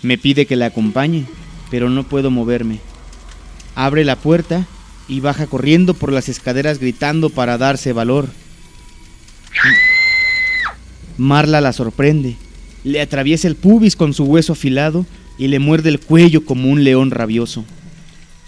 Me 0.00 0.16
pide 0.16 0.46
que 0.46 0.56
la 0.56 0.66
acompañe, 0.66 1.26
pero 1.70 1.90
no 1.90 2.04
puedo 2.04 2.30
moverme. 2.30 2.80
Abre 3.74 4.02
la 4.06 4.16
puerta 4.16 4.66
y 5.08 5.20
baja 5.20 5.46
corriendo 5.46 5.92
por 5.92 6.10
las 6.10 6.30
escaleras 6.30 6.78
gritando 6.78 7.28
para 7.28 7.58
darse 7.58 7.92
valor. 7.92 8.30
Marla 11.18 11.60
la 11.60 11.74
sorprende 11.74 12.38
le 12.84 13.00
atraviesa 13.00 13.48
el 13.48 13.56
pubis 13.56 13.96
con 13.96 14.14
su 14.14 14.24
hueso 14.24 14.52
afilado 14.52 15.06
y 15.38 15.48
le 15.48 15.58
muerde 15.58 15.88
el 15.88 16.00
cuello 16.00 16.44
como 16.44 16.70
un 16.70 16.84
león 16.84 17.10
rabioso. 17.10 17.64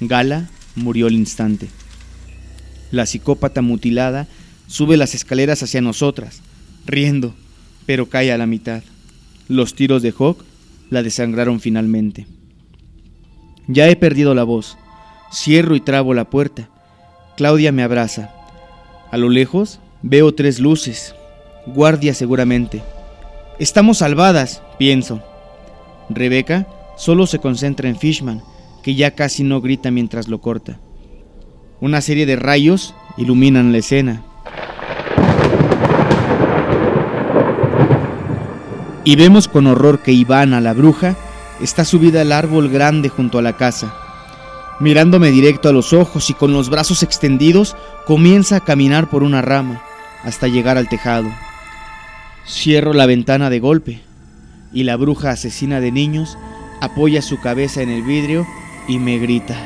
Gala 0.01 0.51
murió 0.77 1.07
al 1.07 1.15
instante. 1.15 1.69
La 2.91 3.07
psicópata 3.07 3.63
mutilada 3.63 4.27
sube 4.67 4.97
las 4.97 5.15
escaleras 5.15 5.63
hacia 5.63 5.81
nosotras, 5.81 6.43
riendo, 6.87 7.35
pero 7.87 8.09
cae 8.09 8.33
a 8.33 8.39
la 8.39 8.47
mitad. 8.47 8.83
Los 9.49 9.75
tiros 9.75 10.03
de 10.03 10.13
Hawk 10.17 10.45
la 10.91 11.03
desangraron 11.03 11.61
finalmente. 11.61 12.27
Ya 13.69 13.89
he 13.89 13.97
perdido 13.97 14.35
la 14.35 14.45
voz. 14.45 14.77
Cierro 15.33 15.77
y 15.77 15.81
trabo 15.81 16.15
la 16.15 16.29
puerta. 16.29 16.69
Claudia 17.37 17.71
me 17.71 17.83
abraza. 17.83 18.33
A 19.13 19.17
lo 19.17 19.29
lejos 19.29 19.81
veo 20.03 20.35
tres 20.35 20.59
luces. 20.59 21.15
Guardia 21.67 22.15
seguramente. 22.15 22.83
Estamos 23.61 23.99
salvadas, 23.99 24.63
pienso. 24.79 25.23
Rebeca 26.09 26.67
solo 26.97 27.27
se 27.27 27.41
concentra 27.41 27.91
en 27.91 27.99
Fishman, 27.99 28.43
que 28.83 28.95
ya 28.95 29.11
casi 29.11 29.45
no 29.45 29.61
grita 29.61 29.91
mientras 29.91 30.29
lo 30.29 30.41
corta. 30.41 30.81
Una 31.79 32.01
serie 32.01 32.25
de 32.25 32.37
rayos 32.37 32.95
iluminan 33.19 33.71
la 33.71 33.77
escena. 33.77 34.23
Y 39.05 39.17
vemos 39.17 39.47
con 39.47 39.67
horror 39.67 40.01
que 40.01 40.13
Ivana, 40.13 40.63
la 40.63 40.73
bruja, 40.73 41.15
está 41.61 41.85
subida 41.85 42.23
al 42.23 42.33
árbol 42.33 42.71
grande 42.71 43.11
junto 43.11 43.37
a 43.37 43.43
la 43.43 43.59
casa. 43.59 43.95
Mirándome 44.81 45.31
directo 45.31 45.69
a 45.69 45.73
los 45.73 45.93
ojos 45.93 46.31
y 46.31 46.33
con 46.33 46.55
los 46.55 46.71
brazos 46.71 47.03
extendidos, 47.03 47.77
comienza 48.07 48.57
a 48.57 48.65
caminar 48.65 49.11
por 49.11 49.23
una 49.23 49.43
rama 49.43 49.83
hasta 50.25 50.49
llegar 50.49 50.79
al 50.79 50.89
tejado. 50.89 51.29
Cierro 52.51 52.93
la 52.93 53.07
ventana 53.07 53.49
de 53.49 53.61
golpe 53.61 54.01
y 54.73 54.83
la 54.83 54.97
bruja 54.97 55.31
asesina 55.31 55.81
de 55.81 55.93
niños 55.93 56.37
apoya 56.81 57.23
su 57.23 57.41
cabeza 57.41 57.81
en 57.81 57.91
el 57.91 58.03
vidrio 58.03 58.45
y 58.89 58.99
me 58.99 59.19
grita. 59.19 59.57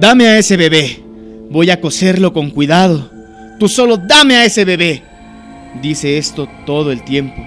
Dame 0.00 0.26
a 0.26 0.38
ese 0.38 0.56
bebé. 0.56 1.00
Voy 1.48 1.70
a 1.70 1.80
coserlo 1.80 2.32
con 2.32 2.50
cuidado. 2.50 3.08
Tú 3.60 3.68
solo 3.68 3.98
dame 3.98 4.34
a 4.34 4.44
ese 4.44 4.64
bebé. 4.64 5.04
Dice 5.80 6.18
esto 6.18 6.48
todo 6.66 6.90
el 6.90 7.04
tiempo 7.04 7.40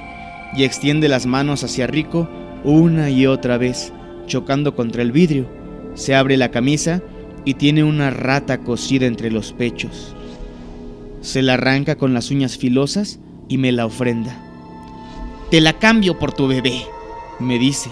y 0.55 0.63
extiende 0.63 1.09
las 1.09 1.25
manos 1.25 1.65
hacia 1.65 1.85
Rico 1.85 2.29
una 2.63 3.09
y 3.09 3.27
otra 3.27 3.57
vez, 3.57 3.91
chocando 4.25 4.73
contra 4.73 5.01
el 5.01 5.11
vidrio. 5.11 5.49
Se 5.95 6.15
abre 6.15 6.37
la 6.37 6.49
camisa 6.49 7.01
y 7.45 7.53
tiene 7.53 7.83
una 7.83 8.09
rata 8.09 8.57
cosida 8.57 9.05
entre 9.05 9.31
los 9.31 9.53
pechos. 9.53 10.15
Se 11.21 11.41
la 11.41 11.53
arranca 11.53 11.95
con 11.95 12.13
las 12.13 12.31
uñas 12.31 12.57
filosas 12.57 13.19
y 13.47 13.57
me 13.57 13.71
la 13.71 13.85
ofrenda. 13.85 14.35
Te 15.51 15.61
la 15.61 15.73
cambio 15.73 16.19
por 16.19 16.33
tu 16.33 16.47
bebé, 16.47 16.81
me 17.39 17.59
dice. 17.59 17.91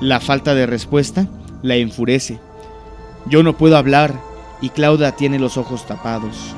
La 0.00 0.20
falta 0.20 0.54
de 0.54 0.66
respuesta 0.66 1.26
la 1.62 1.76
enfurece. 1.76 2.38
Yo 3.28 3.42
no 3.42 3.56
puedo 3.56 3.76
hablar 3.76 4.14
y 4.60 4.68
Claudia 4.68 5.12
tiene 5.12 5.38
los 5.38 5.56
ojos 5.56 5.86
tapados. 5.86 6.54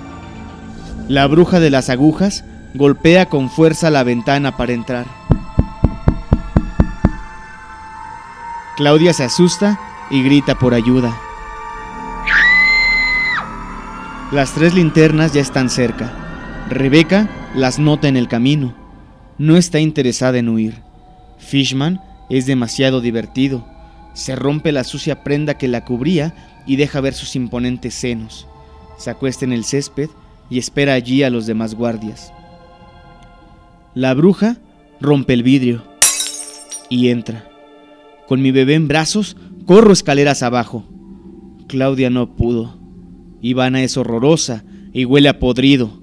La 1.09 1.27
bruja 1.27 1.61
de 1.61 1.71
las 1.71 1.89
agujas 1.89 2.45
golpea 2.75 3.27
con 3.27 3.49
fuerza 3.49 3.91
la 3.91 4.03
ventana 4.03 4.57
para 4.57 4.73
entrar. 4.73 5.07
Claudia 8.77 9.13
se 9.13 9.25
asusta 9.25 9.81
y 10.11 10.23
grita 10.23 10.57
por 10.57 10.75
ayuda. 10.75 11.17
Las 14.31 14.53
tres 14.53 14.75
linternas 14.75 15.33
ya 15.33 15.41
están 15.41 15.71
cerca. 15.71 16.13
Rebeca 16.69 17.31
las 17.55 17.79
nota 17.79 18.09
en 18.09 18.17
el 18.19 18.29
camino. 18.29 18.75
No 19.39 19.57
está 19.57 19.81
interesada 19.81 20.37
en 20.37 20.51
huir. 20.51 20.83
Fishman 21.39 22.03
es 22.29 22.45
demasiado 22.45 23.01
divertido. 23.01 23.67
Se 24.13 24.37
rompe 24.37 24.71
la 24.71 24.85
sucia 24.85 25.25
prenda 25.25 25.57
que 25.57 25.67
la 25.67 25.87
cubría 25.87 26.35
y 26.67 26.77
deja 26.77 27.01
ver 27.01 27.15
sus 27.15 27.37
imponentes 27.37 27.95
senos. 27.95 28.47
Se 28.99 29.09
acuesta 29.09 29.47
en 29.47 29.53
el 29.55 29.65
césped 29.65 30.11
y 30.51 30.59
espera 30.59 30.93
allí 30.93 31.23
a 31.23 31.31
los 31.31 31.47
demás 31.47 31.75
guardias. 31.75 32.31
La 33.95 34.13
bruja 34.13 34.59
rompe 35.01 35.33
el 35.33 35.43
vidrio 35.43 35.85
y 36.91 37.09
entra. 37.09 37.49
Con 38.27 38.43
mi 38.43 38.51
bebé 38.51 38.75
en 38.75 38.89
brazos, 38.89 39.39
corro 39.65 39.91
escaleras 39.91 40.43
abajo. 40.43 40.85
Claudia 41.67 42.11
no 42.11 42.37
pudo. 42.37 42.78
Ivana 43.41 43.83
es 43.83 43.97
horrorosa 43.97 44.65
y 44.93 45.05
huele 45.05 45.29
a 45.29 45.39
podrido. 45.39 46.03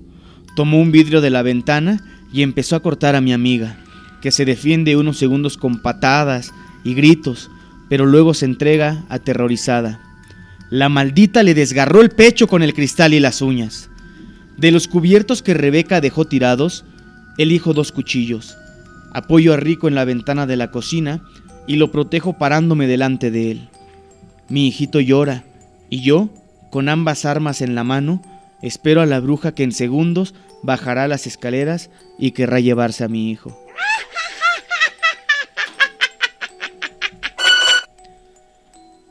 Tomó 0.56 0.80
un 0.80 0.92
vidrio 0.92 1.22
de 1.22 1.30
la 1.30 1.42
ventana 1.42 2.04
y 2.32 2.42
empezó 2.42 2.76
a 2.76 2.82
cortar 2.82 3.16
a 3.16 3.22
mi 3.22 3.34
amiga, 3.34 3.78
que 4.22 4.32
se 4.32 4.46
defiende 4.46 4.98
unos 4.98 5.18
segundos 5.18 5.58
con 5.58 5.82
patadas 5.82 6.54
y 6.84 6.94
gritos, 6.94 7.50
pero 7.90 8.06
luego 8.06 8.34
se 8.34 8.46
entrega 8.46 9.06
aterrorizada. 9.10 10.02
La 10.70 10.90
maldita 10.90 11.44
le 11.44 11.54
desgarró 11.54 12.02
el 12.02 12.10
pecho 12.10 12.48
con 12.48 12.64
el 12.64 12.74
cristal 12.74 13.14
y 13.14 13.20
las 13.20 13.42
uñas. 13.42 13.90
De 14.58 14.72
los 14.72 14.88
cubiertos 14.88 15.44
que 15.44 15.54
Rebeca 15.54 16.02
dejó 16.02 16.26
tirados, 16.26 16.86
elijo 17.38 17.74
dos 17.74 17.92
cuchillos. 17.92 18.58
Apoyo 19.14 19.54
a 19.54 19.58
Rico 19.58 19.88
en 19.88 19.96
la 19.96 20.06
ventana 20.06 20.48
de 20.48 20.58
la 20.58 20.72
cocina 20.72 21.22
y 21.68 21.76
lo 21.76 21.92
protejo 21.92 22.38
parándome 22.38 22.88
delante 22.88 23.32
de 23.32 23.52
él. 23.52 23.70
Mi 24.50 24.68
hijito 24.68 25.00
llora 25.00 25.44
y 25.90 26.02
yo, 26.02 26.30
con 26.76 26.90
ambas 26.90 27.24
armas 27.24 27.62
en 27.62 27.74
la 27.74 27.86
mano, 27.86 28.22
espero 28.62 29.02
a 29.02 29.06
la 29.06 29.22
bruja 29.22 29.54
que 29.54 29.64
en 29.64 29.72
segundos 29.72 30.34
bajará 30.62 31.08
las 31.08 31.26
escaleras 31.26 31.90
y 32.20 32.32
querrá 32.32 32.60
llevarse 32.60 33.06
a 33.06 33.08
mi 33.08 33.32
hijo. 33.32 33.58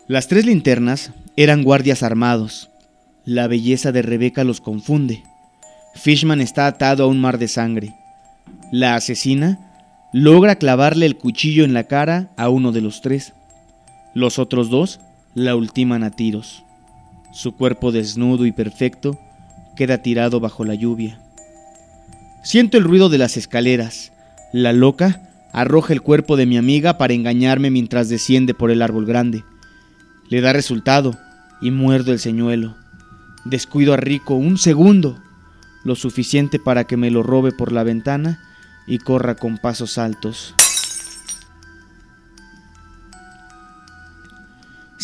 Las 0.09 0.29
tres 0.29 0.45
linternas 0.45 1.13
eran 1.39 1.63
guardias 1.63 2.03
armados. 2.03 2.69
La 3.25 3.47
belleza 3.47 3.93
de 3.93 4.03
Rebeca 4.03 4.45
los 4.45 4.61
confunde. 4.61 5.23
Fishman 5.95 6.43
está 6.43 6.67
atado 6.67 7.05
a 7.05 7.07
un 7.07 7.19
mar 7.19 7.39
de 7.39 7.49
sangre. 7.49 7.95
La 8.73 8.95
asesina 8.95 9.59
logra 10.13 10.57
clavarle 10.57 11.07
el 11.07 11.17
cuchillo 11.17 11.65
en 11.65 11.73
la 11.73 11.85
cara 11.85 12.29
a 12.37 12.51
uno 12.51 12.73
de 12.73 12.83
los 12.83 13.01
tres. 13.01 13.33
Los 14.13 14.39
otros 14.39 14.69
dos 14.69 15.01
la 15.33 15.57
ultiman 15.57 16.05
a 16.05 16.11
tiros. 16.11 16.64
Su 17.35 17.57
cuerpo 17.57 17.91
desnudo 17.91 18.47
y 18.47 18.53
perfecto 18.53 19.19
queda 19.75 19.99
tirado 19.99 20.39
bajo 20.39 20.65
la 20.65 20.77
lluvia. 20.77 21.19
Siento 22.45 22.79
el 22.79 22.85
ruido 22.85 23.09
de 23.09 23.19
las 23.19 23.37
escaleras. 23.37 24.13
La 24.53 24.73
loca 24.73 25.21
arroja 25.53 25.93
el 25.93 26.01
cuerpo 26.01 26.37
de 26.37 26.47
mi 26.47 26.57
amiga 26.57 26.97
para 26.97 27.13
engañarme 27.13 27.73
mientras 27.73 28.09
desciende 28.09 28.55
por 28.55 28.71
el 28.71 28.83
árbol 28.83 29.05
grande. 29.05 29.43
Le 30.29 30.41
da 30.43 30.53
resultado 30.53 31.19
y 31.61 31.73
muerdo 31.73 32.13
el 32.13 32.21
señuelo. 32.21 32.77
Descuido 33.45 33.95
a 33.95 33.97
Rico 33.97 34.37
un 34.37 34.57
segundo, 34.57 35.21
lo 35.83 35.97
suficiente 35.97 36.61
para 36.61 36.85
que 36.85 36.97
me 36.97 37.11
lo 37.11 37.25
robe 37.25 37.51
por 37.51 37.73
la 37.73 37.83
ventana 37.83 38.39
y 38.87 38.99
corra 38.99 39.35
con 39.35 39.59
pasos 39.59 39.99
altos. 39.99 40.55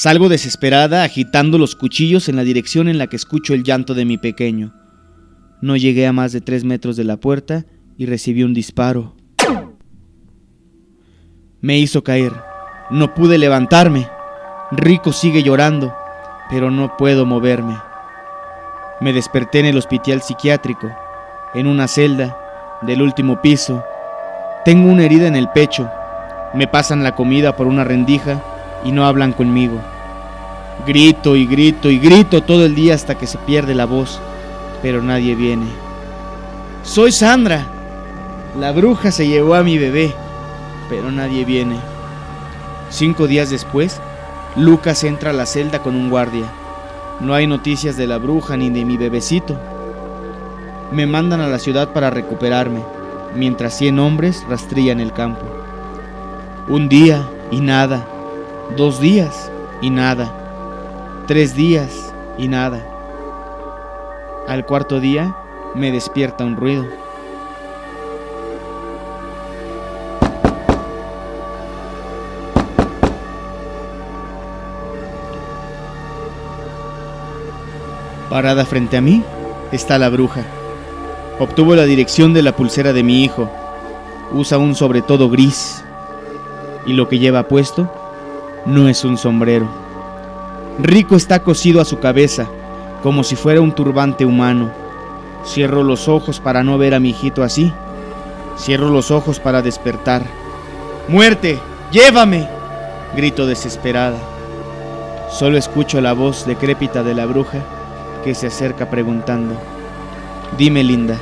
Salgo 0.02 0.30
desesperada 0.30 1.04
agitando 1.04 1.58
los 1.58 1.76
cuchillos 1.76 2.30
en 2.30 2.36
la 2.36 2.42
dirección 2.42 2.88
en 2.88 2.96
la 2.96 3.08
que 3.08 3.16
escucho 3.16 3.52
el 3.52 3.64
llanto 3.64 3.92
de 3.92 4.06
mi 4.06 4.16
pequeño. 4.16 4.72
No 5.60 5.76
llegué 5.76 6.06
a 6.06 6.12
más 6.14 6.32
de 6.32 6.40
tres 6.40 6.64
metros 6.64 6.96
de 6.96 7.04
la 7.04 7.18
puerta 7.18 7.66
y 7.98 8.06
recibí 8.06 8.42
un 8.42 8.54
disparo. 8.54 9.14
Me 11.60 11.78
hizo 11.78 12.02
caer. 12.02 12.32
No 12.88 13.12
pude 13.12 13.36
levantarme. 13.36 14.08
Rico 14.70 15.12
sigue 15.12 15.42
llorando, 15.42 15.94
pero 16.48 16.70
no 16.70 16.96
puedo 16.96 17.26
moverme. 17.26 17.76
Me 19.02 19.12
desperté 19.12 19.58
en 19.60 19.66
el 19.66 19.76
hospital 19.76 20.22
psiquiátrico, 20.22 20.90
en 21.52 21.66
una 21.66 21.88
celda 21.88 22.38
del 22.80 23.02
último 23.02 23.42
piso. 23.42 23.84
Tengo 24.64 24.90
una 24.90 25.04
herida 25.04 25.28
en 25.28 25.36
el 25.36 25.50
pecho. 25.50 25.90
Me 26.54 26.66
pasan 26.66 27.04
la 27.04 27.14
comida 27.14 27.54
por 27.54 27.66
una 27.66 27.84
rendija 27.84 28.42
y 28.84 28.92
no 28.92 29.06
hablan 29.06 29.32
conmigo. 29.32 29.80
Grito 30.86 31.36
y 31.36 31.46
grito 31.46 31.90
y 31.90 31.98
grito 31.98 32.42
todo 32.42 32.64
el 32.64 32.74
día 32.74 32.94
hasta 32.94 33.16
que 33.16 33.26
se 33.26 33.38
pierde 33.38 33.74
la 33.74 33.84
voz, 33.84 34.20
pero 34.82 35.02
nadie 35.02 35.34
viene. 35.34 35.66
Soy 36.82 37.12
Sandra. 37.12 37.66
La 38.58 38.72
bruja 38.72 39.12
se 39.12 39.28
llevó 39.28 39.54
a 39.54 39.62
mi 39.62 39.78
bebé, 39.78 40.14
pero 40.88 41.10
nadie 41.10 41.44
viene. 41.44 41.76
Cinco 42.88 43.26
días 43.26 43.50
después, 43.50 44.00
Lucas 44.56 45.04
entra 45.04 45.30
a 45.30 45.34
la 45.34 45.46
celda 45.46 45.80
con 45.80 45.94
un 45.94 46.10
guardia. 46.10 46.46
No 47.20 47.34
hay 47.34 47.46
noticias 47.46 47.96
de 47.96 48.06
la 48.06 48.18
bruja 48.18 48.56
ni 48.56 48.70
de 48.70 48.84
mi 48.84 48.96
bebecito. 48.96 49.56
Me 50.90 51.06
mandan 51.06 51.40
a 51.40 51.46
la 51.46 51.58
ciudad 51.58 51.92
para 51.92 52.10
recuperarme, 52.10 52.82
mientras 53.36 53.76
cien 53.76 53.98
hombres 53.98 54.44
rastrillan 54.48 54.98
el 54.98 55.12
campo. 55.12 55.44
Un 56.68 56.88
día 56.88 57.28
y 57.50 57.60
nada. 57.60 58.06
Dos 58.76 59.00
días 59.00 59.50
y 59.82 59.90
nada. 59.90 60.32
Tres 61.26 61.56
días 61.56 62.14
y 62.38 62.46
nada. 62.46 62.80
Al 64.46 64.64
cuarto 64.64 65.00
día 65.00 65.34
me 65.74 65.90
despierta 65.90 66.44
un 66.44 66.56
ruido. 66.56 66.86
Parada 78.30 78.64
frente 78.64 78.96
a 78.96 79.00
mí 79.00 79.24
está 79.72 79.98
la 79.98 80.08
bruja. 80.08 80.44
Obtuvo 81.40 81.74
la 81.74 81.84
dirección 81.84 82.32
de 82.32 82.42
la 82.42 82.54
pulsera 82.54 82.92
de 82.92 83.02
mi 83.02 83.24
hijo. 83.24 83.50
Usa 84.32 84.58
un 84.58 84.76
sobre 84.76 85.02
todo 85.02 85.28
gris. 85.28 85.84
Y 86.86 86.92
lo 86.92 87.08
que 87.08 87.18
lleva 87.18 87.48
puesto 87.48 87.99
no 88.66 88.88
es 88.88 89.04
un 89.04 89.16
sombrero. 89.16 89.68
Rico 90.78 91.16
está 91.16 91.42
cosido 91.42 91.80
a 91.80 91.84
su 91.84 91.98
cabeza, 91.98 92.46
como 93.02 93.24
si 93.24 93.36
fuera 93.36 93.60
un 93.60 93.72
turbante 93.72 94.24
humano. 94.24 94.70
Cierro 95.44 95.82
los 95.82 96.08
ojos 96.08 96.40
para 96.40 96.62
no 96.62 96.78
ver 96.78 96.94
a 96.94 97.00
mi 97.00 97.10
hijito 97.10 97.42
así. 97.42 97.72
Cierro 98.58 98.90
los 98.90 99.10
ojos 99.10 99.40
para 99.40 99.62
despertar. 99.62 100.24
¡Muerte! 101.08 101.58
¡Llévame! 101.90 102.48
Grito 103.16 103.46
desesperada. 103.46 104.18
Solo 105.30 105.56
escucho 105.56 106.00
la 106.00 106.12
voz 106.12 106.46
decrépita 106.46 107.02
de 107.02 107.14
la 107.14 107.26
bruja 107.26 107.58
que 108.24 108.34
se 108.34 108.48
acerca 108.48 108.90
preguntando, 108.90 109.54
Dime 110.58 110.82
linda, 110.82 111.16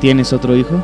¿tienes 0.00 0.32
otro 0.32 0.54
hijo? 0.54 0.82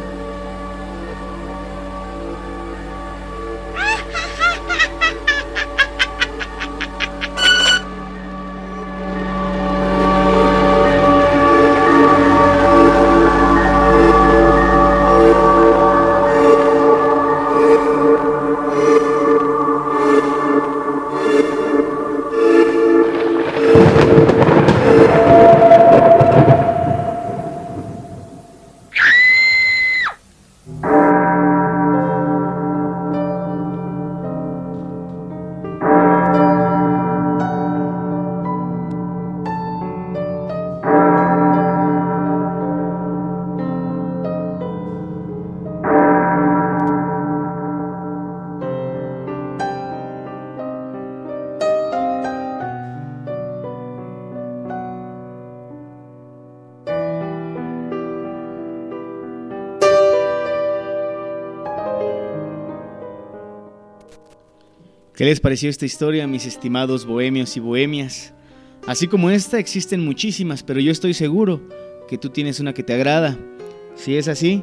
¿Qué 65.19 65.25
les 65.25 65.41
pareció 65.41 65.69
esta 65.69 65.85
historia, 65.85 66.29
mis 66.29 66.47
estimados 66.47 67.05
bohemios 67.05 67.57
y 67.57 67.61
bohemias? 67.61 68.33
Así 68.87 69.09
como 69.09 69.31
esta, 69.31 69.59
existen 69.59 70.05
muchísimas, 70.05 70.63
pero 70.63 70.79
yo 70.79 70.93
estoy 70.93 71.13
seguro 71.13 71.61
que 72.07 72.19
tú 72.19 72.29
tienes 72.29 72.61
una 72.61 72.73
que 72.73 72.85
te 72.85 72.95
agrada. 72.95 73.37
Si 73.97 74.17
es 74.17 74.29
así, 74.29 74.63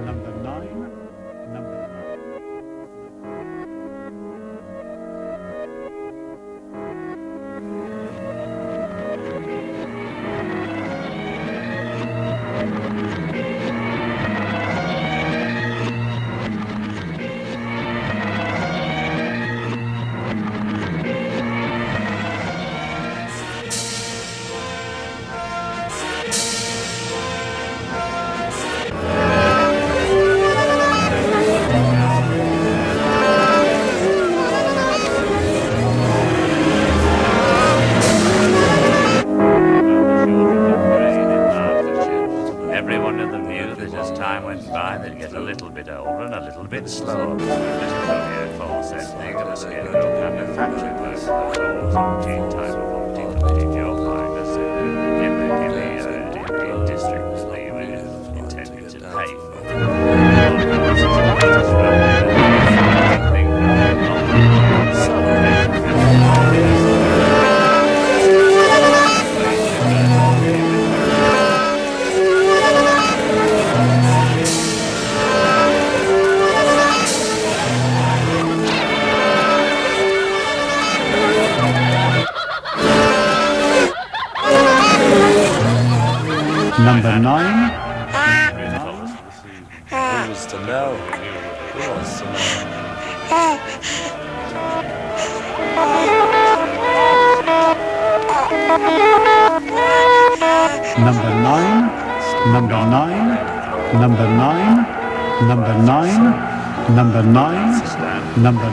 number 0.00 0.32
nine, 0.42 0.90
number 1.54 1.81
number 108.36 108.71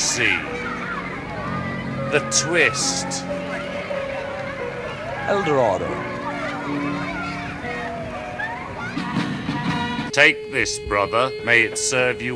Watusi. 0.00 0.32
The 2.10 2.20
twist. 2.30 3.24
Eldorado. 5.28 5.88
Take 10.10 10.50
this, 10.50 10.78
brother. 10.78 11.30
May 11.44 11.62
it 11.62 11.76
serve 11.76 12.22
you 12.22 12.34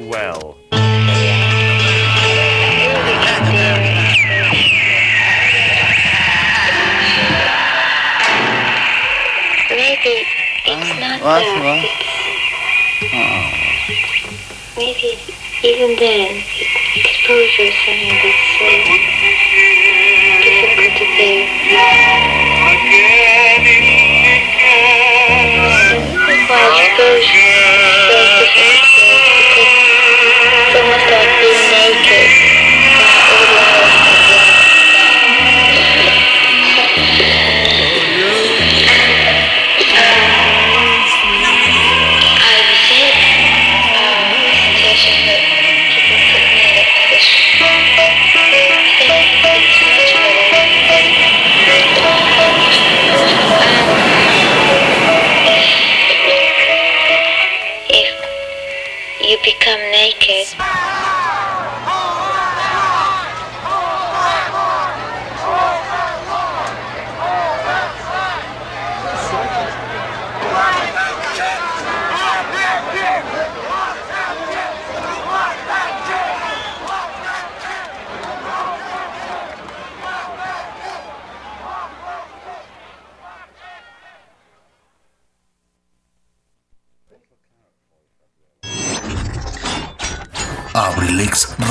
you 59.34 59.40
become 59.42 59.80
naked, 59.90 60.46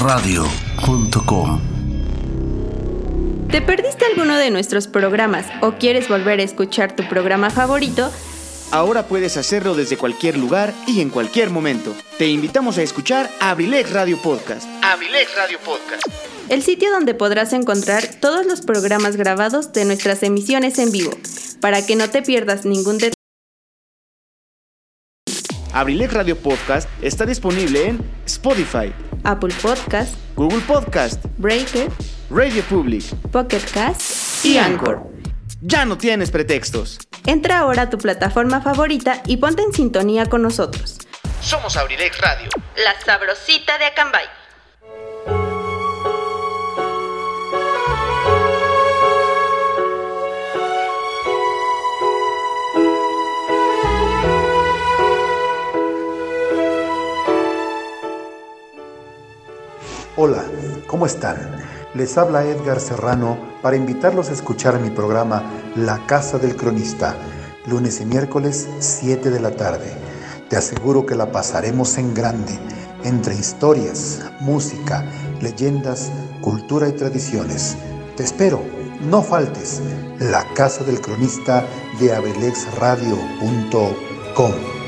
abrilexradio.com 0.09 1.61
¿Te 3.49 3.61
perdiste 3.61 4.05
alguno 4.05 4.37
de 4.37 4.49
nuestros 4.49 4.87
programas 4.87 5.45
o 5.61 5.73
quieres 5.73 6.09
volver 6.09 6.39
a 6.39 6.43
escuchar 6.43 6.95
tu 6.95 7.07
programa 7.07 7.49
favorito? 7.49 8.11
Ahora 8.71 9.07
puedes 9.07 9.37
hacerlo 9.37 9.75
desde 9.75 9.97
cualquier 9.97 10.37
lugar 10.37 10.73
y 10.87 11.01
en 11.01 11.09
cualquier 11.09 11.51
momento. 11.51 11.95
Te 12.17 12.27
invitamos 12.27 12.77
a 12.77 12.81
escuchar 12.81 13.29
Abrilex 13.39 13.91
Radio 13.91 14.17
Podcast. 14.21 14.67
Abrilex 14.81 15.35
Radio 15.37 15.59
Podcast. 15.59 16.03
El 16.49 16.63
sitio 16.63 16.91
donde 16.91 17.13
podrás 17.13 17.53
encontrar 17.53 18.03
todos 18.19 18.45
los 18.45 18.61
programas 18.61 19.15
grabados 19.15 19.71
de 19.71 19.85
nuestras 19.85 20.23
emisiones 20.23 20.79
en 20.79 20.91
vivo, 20.91 21.11
para 21.61 21.85
que 21.85 21.95
no 21.95 22.09
te 22.09 22.21
pierdas 22.21 22.65
ningún 22.65 22.97
detalle. 22.97 23.12
Abrilex 25.73 26.13
Radio 26.13 26.37
Podcast 26.37 26.87
está 27.01 27.25
disponible 27.25 27.87
en 27.87 28.11
Spotify, 28.25 28.93
Apple 29.23 29.53
Podcast, 29.59 30.13
Google 30.35 30.61
Podcast, 30.67 31.25
Breaker, 31.37 31.89
Radio 32.29 32.61
Public 32.63 33.03
Pocket 33.31 33.61
Cast 33.73 34.45
y 34.45 34.59
Anchor. 34.59 35.01
Ya 35.61 35.85
no 35.85 35.97
tienes 35.97 36.29
pretextos. 36.29 36.99
Entra 37.25 37.59
ahora 37.59 37.83
a 37.83 37.89
tu 37.89 37.97
plataforma 37.97 38.61
favorita 38.61 39.23
y 39.25 39.37
ponte 39.37 39.63
en 39.63 39.73
sintonía 39.73 40.27
con 40.27 40.43
nosotros. 40.43 40.99
Somos 41.41 41.75
Abrilex 41.75 42.21
Radio. 42.21 42.49
La 42.77 42.93
sabrosita 43.03 43.77
de 43.79 43.85
Acambay. 43.85 44.25
Hola, 60.15 60.43
¿cómo 60.85 61.07
están? 61.07 61.37
Les 61.95 62.19
habla 62.19 62.45
Edgar 62.45 62.79
Serrano 62.79 63.35
para 63.63 63.77
invitarlos 63.77 64.29
a 64.29 64.33
escuchar 64.33 64.79
mi 64.79 64.91
programa 64.91 65.41
La 65.75 66.05
Casa 66.05 66.37
del 66.37 66.55
Cronista, 66.55 67.15
lunes 67.65 67.99
y 67.99 68.05
miércoles 68.05 68.69
7 68.77 69.31
de 69.31 69.39
la 69.39 69.55
tarde. 69.55 69.91
Te 70.49 70.55
aseguro 70.55 71.07
que 71.07 71.15
la 71.15 71.31
pasaremos 71.31 71.97
en 71.97 72.13
grande, 72.13 72.59
entre 73.03 73.33
historias, 73.33 74.21
música, 74.39 75.03
leyendas, 75.41 76.11
cultura 76.41 76.87
y 76.87 76.91
tradiciones. 76.91 77.75
Te 78.15 78.21
espero, 78.21 78.61
no 79.09 79.23
faltes. 79.23 79.81
La 80.19 80.45
Casa 80.53 80.83
del 80.83 81.01
Cronista 81.01 81.65
de 81.99 82.13
abelexradio.com. 82.13 84.82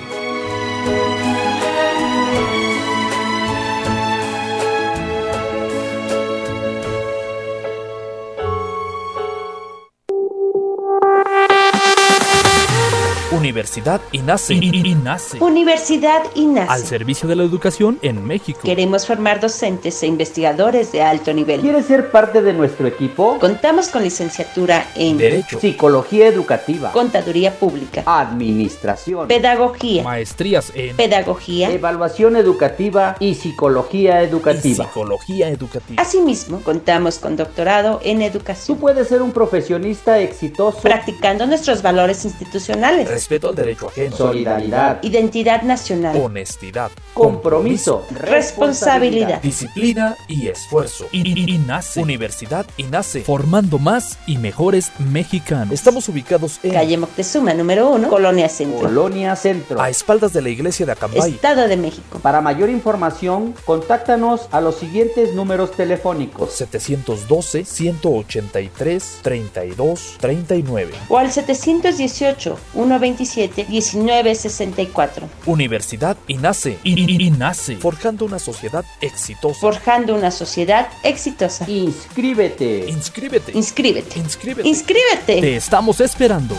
Universidad 13.46 14.02
INACE. 14.12 14.56
INACE. 14.56 15.38
Universidad 15.40 16.24
INACE. 16.34 16.72
Al 16.72 16.84
servicio 16.84 17.30
de 17.30 17.36
la 17.36 17.44
educación 17.44 18.00
en 18.02 18.26
México. 18.26 18.62
Queremos 18.64 19.06
formar 19.06 19.40
docentes 19.40 20.02
e 20.02 20.08
investigadores 20.08 20.92
de 20.92 21.04
alto 21.04 21.32
nivel. 21.32 21.62
¿Quieres 21.62 21.86
ser 21.86 22.10
parte 22.10 22.42
de 22.42 22.54
nuestro 22.54 22.88
equipo? 22.88 23.38
Contamos 23.38 23.90
con 23.90 24.02
licenciatura 24.02 24.88
en 24.96 25.20
Derecho, 25.20 25.60
Psicología 25.60 26.26
educativa, 26.26 26.92
Contaduría 26.92 27.54
Pública, 27.54 28.02
Administración, 28.08 29.28
Pedagogía, 29.28 30.02
maestrías 30.02 30.72
en 30.74 30.96
Pedagogía, 30.96 31.70
Evaluación 31.70 32.38
educativa 32.38 33.16
y 33.20 33.36
Psicología 33.36 34.24
y 34.24 34.26
educativa. 34.26 34.86
psicología 34.86 35.50
educativa. 35.50 36.02
Asimismo, 36.02 36.62
contamos 36.62 37.20
con 37.20 37.36
doctorado 37.36 38.00
en 38.04 38.18
Tú 38.18 38.24
educación, 38.24 38.80
puedes 38.80 39.08
ser 39.08 39.22
un 39.22 39.32
profesionista 39.32 40.18
exitoso, 40.18 40.80
practicando 40.82 41.46
nuestros 41.46 41.84
valores 41.84 42.26
institucionales, 42.26 43.08
Respeto 43.08 43.35
al 43.44 43.56
derecho 43.56 43.88
ajeno. 43.88 44.16
solidaridad, 44.16 45.00
identidad 45.04 45.62
nacional, 45.64 46.16
Honestidad. 46.22 46.92
compromiso, 47.14 48.04
responsabilidad. 48.12 49.42
Disciplina 49.42 50.16
y 50.28 50.48
esfuerzo. 50.48 51.08
I- 51.12 51.54
INACE. 51.56 52.02
Universidad 52.02 52.66
INACE. 52.78 53.22
Formando 53.22 53.78
más 53.80 54.18
y 54.28 54.38
mejores 54.38 54.92
mexicanos. 55.00 55.74
Estamos 55.74 56.08
ubicados 56.10 56.60
en. 56.64 56.74
Calle 56.74 56.98
Moctezuma, 56.98 57.54
número 57.54 57.90
1, 57.92 58.10
Colonia 58.10 58.50
Centro, 58.50 58.80
Colonia 58.80 59.36
Centro. 59.36 59.80
A 59.82 59.90
espaldas 59.90 60.34
de 60.34 60.42
la 60.42 60.50
iglesia 60.50 60.86
de 60.86 60.92
Acambay. 60.94 61.32
Estado 61.32 61.68
de 61.68 61.78
México. 61.78 62.20
Para 62.22 62.42
mayor 62.42 62.70
información, 62.70 63.54
contáctanos 63.66 64.48
a 64.52 64.62
los 64.62 64.76
siguientes 64.76 65.34
números 65.34 65.72
telefónicos. 65.72 66.52
712 66.54 67.66
183 67.66 69.20
32 69.22 70.18
39. 70.20 70.94
O 71.10 71.18
al 71.18 71.32
718 71.32 72.58
127 72.74 73.25
1964. 73.26 75.30
Universidad 75.46 76.18
INACE. 76.28 76.80
I- 76.84 77.26
INACE. 77.28 77.78
Forjando 77.78 78.26
una 78.26 78.40
sociedad 78.40 78.86
exitosa. 79.02 79.60
Forjando 79.60 80.16
una 80.16 80.32
sociedad 80.32 80.88
exitosa. 81.04 81.70
Inscríbete. 81.70 82.86
Inscríbete. 82.90 83.52
Inscríbete. 83.54 84.20
Inscríbete. 84.20 84.68
Inscríbete. 84.70 85.42
Te 85.42 85.56
estamos 85.56 86.00
esperando. 86.02 86.56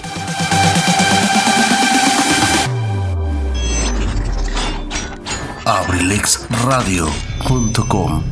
abrilexradio.com 6.86 8.22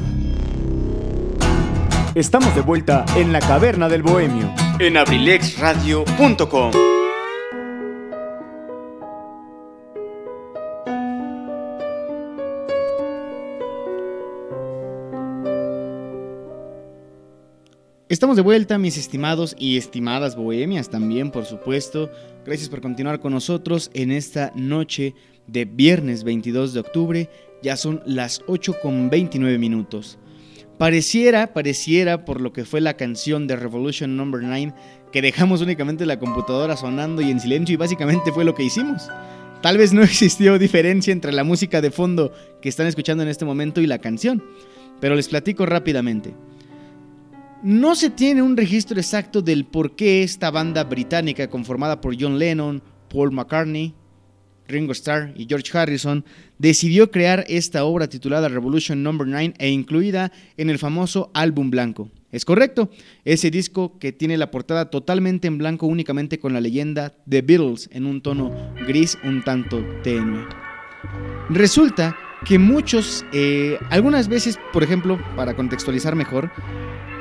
Estamos 2.14 2.54
de 2.54 2.60
vuelta 2.60 3.04
en 3.16 3.32
la 3.32 3.40
caverna 3.40 3.88
del 3.88 4.02
bohemio 4.02 4.52
en 4.78 4.96
abrilexradio.com. 4.96 6.93
Estamos 18.10 18.36
de 18.36 18.42
vuelta, 18.42 18.76
mis 18.76 18.98
estimados 18.98 19.56
y 19.58 19.78
estimadas 19.78 20.36
bohemias 20.36 20.90
también, 20.90 21.30
por 21.30 21.46
supuesto. 21.46 22.10
Gracias 22.44 22.68
por 22.68 22.82
continuar 22.82 23.18
con 23.18 23.32
nosotros 23.32 23.90
en 23.94 24.12
esta 24.12 24.52
noche 24.54 25.14
de 25.46 25.64
viernes 25.64 26.22
22 26.22 26.74
de 26.74 26.80
octubre. 26.80 27.30
Ya 27.62 27.78
son 27.78 28.02
las 28.04 28.42
8 28.46 28.76
con 28.82 29.08
29 29.08 29.56
minutos. 29.56 30.18
Pareciera, 30.76 31.54
pareciera 31.54 32.26
por 32.26 32.42
lo 32.42 32.52
que 32.52 32.66
fue 32.66 32.82
la 32.82 32.98
canción 32.98 33.46
de 33.46 33.56
Revolution 33.56 34.18
Number 34.18 34.42
9 34.42 34.74
que 35.10 35.22
dejamos 35.22 35.62
únicamente 35.62 36.04
la 36.04 36.18
computadora 36.18 36.76
sonando 36.76 37.22
y 37.22 37.30
en 37.30 37.40
silencio 37.40 37.72
y 37.72 37.76
básicamente 37.76 38.32
fue 38.32 38.44
lo 38.44 38.54
que 38.54 38.64
hicimos. 38.64 39.08
Tal 39.62 39.78
vez 39.78 39.94
no 39.94 40.02
existió 40.02 40.58
diferencia 40.58 41.10
entre 41.10 41.32
la 41.32 41.42
música 41.42 41.80
de 41.80 41.90
fondo 41.90 42.32
que 42.60 42.68
están 42.68 42.86
escuchando 42.86 43.22
en 43.22 43.30
este 43.30 43.46
momento 43.46 43.80
y 43.80 43.86
la 43.86 43.98
canción, 43.98 44.44
pero 45.00 45.14
les 45.14 45.28
platico 45.28 45.64
rápidamente. 45.64 46.34
No 47.64 47.94
se 47.94 48.10
tiene 48.10 48.42
un 48.42 48.58
registro 48.58 48.98
exacto 48.98 49.40
del 49.40 49.64
por 49.64 49.96
qué 49.96 50.22
esta 50.22 50.50
banda 50.50 50.84
británica 50.84 51.48
conformada 51.48 51.98
por 51.98 52.14
John 52.20 52.38
Lennon, 52.38 52.82
Paul 53.08 53.32
McCartney, 53.32 53.94
Ringo 54.68 54.92
Starr 54.92 55.32
y 55.34 55.46
George 55.48 55.76
Harrison 55.78 56.26
decidió 56.58 57.10
crear 57.10 57.42
esta 57.48 57.84
obra 57.84 58.06
titulada 58.06 58.48
Revolution 58.48 59.02
Number 59.02 59.26
9 59.26 59.54
e 59.56 59.70
incluida 59.70 60.30
en 60.58 60.68
el 60.68 60.78
famoso 60.78 61.30
álbum 61.32 61.70
blanco. 61.70 62.10
Es 62.32 62.44
correcto, 62.44 62.90
ese 63.24 63.50
disco 63.50 63.98
que 63.98 64.12
tiene 64.12 64.36
la 64.36 64.50
portada 64.50 64.90
totalmente 64.90 65.48
en 65.48 65.56
blanco 65.56 65.86
únicamente 65.86 66.38
con 66.38 66.52
la 66.52 66.60
leyenda 66.60 67.14
The 67.26 67.40
Beatles 67.40 67.88
en 67.92 68.04
un 68.04 68.20
tono 68.20 68.74
gris 68.86 69.16
un 69.24 69.42
tanto 69.42 69.82
tenue. 70.02 70.46
Resulta 71.48 72.14
que 72.44 72.58
muchos, 72.58 73.24
eh, 73.32 73.78
algunas 73.88 74.28
veces, 74.28 74.58
por 74.74 74.82
ejemplo, 74.82 75.18
para 75.34 75.56
contextualizar 75.56 76.14
mejor, 76.14 76.50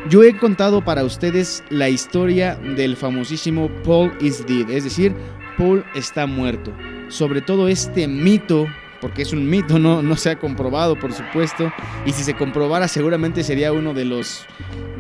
yo 0.10 0.24
he 0.24 0.38
contado 0.38 0.84
para 0.84 1.04
ustedes 1.04 1.64
la 1.70 1.90
historia 1.90 2.56
del 2.56 2.98
famosísimo 2.98 3.70
Paul 3.84 4.12
is 4.20 4.46
dead, 4.46 4.70
es 4.70 4.84
decir, 4.84 5.16
Paul 5.58 5.86
está 5.96 6.26
muerto. 6.28 6.74
Sobre 7.08 7.42
todo 7.42 7.68
este 7.68 8.08
mito, 8.08 8.68
porque 9.04 9.24
es 9.24 9.34
un 9.34 9.50
mito, 9.50 9.80
no, 9.80 10.02
no 10.02 10.16
se 10.16 10.30
ha 10.30 10.40
comprobado, 10.40 10.98
por 10.98 11.12
supuesto, 11.12 11.70
y 12.06 12.14
si 12.14 12.24
se 12.24 12.36
comprobara 12.36 12.88
seguramente 12.88 13.44
sería 13.44 13.74
uno 13.74 13.94
de 13.94 14.06
los, 14.06 14.46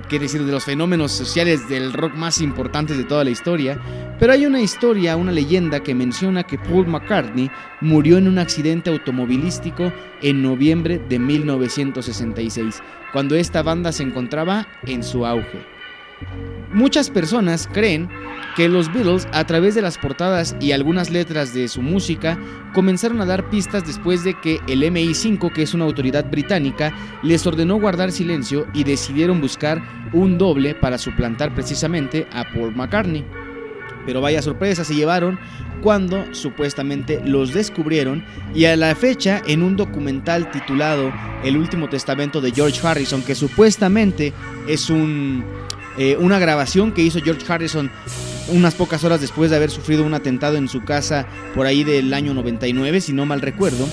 decir, 0.10 0.44
de 0.44 0.52
los 0.52 0.66
fenómenos 0.66 1.14
sociales 1.14 1.70
del 1.70 1.94
rock 1.94 2.14
más 2.14 2.42
importantes 2.42 2.98
de 2.98 3.06
toda 3.06 3.24
la 3.24 3.30
historia. 3.30 3.80
Pero 4.20 4.34
hay 4.34 4.46
una 4.46 4.60
historia, 4.60 5.16
una 5.16 5.32
leyenda 5.32 5.82
que 5.82 5.96
menciona 5.96 6.44
que 6.44 6.58
Paul 6.58 6.86
McCartney 6.88 7.50
murió 7.80 8.18
en 8.18 8.28
un 8.28 8.40
accidente 8.40 8.90
automovilístico 8.90 9.94
en 10.22 10.44
noviembre 10.44 11.00
de 11.00 11.20
1966, 11.20 12.84
cuando 13.14 13.36
esta 13.36 13.64
banda 13.64 13.94
se 13.94 14.04
encontraba 14.04 14.68
en 14.86 15.02
su 15.02 15.26
auge. 15.26 15.73
Muchas 16.74 17.10
personas 17.10 17.70
creen 17.72 18.10
que 18.56 18.68
los 18.68 18.91
Beatles, 18.91 19.28
a 19.32 19.45
través 19.45 19.76
de 19.76 19.82
las 19.82 19.98
portadas 19.98 20.56
y 20.60 20.72
algunas 20.72 21.10
letras 21.10 21.54
de 21.54 21.68
su 21.68 21.82
música, 21.82 22.38
comenzaron 22.74 23.22
a 23.22 23.26
dar 23.26 23.50
pistas 23.50 23.86
después 23.86 24.24
de 24.24 24.34
que 24.40 24.60
el 24.68 24.84
MI5, 24.84 25.52
que 25.52 25.64
es 25.64 25.74
una 25.74 25.86
autoridad 25.86 26.30
británica, 26.30 26.94
les 27.24 27.45
ordenó 27.48 27.80
guardar 27.80 28.12
silencio 28.12 28.68
y 28.74 28.84
decidieron 28.84 29.41
buscar 29.41 29.82
un 30.14 30.38
doble 30.38 30.76
para 30.76 30.98
suplantar 30.98 31.54
precisamente 31.54 32.28
a 32.32 32.44
Paul 32.54 32.76
McCartney. 32.76 33.26
Pero 34.06 34.22
vaya 34.22 34.41
sorpresa 34.41 34.84
se 34.84 34.95
llevaron 34.95 35.40
cuando 35.82 36.34
supuestamente 36.34 37.22
los 37.26 37.54
descubrieron 37.54 38.24
y 38.54 38.66
a 38.66 38.76
la 38.76 38.95
fecha 38.95 39.41
en 39.45 39.64
un 39.64 39.76
documental 39.76 40.52
titulado 40.52 41.12
El 41.44 41.58
último 41.58 41.90
testamento 41.90 42.41
de 42.41 42.52
George 42.52 42.86
Harrison, 42.86 43.22
que 43.22 43.36
supuestamente 43.36 44.34
es 44.68 44.90
un, 44.90 45.44
eh, 45.98 46.18
una 46.20 46.40
grabación 46.40 46.91
que 46.91 47.02
hizo 47.02 47.20
George 47.22 47.45
Harrison 47.52 47.91
unas 48.49 48.76
pocas 48.76 49.03
horas 49.03 49.22
después 49.22 49.49
de 49.49 49.57
haber 49.57 49.70
sufrido 49.70 50.03
un 50.03 50.14
atentado 50.14 50.57
en 50.57 50.68
su 50.68 50.84
casa 50.84 51.26
por 51.56 51.65
ahí 51.65 51.84
del 51.84 52.14
año 52.14 52.34
99, 52.34 53.02
si 53.02 53.14
no 53.14 53.26
mal 53.26 53.41
recuerdo. 53.41 53.88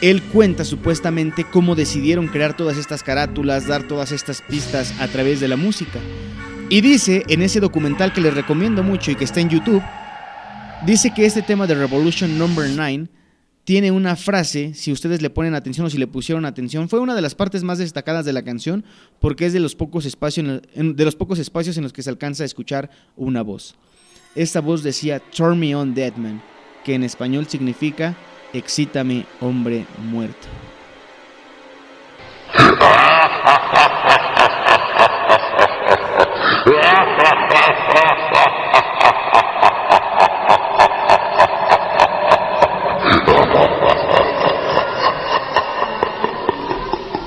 Él 0.00 0.22
cuenta 0.22 0.64
supuestamente 0.64 1.44
cómo 1.44 1.74
decidieron 1.74 2.28
crear 2.28 2.56
todas 2.56 2.76
estas 2.76 3.02
carátulas, 3.02 3.66
dar 3.66 3.82
todas 3.82 4.12
estas 4.12 4.42
pistas 4.42 4.94
a 5.00 5.08
través 5.08 5.40
de 5.40 5.48
la 5.48 5.56
música. 5.56 5.98
Y 6.68 6.80
dice 6.80 7.24
en 7.28 7.42
ese 7.42 7.60
documental 7.60 8.12
que 8.12 8.20
les 8.20 8.34
recomiendo 8.34 8.82
mucho 8.82 9.10
y 9.10 9.16
que 9.16 9.24
está 9.24 9.40
en 9.40 9.48
YouTube, 9.48 9.82
dice 10.86 11.12
que 11.14 11.26
este 11.26 11.42
tema 11.42 11.66
de 11.66 11.74
Revolution 11.74 12.38
Number 12.38 12.68
9 12.68 13.08
tiene 13.68 13.90
una 13.90 14.16
frase, 14.16 14.72
si 14.72 14.92
ustedes 14.92 15.20
le 15.20 15.28
ponen 15.28 15.54
atención 15.54 15.86
o 15.86 15.90
si 15.90 15.98
le 15.98 16.06
pusieron 16.06 16.46
atención, 16.46 16.88
fue 16.88 17.00
una 17.00 17.14
de 17.14 17.20
las 17.20 17.34
partes 17.34 17.64
más 17.64 17.76
destacadas 17.76 18.24
de 18.24 18.32
la 18.32 18.42
canción 18.42 18.82
porque 19.20 19.44
es 19.44 19.52
de 19.52 19.60
los 19.60 19.74
pocos 19.74 20.06
espacios 20.06 20.62
en, 20.72 20.96
de 20.96 21.04
los 21.04 21.14
pocos 21.14 21.38
espacios 21.38 21.76
en 21.76 21.82
los 21.82 21.92
que 21.92 22.02
se 22.02 22.08
alcanza 22.08 22.44
a 22.44 22.46
escuchar 22.46 22.88
una 23.14 23.42
voz. 23.42 23.74
Esta 24.34 24.62
voz 24.62 24.82
decía 24.82 25.20
Turn 25.20 25.60
me 25.60 25.74
on 25.74 25.92
dead 25.92 26.16
man, 26.16 26.40
que 26.82 26.94
en 26.94 27.04
español 27.04 27.46
significa 27.46 28.16
excítame 28.54 29.26
hombre 29.38 29.84
muerto. 30.10 30.48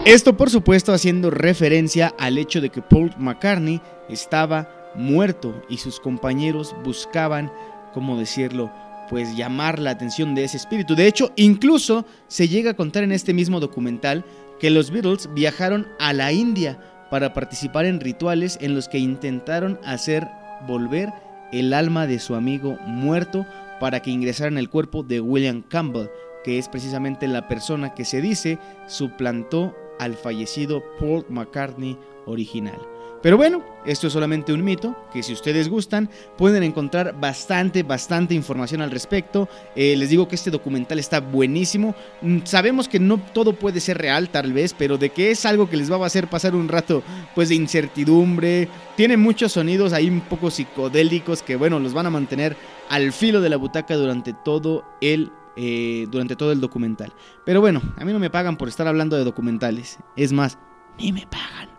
Esto 0.06 0.36
por 0.36 0.50
supuesto 0.50 0.94
haciendo 0.94 1.30
referencia 1.30 2.12
al 2.18 2.40
hecho 2.40 2.60
de 2.60 2.70
que 2.70 2.82
Paul 2.82 3.14
McCartney 3.20 3.82
estaba 4.10 4.68
muerto 4.96 5.62
y 5.70 5.78
sus 5.78 6.00
compañeros 6.00 6.76
buscaban, 6.84 7.52
¿cómo 7.94 8.18
decirlo? 8.18 8.72
Pues 9.12 9.38
llamar 9.38 9.78
la 9.78 9.92
atención 9.92 10.34
de 10.34 10.44
ese 10.44 10.58
espíritu. 10.58 10.96
De 10.96 11.06
hecho, 11.06 11.32
incluso 11.36 12.04
se 12.28 12.48
llega 12.48 12.72
a 12.72 12.76
contar 12.76 13.04
en 13.04 13.12
este 13.12 13.32
mismo 13.32 13.60
documental 13.60 14.26
que 14.60 14.72
los 14.72 14.90
Beatles 14.90 15.30
viajaron 15.36 15.88
a 16.00 16.14
la 16.14 16.32
India 16.32 16.80
para 17.12 17.36
participar 17.36 17.86
en 17.86 18.00
rituales 18.00 18.58
en 18.60 18.74
los 18.74 18.90
que 18.90 18.98
intentaron 18.98 19.80
hacer 19.86 20.28
volver 20.68 21.10
el 21.52 21.74
alma 21.74 22.08
de 22.08 22.18
su 22.18 22.34
amigo 22.34 22.76
muerto 22.88 23.46
para 23.80 24.02
que 24.02 24.10
ingresara 24.10 24.48
en 24.48 24.58
el 24.58 24.70
cuerpo 24.70 25.04
de 25.04 25.22
William 25.22 25.62
Campbell, 25.62 26.10
que 26.44 26.58
es 26.58 26.70
precisamente 26.70 27.28
la 27.28 27.48
persona 27.48 27.94
que 27.94 28.04
se 28.04 28.20
dice 28.20 28.58
suplantó 28.88 29.76
al 30.02 30.16
fallecido 30.16 30.84
Paul 31.00 31.26
McCartney 31.30 31.96
original. 32.26 32.80
Pero 33.22 33.38
bueno, 33.38 33.64
esto 33.86 34.08
es 34.08 34.14
solamente 34.14 34.52
un 34.52 34.64
mito, 34.64 34.96
que 35.14 35.22
si 35.22 35.32
ustedes 35.32 35.70
gustan 35.70 36.10
pueden 36.40 36.64
encontrar 36.64 37.20
bastante, 37.20 37.84
bastante 37.84 38.34
información 38.34 38.82
al 38.82 38.90
respecto. 38.90 39.48
Eh, 39.76 39.96
les 39.96 40.10
digo 40.10 40.28
que 40.28 40.34
este 40.34 40.50
documental 40.50 40.98
está 40.98 41.20
buenísimo. 41.20 41.94
Mm, 42.22 42.40
Sabemos 42.46 42.88
que 42.88 43.00
no 43.00 43.20
todo 43.32 43.54
puede 43.54 43.80
ser 43.80 44.00
real 44.00 44.30
tal 44.30 44.54
vez, 44.54 44.74
pero 44.76 44.98
de 44.98 45.12
que 45.12 45.30
es 45.30 45.46
algo 45.46 45.70
que 45.70 45.78
les 45.78 45.92
va 45.92 45.98
a 45.98 46.06
hacer 46.08 46.30
pasar 46.30 46.56
un 46.56 46.68
rato 46.68 47.04
pues 47.36 47.50
de 47.50 47.56
incertidumbre. 47.56 48.68
Tiene 48.96 49.18
muchos 49.18 49.52
sonidos 49.52 49.94
ahí 49.94 50.10
un 50.10 50.22
poco 50.22 50.50
psicodélicos 50.50 51.44
que 51.44 51.56
bueno, 51.56 51.80
los 51.80 51.94
van 51.94 52.08
a 52.08 52.10
mantener 52.10 52.58
al 52.90 53.14
filo 53.14 53.40
de 53.40 53.50
la 53.50 53.58
butaca 53.58 53.96
durante 53.98 54.34
todo 54.34 54.84
el 55.00 55.32
eh, 55.56 56.08
durante 56.10 56.36
todo 56.36 56.52
el 56.52 56.62
documental. 56.62 57.14
Pero 57.46 57.62
bueno, 57.62 57.82
a 57.98 58.06
mí 58.06 58.14
no 58.14 58.20
me 58.20 58.30
pagan 58.30 58.58
por 58.58 58.68
estar 58.68 58.88
hablando 58.88 59.18
de 59.18 59.24
documentales. 59.24 59.98
Es 60.16 60.32
más, 60.32 60.58
ni 60.98 61.12
me 61.12 61.28
pagan. 61.28 61.70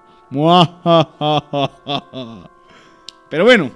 Pero 3.31 3.45
bueno, 3.45 3.71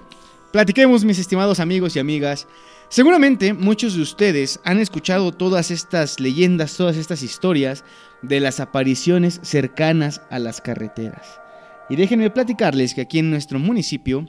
platiquemos 0.52 1.04
mis 1.04 1.18
estimados 1.18 1.60
amigos 1.60 1.96
y 1.96 1.98
amigas. 1.98 2.46
Seguramente 2.88 3.52
muchos 3.52 3.94
de 3.94 4.02
ustedes 4.02 4.60
han 4.64 4.78
escuchado 4.78 5.32
todas 5.32 5.70
estas 5.70 6.20
leyendas, 6.20 6.76
todas 6.76 6.96
estas 6.96 7.22
historias 7.22 7.84
de 8.22 8.40
las 8.40 8.60
apariciones 8.60 9.40
cercanas 9.42 10.22
a 10.30 10.38
las 10.38 10.60
carreteras. 10.60 11.40
Y 11.88 11.96
déjenme 11.96 12.30
platicarles 12.30 12.94
que 12.94 13.02
aquí 13.02 13.18
en 13.18 13.30
nuestro 13.30 13.58
municipio 13.58 14.26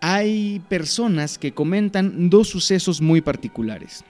hay 0.00 0.60
personas 0.68 1.38
que 1.38 1.52
comentan 1.52 2.28
dos 2.28 2.48
sucesos 2.48 3.00
muy 3.00 3.20
particulares. 3.20 4.04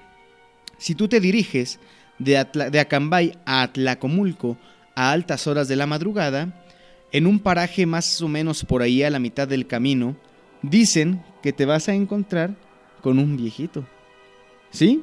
Si 0.78 0.94
tú 0.94 1.08
te 1.08 1.20
diriges 1.20 1.78
de, 2.18 2.38
Acambay 2.38 3.38
a 3.44 3.62
Atlacomulco 3.62 4.56
a 4.94 5.12
altas 5.12 5.46
horas 5.46 5.68
de 5.68 5.76
la 5.76 5.86
madrugada, 5.86 6.64
en 7.12 7.26
un 7.26 7.38
paraje 7.38 7.86
más 7.86 8.20
o 8.22 8.28
menos 8.28 8.64
por 8.64 8.82
ahí 8.82 9.02
a 9.02 9.10
la 9.10 9.18
mitad 9.18 9.46
del 9.46 9.66
camino, 9.66 10.16
dicen 10.62 11.22
que 11.42 11.52
te 11.52 11.66
vas 11.66 11.88
a 11.88 11.94
encontrar 11.94 12.54
con 13.02 13.18
un 13.18 13.36
viejito. 13.36 13.86
¿Sí? 14.70 15.02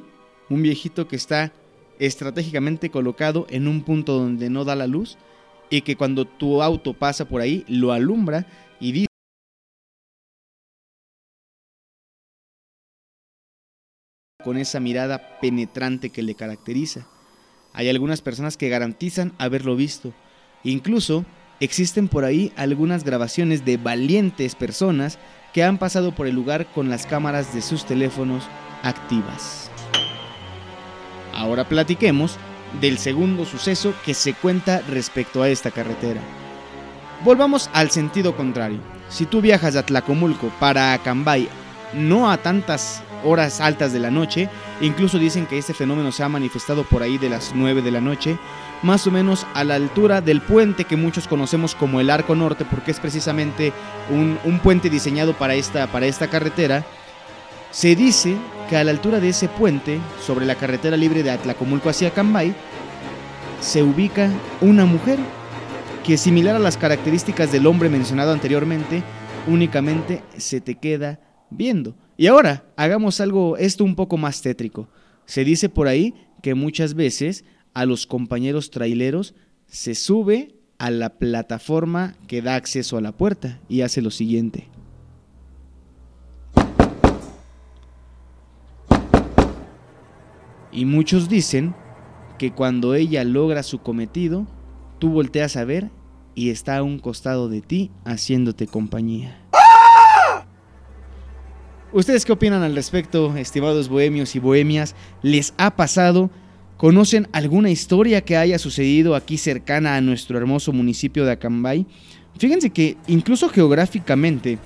Un 0.50 0.62
viejito 0.62 1.08
que 1.08 1.16
está 1.16 1.52
estratégicamente 1.98 2.90
colocado 2.90 3.46
en 3.50 3.68
un 3.68 3.82
punto 3.82 4.18
donde 4.18 4.50
no 4.50 4.64
da 4.64 4.74
la 4.74 4.86
luz 4.86 5.16
y 5.70 5.82
que 5.82 5.96
cuando 5.96 6.24
tu 6.24 6.62
auto 6.62 6.92
pasa 6.92 7.24
por 7.24 7.40
ahí 7.40 7.64
lo 7.68 7.92
alumbra 7.92 8.46
y 8.80 8.92
dice 8.92 9.13
con 14.44 14.58
esa 14.58 14.78
mirada 14.78 15.40
penetrante 15.40 16.10
que 16.10 16.22
le 16.22 16.34
caracteriza. 16.34 17.06
Hay 17.72 17.88
algunas 17.88 18.20
personas 18.20 18.56
que 18.56 18.68
garantizan 18.68 19.32
haberlo 19.38 19.74
visto. 19.74 20.12
Incluso 20.62 21.24
existen 21.58 22.08
por 22.08 22.24
ahí 22.24 22.52
algunas 22.56 23.02
grabaciones 23.02 23.64
de 23.64 23.76
valientes 23.76 24.54
personas 24.54 25.18
que 25.52 25.64
han 25.64 25.78
pasado 25.78 26.14
por 26.14 26.26
el 26.26 26.34
lugar 26.34 26.66
con 26.66 26.88
las 26.88 27.06
cámaras 27.06 27.54
de 27.54 27.62
sus 27.62 27.84
teléfonos 27.86 28.44
activas. 28.82 29.70
Ahora 31.32 31.68
platiquemos 31.68 32.36
del 32.80 32.98
segundo 32.98 33.44
suceso 33.44 33.94
que 34.04 34.14
se 34.14 34.34
cuenta 34.34 34.80
respecto 34.88 35.42
a 35.42 35.48
esta 35.48 35.70
carretera. 35.70 36.20
Volvamos 37.24 37.70
al 37.72 37.90
sentido 37.90 38.36
contrario. 38.36 38.80
Si 39.08 39.26
tú 39.26 39.40
viajas 39.40 39.74
de 39.74 39.80
Atlacomulco 39.80 40.52
para 40.60 40.92
Acambay, 40.92 41.48
no 41.94 42.30
a 42.30 42.36
tantas 42.38 43.02
horas 43.24 43.60
altas 43.60 43.92
de 43.92 43.98
la 43.98 44.10
noche, 44.10 44.48
incluso 44.80 45.18
dicen 45.18 45.46
que 45.46 45.58
este 45.58 45.74
fenómeno 45.74 46.12
se 46.12 46.22
ha 46.22 46.28
manifestado 46.28 46.84
por 46.84 47.02
ahí 47.02 47.18
de 47.18 47.28
las 47.28 47.52
9 47.54 47.82
de 47.82 47.90
la 47.90 48.00
noche, 48.00 48.38
más 48.82 49.06
o 49.06 49.10
menos 49.10 49.46
a 49.54 49.64
la 49.64 49.74
altura 49.74 50.20
del 50.20 50.40
puente 50.40 50.84
que 50.84 50.96
muchos 50.96 51.26
conocemos 51.26 51.74
como 51.74 52.00
el 52.00 52.10
Arco 52.10 52.34
Norte, 52.34 52.64
porque 52.64 52.90
es 52.90 53.00
precisamente 53.00 53.72
un, 54.10 54.58
puente 54.60 54.90
diseñado 54.90 55.34
para 55.34 55.54
esta, 55.54 55.86
para 55.86 56.06
esta 56.06 56.28
carretera. 56.28 56.84
Se 57.70 57.96
dice 57.96 58.36
que 58.68 58.76
a 58.76 58.84
la 58.84 58.90
altura 58.90 59.20
de 59.20 59.30
ese 59.30 59.48
puente, 59.48 59.98
sobre 60.24 60.46
la 60.46 60.54
carretera 60.54 60.96
libre 60.96 61.22
de 61.22 61.30
Atlacomulco 61.30 61.88
hacia 61.88 62.12
Cambay, 62.12 62.54
se 63.60 63.82
ubica 63.82 64.30
una 64.60 64.84
mujer 64.84 65.18
que 66.04 66.18
similar 66.18 66.54
a 66.54 66.60
las 66.60 66.76
características 66.76 67.50
del 67.50 67.66
hombre 67.66 67.88
mencionado 67.88 68.32
anteriormente, 68.32 69.02
únicamente 69.46 70.22
se 70.36 70.60
te 70.60 70.76
queda 70.76 71.18
viendo. 71.50 71.94
Y 72.16 72.28
ahora, 72.28 72.64
hagamos 72.76 73.20
algo, 73.20 73.56
esto 73.56 73.84
un 73.84 73.96
poco 73.96 74.16
más 74.16 74.40
tétrico. 74.40 74.88
Se 75.26 75.44
dice 75.44 75.68
por 75.68 75.88
ahí 75.88 76.14
que 76.42 76.54
muchas 76.54 76.94
veces 76.94 77.44
a 77.72 77.86
los 77.86 78.06
compañeros 78.06 78.70
traileros 78.70 79.34
se 79.66 79.94
sube 79.94 80.54
a 80.78 80.90
la 80.90 81.18
plataforma 81.18 82.16
que 82.28 82.42
da 82.42 82.54
acceso 82.54 82.96
a 82.96 83.00
la 83.00 83.12
puerta 83.12 83.60
y 83.68 83.80
hace 83.80 84.00
lo 84.00 84.10
siguiente. 84.10 84.68
Y 90.70 90.84
muchos 90.84 91.28
dicen 91.28 91.74
que 92.38 92.52
cuando 92.52 92.94
ella 92.94 93.24
logra 93.24 93.62
su 93.62 93.78
cometido, 93.78 94.46
tú 94.98 95.10
volteas 95.10 95.56
a 95.56 95.64
ver 95.64 95.90
y 96.34 96.50
está 96.50 96.78
a 96.78 96.82
un 96.82 96.98
costado 96.98 97.48
de 97.48 97.60
ti 97.60 97.90
haciéndote 98.04 98.66
compañía. 98.66 99.43
¿Ustedes 101.94 102.24
qué 102.24 102.32
opinan 102.32 102.64
al 102.64 102.74
respecto, 102.74 103.36
estimados 103.36 103.88
bohemios 103.88 104.34
y 104.34 104.40
bohemias? 104.40 104.96
¿Les 105.22 105.54
ha 105.58 105.76
pasado? 105.76 106.28
¿Conocen 106.76 107.28
alguna 107.30 107.70
historia 107.70 108.20
que 108.22 108.36
haya 108.36 108.58
sucedido 108.58 109.14
aquí 109.14 109.38
cercana 109.38 109.94
a 109.94 110.00
nuestro 110.00 110.36
hermoso 110.36 110.72
municipio 110.72 111.24
de 111.24 111.30
Acambay? 111.30 111.86
Fíjense 112.36 112.70
que 112.70 112.96
incluso 113.06 113.48
geográficamente 113.48 114.58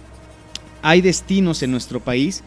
hay 0.81 1.03
destinos 1.03 1.63
en 1.63 1.71
nuestro 1.71 2.01
país 2.01 2.43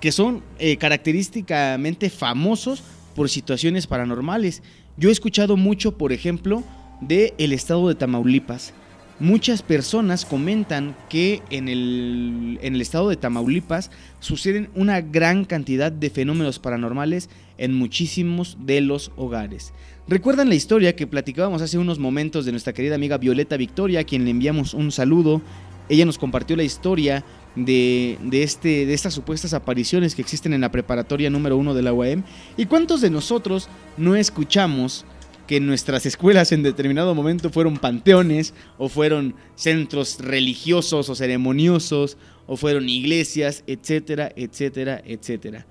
que 0.00 0.12
son 0.12 0.42
eh, 0.58 0.76
característicamente 0.76 2.10
famosos 2.10 2.82
por 3.14 3.30
situaciones 3.30 3.86
paranormales. 3.86 4.62
Yo 4.98 5.08
he 5.08 5.12
escuchado 5.12 5.56
mucho, 5.56 5.96
por 5.96 6.12
ejemplo, 6.12 6.62
de 7.00 7.32
el 7.38 7.54
estado 7.54 7.88
de 7.88 7.94
Tamaulipas. 7.94 8.74
Muchas 9.18 9.62
personas 9.62 10.26
comentan 10.26 10.94
que 11.08 11.42
en 11.48 11.68
el, 11.68 12.58
en 12.60 12.74
el 12.74 12.80
estado 12.82 13.08
de 13.08 13.16
Tamaulipas 13.16 13.90
suceden 14.20 14.68
una 14.74 15.00
gran 15.00 15.46
cantidad 15.46 15.90
de 15.90 16.10
fenómenos 16.10 16.58
paranormales 16.58 17.30
en 17.56 17.74
muchísimos 17.74 18.58
de 18.60 18.82
los 18.82 19.12
hogares. 19.16 19.72
¿Recuerdan 20.06 20.50
la 20.50 20.54
historia 20.54 20.94
que 20.96 21.06
platicábamos 21.06 21.62
hace 21.62 21.78
unos 21.78 21.98
momentos 21.98 22.44
de 22.44 22.52
nuestra 22.52 22.74
querida 22.74 22.94
amiga 22.94 23.16
Violeta 23.16 23.56
Victoria, 23.56 24.00
a 24.00 24.04
quien 24.04 24.24
le 24.24 24.30
enviamos 24.32 24.74
un 24.74 24.92
saludo? 24.92 25.40
Ella 25.88 26.04
nos 26.04 26.18
compartió 26.18 26.54
la 26.54 26.64
historia 26.64 27.24
de, 27.54 28.18
de, 28.22 28.42
este, 28.42 28.84
de 28.84 28.92
estas 28.92 29.14
supuestas 29.14 29.54
apariciones 29.54 30.14
que 30.14 30.20
existen 30.20 30.52
en 30.52 30.60
la 30.60 30.70
preparatoria 30.70 31.30
número 31.30 31.56
uno 31.56 31.72
de 31.72 31.82
la 31.82 31.94
UAM. 31.94 32.22
¿Y 32.58 32.66
cuántos 32.66 33.00
de 33.00 33.08
nosotros 33.08 33.70
no 33.96 34.14
escuchamos 34.14 35.06
que 35.46 35.60
nuestras 35.60 36.06
escuelas 36.06 36.52
en 36.52 36.62
determinado 36.62 37.14
momento 37.14 37.50
fueron 37.50 37.78
panteones 37.78 38.54
o 38.78 38.88
fueron 38.88 39.34
centros 39.54 40.18
religiosos 40.20 41.08
o 41.08 41.14
ceremoniosos 41.14 42.16
o 42.46 42.56
fueron 42.56 42.88
iglesias, 42.88 43.64
etcétera, 43.66 44.32
etcétera, 44.36 45.02
etcétera. 45.04 45.66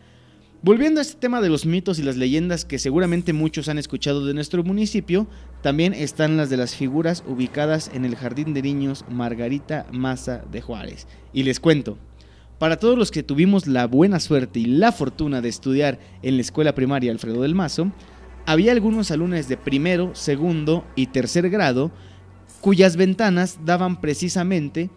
Volviendo 0.61 0.99
a 0.99 1.03
este 1.03 1.19
tema 1.19 1.41
de 1.41 1.49
los 1.49 1.67
mitos 1.67 1.99
y 1.99 2.03
las 2.03 2.17
leyendas 2.17 2.65
que 2.65 2.79
seguramente 2.79 3.33
muchos 3.33 3.69
han 3.69 3.77
escuchado 3.77 4.25
de 4.25 4.33
nuestro 4.33 4.63
municipio, 4.63 5.27
también 5.61 5.93
están 5.93 6.37
las 6.37 6.49
de 6.49 6.57
las 6.57 6.75
figuras 6.75 7.23
ubicadas 7.27 7.91
en 7.93 8.03
el 8.03 8.15
Jardín 8.15 8.55
de 8.55 8.63
Niños 8.63 9.05
Margarita 9.07 9.85
Maza 9.91 10.43
de 10.51 10.61
Juárez. 10.61 11.05
Y 11.33 11.43
les 11.43 11.59
cuento, 11.59 11.99
para 12.57 12.77
todos 12.77 12.97
los 12.97 13.11
que 13.11 13.21
tuvimos 13.21 13.67
la 13.67 13.85
buena 13.85 14.19
suerte 14.19 14.59
y 14.59 14.65
la 14.65 14.91
fortuna 14.91 15.41
de 15.41 15.49
estudiar 15.49 15.99
en 16.23 16.37
la 16.37 16.41
escuela 16.41 16.73
primaria 16.73 17.11
Alfredo 17.11 17.43
del 17.43 17.53
Mazo, 17.53 17.91
había 18.45 18.71
algunos 18.71 19.11
alumnos 19.11 19.47
de 19.47 19.57
primero, 19.57 20.11
segundo 20.13 20.85
y 20.95 21.07
tercer 21.07 21.49
grado 21.49 21.91
cuyas 22.61 22.95
ventanas 22.95 23.59
daban 23.63 24.01
precisamente 24.01 24.89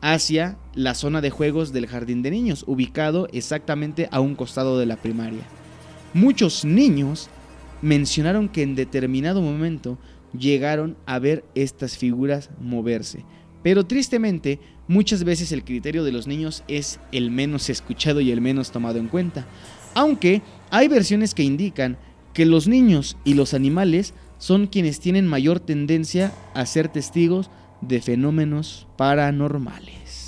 hacia 0.00 0.58
la 0.74 0.94
zona 0.94 1.20
de 1.20 1.30
juegos 1.30 1.72
del 1.72 1.86
jardín 1.86 2.22
de 2.22 2.32
niños, 2.32 2.64
ubicado 2.66 3.28
exactamente 3.32 4.08
a 4.10 4.20
un 4.20 4.34
costado 4.34 4.78
de 4.78 4.86
la 4.86 4.96
primaria. 4.96 5.42
Muchos 6.14 6.64
niños 6.64 7.30
mencionaron 7.80 8.48
que 8.48 8.62
en 8.62 8.74
determinado 8.74 9.40
momento 9.40 9.98
llegaron 10.36 10.96
a 11.06 11.18
ver 11.18 11.44
estas 11.54 11.96
figuras 11.96 12.50
moverse. 12.60 13.24
Pero 13.62 13.86
tristemente, 13.86 14.58
muchas 14.88 15.22
veces 15.22 15.52
el 15.52 15.64
criterio 15.64 16.02
de 16.02 16.12
los 16.12 16.26
niños 16.26 16.64
es 16.66 16.98
el 17.12 17.30
menos 17.30 17.70
escuchado 17.70 18.20
y 18.20 18.32
el 18.32 18.40
menos 18.40 18.72
tomado 18.72 18.98
en 18.98 19.08
cuenta. 19.08 19.46
Aunque 19.94 20.42
hay 20.70 20.88
versiones 20.88 21.34
que 21.34 21.44
indican 21.44 21.96
que 22.32 22.46
los 22.46 22.68
niños 22.68 23.16
y 23.24 23.34
los 23.34 23.54
animales 23.54 24.14
son 24.38 24.66
quienes 24.66 25.00
tienen 25.00 25.26
mayor 25.26 25.60
tendencia 25.60 26.32
a 26.54 26.66
ser 26.66 26.88
testigos 26.88 27.50
de 27.80 28.00
fenómenos 28.00 28.86
paranormales. 28.96 30.22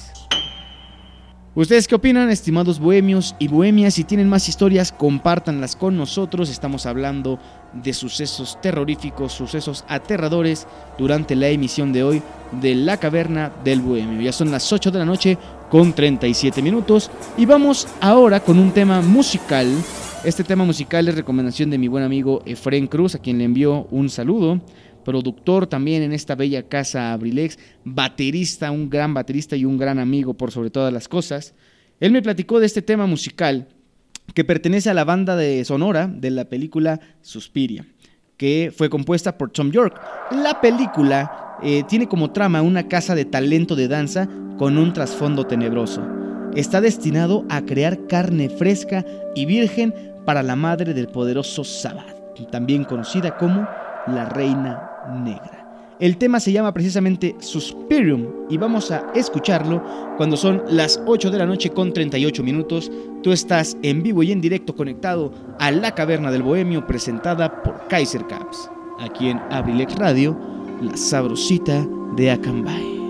¿Ustedes 1.57 1.87
qué 1.87 1.95
opinan, 1.95 2.31
estimados 2.31 2.81
bohemios 2.81 3.37
y 3.39 3.47
bohemias? 3.47 3.95
Si 3.95 4.03
tienen 4.03 4.29
más 4.29 4.49
historias, 4.49 4.91
compártanlas 4.91 5.77
con 5.77 5.97
nosotros. 5.97 6.51
Estamos 6.51 6.85
hablando 6.85 7.39
de 7.73 7.93
sucesos 7.93 8.61
terroríficos, 8.61 9.33
sucesos 9.33 9.85
aterradores 9.87 10.67
durante 10.99 11.37
la 11.37 11.47
emisión 11.47 11.93
de 11.93 12.03
hoy 12.03 12.23
de 12.61 12.75
La 12.75 12.97
Caverna 12.97 13.53
del 13.63 13.83
Bohemio. 13.83 14.21
Ya 14.21 14.33
son 14.33 14.51
las 14.51 14.73
8 14.73 14.91
de 14.91 14.99
la 14.99 15.05
noche 15.05 15.39
con 15.71 15.93
37 15.93 16.61
minutos 16.61 17.09
y 17.37 17.47
vamos 17.47 17.87
ahora 18.01 18.41
con 18.41 18.59
un 18.59 18.73
tema 18.73 19.01
musical. 19.01 19.69
Este 20.25 20.43
tema 20.43 20.65
musical 20.65 21.07
es 21.07 21.17
recomendación 21.17 21.69
de 21.69 21.77
mi 21.77 21.87
buen 21.87 22.03
amigo 22.03 22.43
Efren 22.47 22.87
Cruz, 22.87 23.15
a 23.15 23.19
quien 23.19 23.37
le 23.37 23.45
envió 23.45 23.87
un 23.91 24.09
saludo 24.09 24.59
productor 25.05 25.67
también 25.67 26.03
en 26.03 26.15
esta 26.15 26.35
bella 26.35 26.63
casa 26.63 27.13
Abrilex, 27.13 27.59
baterista, 27.85 28.71
un 28.71 28.89
gran 28.89 29.13
baterista 29.13 29.55
y 29.55 29.67
un 29.67 29.77
gran 29.77 29.99
amigo 29.99 30.33
por 30.33 30.51
sobre 30.51 30.71
todas 30.71 30.91
las 30.95 31.09
cosas. 31.09 31.53
Él 32.01 32.11
me 32.11 32.23
platicó 32.23 32.59
de 32.59 32.65
este 32.65 32.81
tema 32.81 33.07
musical 33.07 33.69
que 34.33 34.45
pertenece 34.45 34.89
a 34.89 34.95
la 34.95 35.05
banda 35.05 35.37
de 35.37 35.63
sonora 35.67 36.07
de 36.07 36.31
la 36.31 36.47
película 36.47 37.01
Suspiria, 37.21 37.87
que 38.39 38.73
fue 38.75 38.89
compuesta 38.89 39.37
por 39.37 39.51
Tom 39.51 39.73
York. 39.73 40.01
La 40.31 40.59
película 40.63 41.59
eh, 41.63 41.83
tiene 41.87 42.09
como 42.09 42.33
trama 42.33 42.63
una 42.63 42.89
casa 42.89 43.15
de 43.15 43.27
talento 43.27 43.77
de 43.77 43.89
danza 43.89 44.27
con 44.57 44.79
un 44.79 44.95
trasfondo 44.95 45.47
tenebroso. 45.47 46.03
Está 46.55 46.81
destinado 46.81 47.45
a 47.51 47.63
crear 47.67 48.07
carne 48.07 48.49
fresca 48.49 49.05
y 49.35 49.45
virgen 49.45 49.93
para 50.25 50.43
la 50.43 50.57
madre 50.57 50.95
del 50.95 51.09
poderoso 51.09 51.65
Sabbath, 51.65 52.51
también 52.51 52.85
conocida 52.85 53.37
como 53.37 53.67
la 54.07 54.29
Reina 54.31 54.91
Negra. 55.23 55.65
El 56.01 56.17
tema 56.17 56.41
se 56.41 56.51
llama 56.51 56.75
precisamente 56.75 57.37
Suspirium 57.39 58.27
y 58.51 58.59
vamos 58.59 58.91
a 58.91 59.13
escucharlo 59.15 59.83
cuando 60.17 60.37
son 60.37 60.63
las 60.69 61.01
8 61.07 61.31
de 61.31 61.39
la 61.39 61.47
noche 61.47 61.71
con 61.71 61.93
38 61.93 62.43
minutos. 62.43 62.91
Tú 63.23 63.31
estás 63.31 63.77
en 63.83 64.03
vivo 64.03 64.23
y 64.25 64.33
en 64.33 64.41
directo 64.41 64.75
conectado 64.75 65.33
a 65.61 65.71
La 65.71 65.95
Caverna 65.95 66.33
del 66.33 66.43
Bohemio 66.43 66.85
presentada 66.87 67.63
por 67.63 67.87
Kaiser 67.87 68.27
Caps. 68.27 68.69
Aquí 69.01 69.29
en 69.29 69.39
Abrilex 69.51 69.95
Radio, 69.95 70.37
la 70.83 70.97
sabrosita 70.97 71.87
de 72.17 72.33
Acambay. 72.33 73.04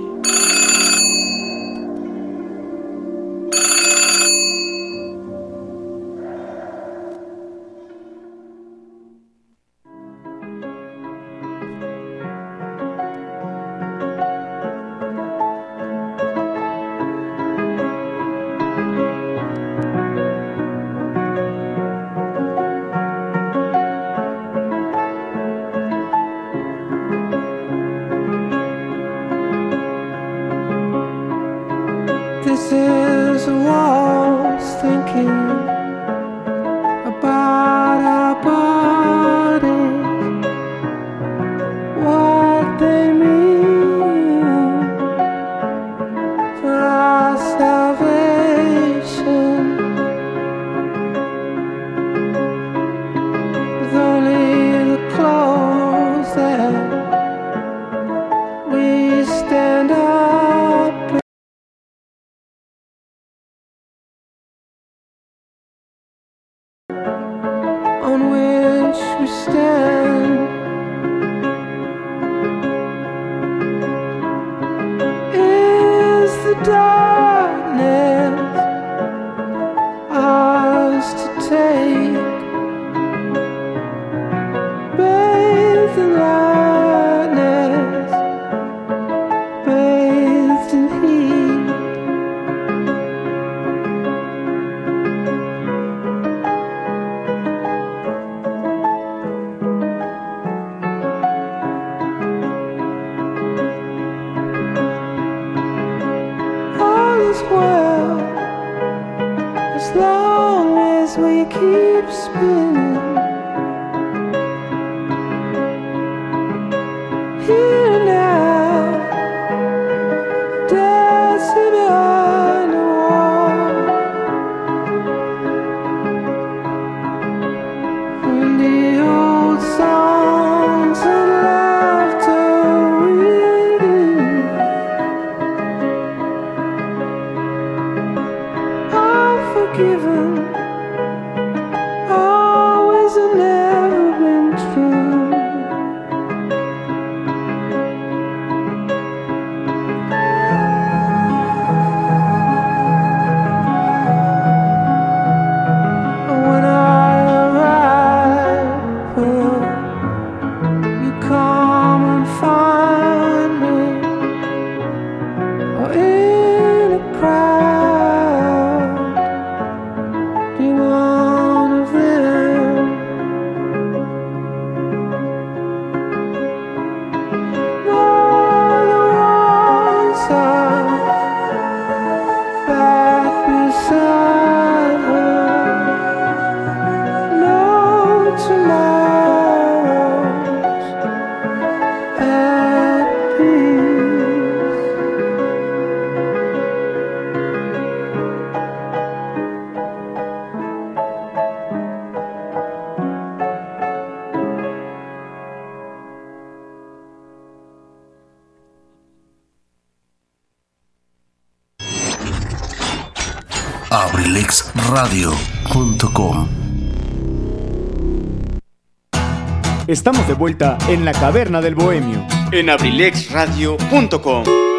Estamos 219.94 220.26
de 220.26 220.34
vuelta 220.34 220.76
en 220.88 221.04
la 221.04 221.12
caverna 221.12 221.60
del 221.60 221.76
bohemio 221.76 222.26
en 222.50 222.68
abrilexradio.com. 222.68 224.73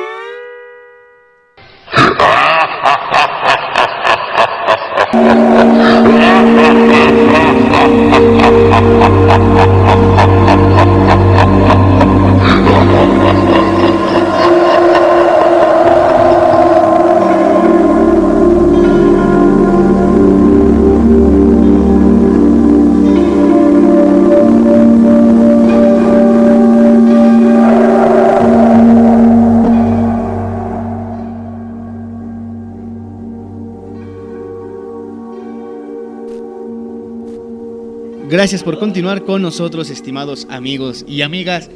Gracias 38.45 38.61
por 38.61 38.77
continuar 38.77 39.23
con 39.23 39.41
nosotros, 39.41 39.89
estimados 39.89 40.45
amigos 40.51 41.03
y 41.07 41.23
amigas, 41.23 41.67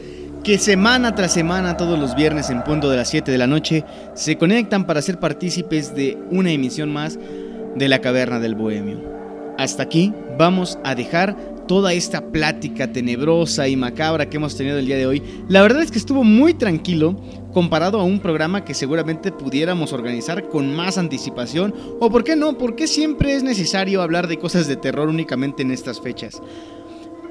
que 0.43 0.59
semana 0.59 1.15
tras 1.15 1.33
semana, 1.33 1.77
todos 1.77 1.97
los 1.97 2.13
viernes 2.13 2.51
en 2.51 2.63
punto 2.63 2.91
de 2.91 2.97
las 2.97 3.09
7 3.09 3.31
de 3.31 3.39
la 3.39 3.47
noche, 3.47 3.85
se 4.13 4.37
conectan 4.37 4.85
para 4.85 5.01
ser 5.01 5.19
partícipes 5.19 5.95
de 5.95 6.19
una 6.29 6.51
emisión 6.51 6.93
más 6.93 7.17
de 7.75 7.89
la 7.89 8.01
Caverna 8.01 8.39
del 8.39 8.53
Bohemio. 8.53 9.01
Hasta 9.57 9.81
aquí 9.81 10.13
vamos 10.37 10.77
a 10.83 10.93
dejar 10.93 11.35
toda 11.67 11.93
esta 11.93 12.27
plática 12.27 12.91
tenebrosa 12.91 13.67
y 13.67 13.75
macabra 13.75 14.29
que 14.29 14.37
hemos 14.37 14.55
tenido 14.55 14.77
el 14.77 14.85
día 14.85 14.97
de 14.97 15.07
hoy. 15.07 15.23
La 15.47 15.63
verdad 15.63 15.81
es 15.81 15.89
que 15.89 15.97
estuvo 15.97 16.23
muy 16.23 16.53
tranquilo 16.53 17.19
comparado 17.53 17.99
a 17.99 18.03
un 18.03 18.19
programa 18.19 18.63
que 18.63 18.73
seguramente 18.73 19.31
pudiéramos 19.31 19.93
organizar 19.93 20.49
con 20.49 20.75
más 20.75 20.97
anticipación. 20.97 21.73
O 21.99 22.09
por 22.09 22.23
qué 22.23 22.35
no, 22.35 22.57
porque 22.57 22.87
siempre 22.87 23.35
es 23.35 23.43
necesario 23.43 24.01
hablar 24.01 24.27
de 24.27 24.37
cosas 24.37 24.67
de 24.67 24.75
terror 24.75 25.09
únicamente 25.09 25.63
en 25.63 25.71
estas 25.71 25.99
fechas. 25.99 26.41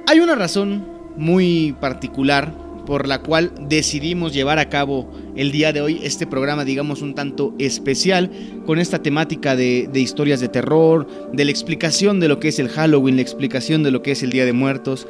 Hay 0.07 0.21
una 0.21 0.35
razón 0.35 0.87
muy 1.17 1.77
particular 1.81 2.53
por 2.89 3.07
la 3.07 3.21
cual 3.21 3.53
decidimos 3.69 4.33
llevar 4.33 4.59
a 4.59 4.71
cabo 4.71 5.13
el 5.37 5.53
día 5.53 5.75
de 5.75 5.83
hoy 5.83 6.01
este 6.03 6.27
programa, 6.27 6.65
digamos, 6.65 7.03
un 7.03 7.15
tanto 7.15 7.55
especial, 7.59 8.31
con 8.65 8.79
esta 8.79 9.03
temática 9.03 9.57
de, 9.57 9.91
de, 9.93 10.01
historias 10.01 10.41
de 10.41 10.49
terror, 10.49 11.07
de 11.31 11.45
la 11.45 11.51
explicación 11.51 12.19
de 12.19 12.29
lo 12.29 12.41
que 12.41 12.49
es 12.49 12.59
el 12.59 12.71
Halloween, 12.71 13.17
la 13.17 13.23
explicación 13.23 13.83
de 13.83 13.91
lo 13.91 14.01
que 14.01 14.13
es 14.13 14.23
el 14.23 14.31
Día 14.31 14.47
de 14.47 14.55
Muertos. 14.55 15.07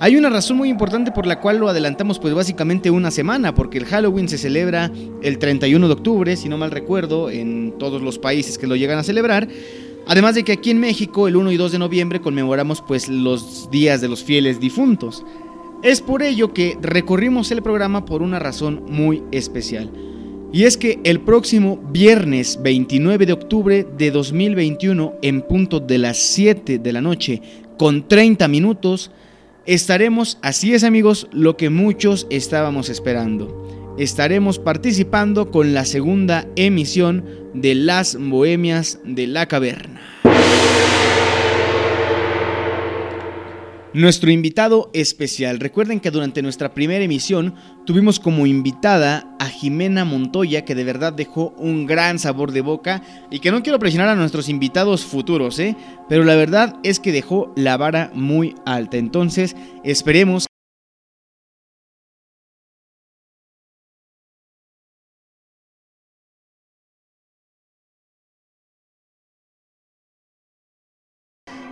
Hay 0.00 0.14
una 0.16 0.30
razón 0.30 0.56
muy 0.56 0.68
importante 0.68 1.10
por 1.10 1.26
la 1.26 1.40
cual 1.40 1.58
lo 1.58 1.68
adelantamos 1.68 2.20
pues 2.20 2.32
básicamente 2.32 2.88
una 2.88 3.10
semana, 3.10 3.52
porque 3.52 3.78
el 3.78 3.84
Halloween 3.84 4.28
se 4.28 4.38
celebra 4.38 4.92
el 5.22 5.38
31 5.38 5.88
de 5.88 5.92
octubre, 5.92 6.36
si 6.36 6.48
no 6.48 6.56
mal 6.56 6.70
recuerdo, 6.70 7.30
en 7.30 7.74
todos 7.78 8.00
los 8.00 8.16
países 8.16 8.58
que 8.58 8.68
lo 8.68 8.76
llegan 8.76 8.98
a 8.98 9.02
celebrar. 9.02 9.48
Además 10.06 10.36
de 10.36 10.44
que 10.44 10.52
aquí 10.52 10.70
en 10.70 10.78
México 10.78 11.26
el 11.26 11.34
1 11.34 11.50
y 11.50 11.56
2 11.56 11.72
de 11.72 11.78
noviembre 11.80 12.20
conmemoramos 12.20 12.80
pues 12.80 13.08
los 13.08 13.70
días 13.72 14.00
de 14.00 14.06
los 14.06 14.22
fieles 14.22 14.60
difuntos. 14.60 15.24
Es 15.82 16.00
por 16.00 16.22
ello 16.22 16.54
que 16.54 16.78
recorrimos 16.80 17.50
el 17.50 17.62
programa 17.62 18.04
por 18.04 18.22
una 18.22 18.38
razón 18.38 18.84
muy 18.88 19.24
especial. 19.32 19.90
Y 20.52 20.62
es 20.62 20.76
que 20.76 21.00
el 21.02 21.20
próximo 21.20 21.76
viernes 21.90 22.60
29 22.62 23.26
de 23.26 23.32
octubre 23.32 23.84
de 23.98 24.10
2021, 24.12 25.14
en 25.22 25.42
punto 25.42 25.80
de 25.80 25.98
las 25.98 26.18
7 26.18 26.78
de 26.78 26.92
la 26.92 27.00
noche, 27.00 27.42
con 27.76 28.06
30 28.06 28.46
minutos, 28.46 29.10
estaremos, 29.68 30.38
así 30.40 30.72
es 30.72 30.82
amigos, 30.82 31.28
lo 31.30 31.56
que 31.58 31.68
muchos 31.68 32.26
estábamos 32.30 32.88
esperando. 32.88 33.96
Estaremos 33.98 34.58
participando 34.58 35.50
con 35.50 35.74
la 35.74 35.84
segunda 35.84 36.46
emisión 36.56 37.24
de 37.52 37.74
Las 37.74 38.16
Bohemias 38.18 38.98
de 39.04 39.26
la 39.26 39.46
Caverna. 39.46 40.00
Nuestro 43.98 44.30
invitado 44.30 44.90
especial. 44.92 45.58
Recuerden 45.58 45.98
que 45.98 46.12
durante 46.12 46.40
nuestra 46.40 46.72
primera 46.72 47.04
emisión 47.04 47.56
tuvimos 47.84 48.20
como 48.20 48.46
invitada 48.46 49.34
a 49.40 49.46
Jimena 49.46 50.04
Montoya, 50.04 50.64
que 50.64 50.76
de 50.76 50.84
verdad 50.84 51.12
dejó 51.12 51.52
un 51.58 51.84
gran 51.84 52.20
sabor 52.20 52.52
de 52.52 52.60
boca 52.60 53.02
y 53.28 53.40
que 53.40 53.50
no 53.50 53.60
quiero 53.64 53.80
presionar 53.80 54.08
a 54.08 54.14
nuestros 54.14 54.48
invitados 54.48 55.04
futuros, 55.04 55.58
¿eh? 55.58 55.74
Pero 56.08 56.22
la 56.22 56.36
verdad 56.36 56.76
es 56.84 57.00
que 57.00 57.10
dejó 57.10 57.52
la 57.56 57.76
vara 57.76 58.12
muy 58.14 58.54
alta. 58.64 58.98
Entonces, 58.98 59.56
esperemos 59.82 60.47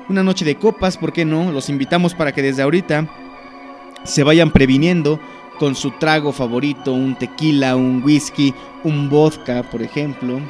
una 0.08 0.22
noche 0.22 0.44
de 0.44 0.56
copas, 0.56 0.96
¿por 0.96 1.12
qué 1.12 1.24
no? 1.24 1.52
Los 1.52 1.68
invitamos 1.68 2.14
para 2.14 2.32
que 2.32 2.42
desde 2.42 2.62
ahorita 2.62 3.08
se 4.04 4.22
vayan 4.22 4.50
previniendo 4.50 5.20
con 5.58 5.74
su 5.74 5.90
trago 5.92 6.32
favorito, 6.32 6.92
un 6.92 7.16
tequila, 7.16 7.76
un 7.76 8.02
whisky, 8.04 8.54
un 8.84 9.08
vodka, 9.08 9.62
por 9.64 9.82
ejemplo, 9.82 10.40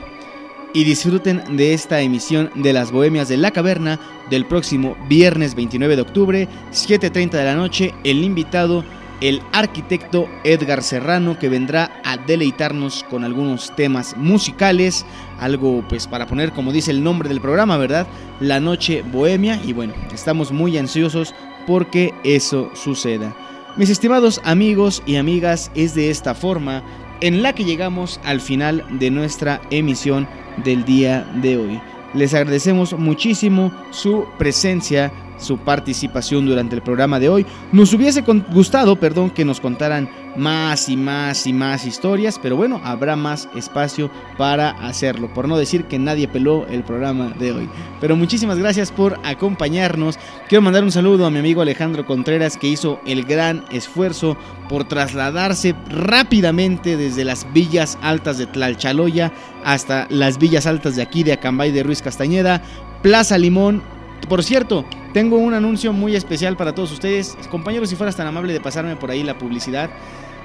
y 0.75 0.85
disfruten 0.85 1.57
de 1.57 1.73
esta 1.73 2.01
emisión 2.01 2.51
de 2.55 2.73
las 2.73 2.91
Bohemias 2.91 3.29
de 3.29 3.37
la 3.37 3.51
Caverna 3.51 3.99
del 4.29 4.45
próximo 4.45 4.97
viernes 5.09 5.55
29 5.55 5.97
de 5.97 6.03
octubre, 6.03 6.49
7.30 6.73 7.31
de 7.31 7.45
la 7.45 7.55
noche, 7.55 7.95
el 8.05 8.23
invitado 8.23 8.85
el 9.21 9.43
arquitecto 9.53 10.29
Edgar 10.45 10.83
Serrano 10.83 11.39
que 11.39 11.49
vendrá 11.49 12.01
a 12.05 12.17
deleitarnos 12.17 13.05
con 13.05 13.25
algunos 13.25 13.75
temas 13.75 14.17
musicales, 14.17 15.07
algo 15.41 15.85
pues 15.89 16.07
para 16.07 16.27
poner 16.27 16.53
como 16.53 16.73
dice 16.73 16.91
el 16.91 17.03
nombre 17.03 17.29
del 17.29 17.41
programa, 17.41 17.77
¿verdad? 17.77 18.07
La 18.41 18.61
noche 18.61 19.03
bohemia 19.03 19.61
y 19.65 19.73
bueno, 19.73 19.95
estamos 20.13 20.53
muy 20.53 20.77
ansiosos 20.79 21.35
porque 21.67 22.15
eso 22.25 22.71
suceda. 22.75 23.35
Mis 23.77 23.91
estimados 23.91 24.41
amigos 24.45 25.03
y 25.05 25.17
amigas, 25.17 25.71
es 25.75 25.95
de 25.95 26.11
esta 26.11 26.35
forma 26.35 26.83
en 27.21 27.43
la 27.43 27.55
que 27.55 27.65
llegamos 27.65 28.21
al 28.25 28.41
final 28.41 28.85
de 28.99 29.11
nuestra 29.11 29.61
emisión 29.71 30.27
del 30.65 30.85
día 30.85 31.29
de 31.43 31.57
hoy. 31.59 31.81
Les 32.15 32.33
agradecemos 32.33 32.95
muchísimo 32.95 33.73
su 33.91 34.27
presencia 34.39 35.13
su 35.39 35.59
participación 35.59 36.47
durante 36.47 36.75
el 36.75 36.83
programa 36.83 37.21
de 37.21 37.29
hoy. 37.29 37.47
Nos 37.73 37.93
hubiese 37.93 38.23
gustado, 38.51 38.97
perdón, 38.97 39.31
que 39.31 39.45
nos 39.45 39.61
contaran 39.61 40.09
más 40.37 40.89
y 40.89 40.97
más 40.97 41.47
y 41.47 41.53
más 41.53 41.87
historias, 41.87 42.39
pero 42.43 42.57
bueno, 42.57 42.81
habrá 42.85 43.17
más 43.17 43.49
espacio 43.55 44.11
para 44.37 44.71
hacerlo, 44.71 45.33
por 45.33 45.49
no 45.49 45.57
decir 45.57 45.85
que 45.85 45.99
nadie 45.99 46.29
peló 46.29 46.67
el 46.67 46.85
programa 46.85 47.31
de 47.39 47.53
hoy. 47.53 47.69
Pero 48.01 48.17
muchísimas 48.17 48.59
gracias 48.59 48.93
por 48.93 49.19
acompañarnos. 49.25 50.19
Quiero 50.49 50.63
mandar 50.63 50.85
un 50.85 50.93
saludo 50.93 51.27
a 51.27 51.31
mi 51.31 51.39
amigo 51.39 51.63
Alejandro 51.63 52.07
Contreras 52.07 52.57
que 52.57 52.69
hizo 52.69 53.01
el 53.07 53.25
gran 53.25 53.65
esfuerzo 53.71 54.37
por 54.69 54.85
trasladarse 54.85 55.75
rápidamente 55.89 56.97
desde 56.97 57.25
las 57.25 57.51
villas 57.53 57.99
altas 58.03 58.39
de 58.39 58.47
Tlalchaloya 58.47 59.33
hasta 59.65 60.07
las 60.11 60.39
villas 60.39 60.67
altas 60.67 60.97
de 60.97 61.03
aquí 61.03 61.23
de 61.23 61.33
Acambay 61.33 61.73
de 61.73 61.83
Ruiz 61.83 62.03
Castañeda, 62.03 62.63
Plaza 63.03 63.39
Limón. 63.39 63.96
Por 64.29 64.43
cierto, 64.43 64.85
tengo 65.13 65.39
un 65.39 65.55
anuncio 65.55 65.93
muy 65.93 66.17
especial 66.17 66.57
para 66.57 66.75
todos 66.75 66.93
ustedes. 66.93 67.37
Compañeros, 67.51 67.91
si 67.91 67.97
fueras 67.97 68.17
tan 68.17 68.27
amable 68.27 68.53
de 68.53 68.61
pasarme 68.61 68.97
por 68.97 69.11
ahí 69.11 69.23
la 69.23 69.39
publicidad. 69.39 69.91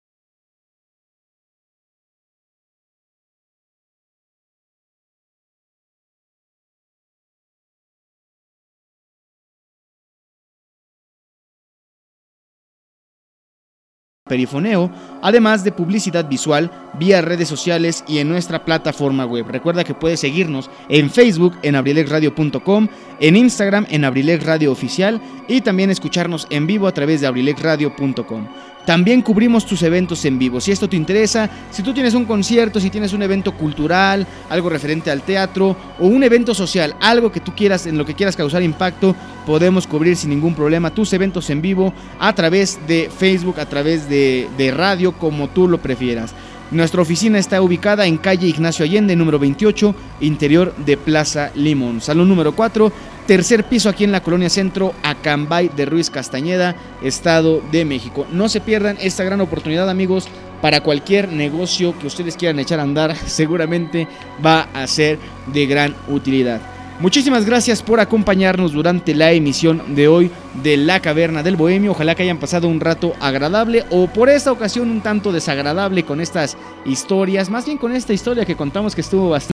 perifoneo, 14.33 14.89
además 15.21 15.63
de 15.63 15.71
publicidad 15.71 16.27
visual 16.27 16.71
vía 16.97 17.21
redes 17.21 17.47
sociales 17.47 18.03
y 18.07 18.17
en 18.17 18.29
nuestra 18.29 18.65
plataforma 18.65 19.27
web. 19.27 19.45
Recuerda 19.47 19.83
que 19.83 19.93
puedes 19.93 20.21
seguirnos 20.21 20.71
en 20.89 21.11
Facebook 21.11 21.53
en 21.61 21.75
abrilexradio.com, 21.75 22.87
en 23.19 23.35
Instagram 23.35 23.85
en 23.91 24.05
abrilexradio 24.05 24.71
oficial 24.71 25.21
y 25.47 25.61
también 25.61 25.91
escucharnos 25.91 26.47
en 26.49 26.65
vivo 26.65 26.87
a 26.87 26.93
través 26.93 27.21
de 27.21 27.27
abrilexradio.com. 27.27 28.47
También 28.85 29.21
cubrimos 29.21 29.65
tus 29.65 29.81
eventos 29.83 30.25
en 30.25 30.37
vivo. 30.37 30.59
Si 30.59 30.71
esto 30.71 30.89
te 30.89 30.97
interesa, 30.97 31.49
si 31.71 31.83
tú 31.83 31.93
tienes 31.93 32.13
un 32.13 32.25
concierto, 32.25 32.79
si 32.79 32.89
tienes 32.89 33.13
un 33.13 33.21
evento 33.21 33.53
cultural, 33.53 34.27
algo 34.49 34.69
referente 34.69 35.09
al 35.09 35.21
teatro 35.21 35.75
o 35.99 36.07
un 36.07 36.23
evento 36.23 36.53
social, 36.53 36.95
algo 36.99 37.31
que 37.31 37.39
tú 37.39 37.53
quieras, 37.55 37.87
en 37.87 37.97
lo 37.97 38.05
que 38.05 38.13
quieras 38.13 38.35
causar 38.35 38.61
impacto, 38.61 39.15
podemos 39.45 39.87
cubrir 39.87 40.17
sin 40.17 40.31
ningún 40.31 40.53
problema 40.53 40.93
tus 40.93 41.13
eventos 41.13 41.49
en 41.49 41.61
vivo 41.61 41.93
a 42.19 42.33
través 42.33 42.79
de 42.87 43.09
Facebook, 43.15 43.59
a 43.59 43.67
través 43.67 44.09
de, 44.09 44.49
de 44.57 44.71
radio, 44.71 45.13
como 45.13 45.47
tú 45.47 45.69
lo 45.69 45.81
prefieras. 45.81 46.33
Nuestra 46.73 47.03
oficina 47.03 47.37
está 47.37 47.61
ubicada 47.61 48.07
en 48.07 48.17
calle 48.17 48.47
Ignacio 48.47 48.83
Allende, 48.83 49.15
número 49.15 49.37
28, 49.37 49.93
interior 50.21 50.73
de 50.77 50.97
Plaza 50.97 51.51
Limón. 51.53 52.01
Salón 52.01 52.27
número 52.27 52.55
4, 52.55 52.91
tercer 53.27 53.65
piso 53.65 53.89
aquí 53.89 54.03
en 54.03 54.11
la 54.11 54.23
colonia 54.23 54.49
centro, 54.49 54.95
Acambay 55.03 55.69
de 55.69 55.85
Ruiz 55.85 56.09
Castañeda, 56.09 56.75
Estado 57.03 57.61
de 57.71 57.85
México. 57.85 58.25
No 58.31 58.49
se 58.49 58.59
pierdan 58.59 58.97
esta 58.99 59.23
gran 59.23 59.39
oportunidad, 59.41 59.87
amigos, 59.87 60.27
para 60.63 60.81
cualquier 60.81 61.31
negocio 61.31 61.95
que 61.99 62.07
ustedes 62.07 62.37
quieran 62.37 62.57
echar 62.57 62.79
a 62.79 62.83
andar, 62.83 63.15
seguramente 63.27 64.07
va 64.43 64.67
a 64.73 64.87
ser 64.87 65.19
de 65.53 65.67
gran 65.67 65.95
utilidad. 66.07 66.72
Muchísimas 66.99 67.45
gracias 67.45 67.81
por 67.81 67.99
acompañarnos 67.99 68.71
durante 68.71 69.15
la 69.15 69.31
emisión 69.31 69.95
de 69.95 70.07
hoy 70.07 70.31
de 70.61 70.77
La 70.77 70.99
Caverna 70.99 71.43
del 71.43 71.55
Bohemio. 71.55 71.91
Ojalá 71.91 72.15
que 72.15 72.23
hayan 72.23 72.39
pasado 72.39 72.67
un 72.67 72.79
rato 72.79 73.13
agradable 73.19 73.83
o 73.89 74.07
por 74.07 74.29
esta 74.29 74.51
ocasión 74.51 74.89
un 74.89 75.01
tanto 75.01 75.31
desagradable 75.31 76.03
con 76.03 76.21
estas 76.21 76.55
historias, 76.85 77.49
más 77.49 77.65
bien 77.65 77.77
con 77.77 77.95
esta 77.95 78.13
historia 78.13 78.45
que 78.45 78.55
contamos 78.55 78.95
que 78.95 79.01
estuvo 79.01 79.29
bastante 79.29 79.53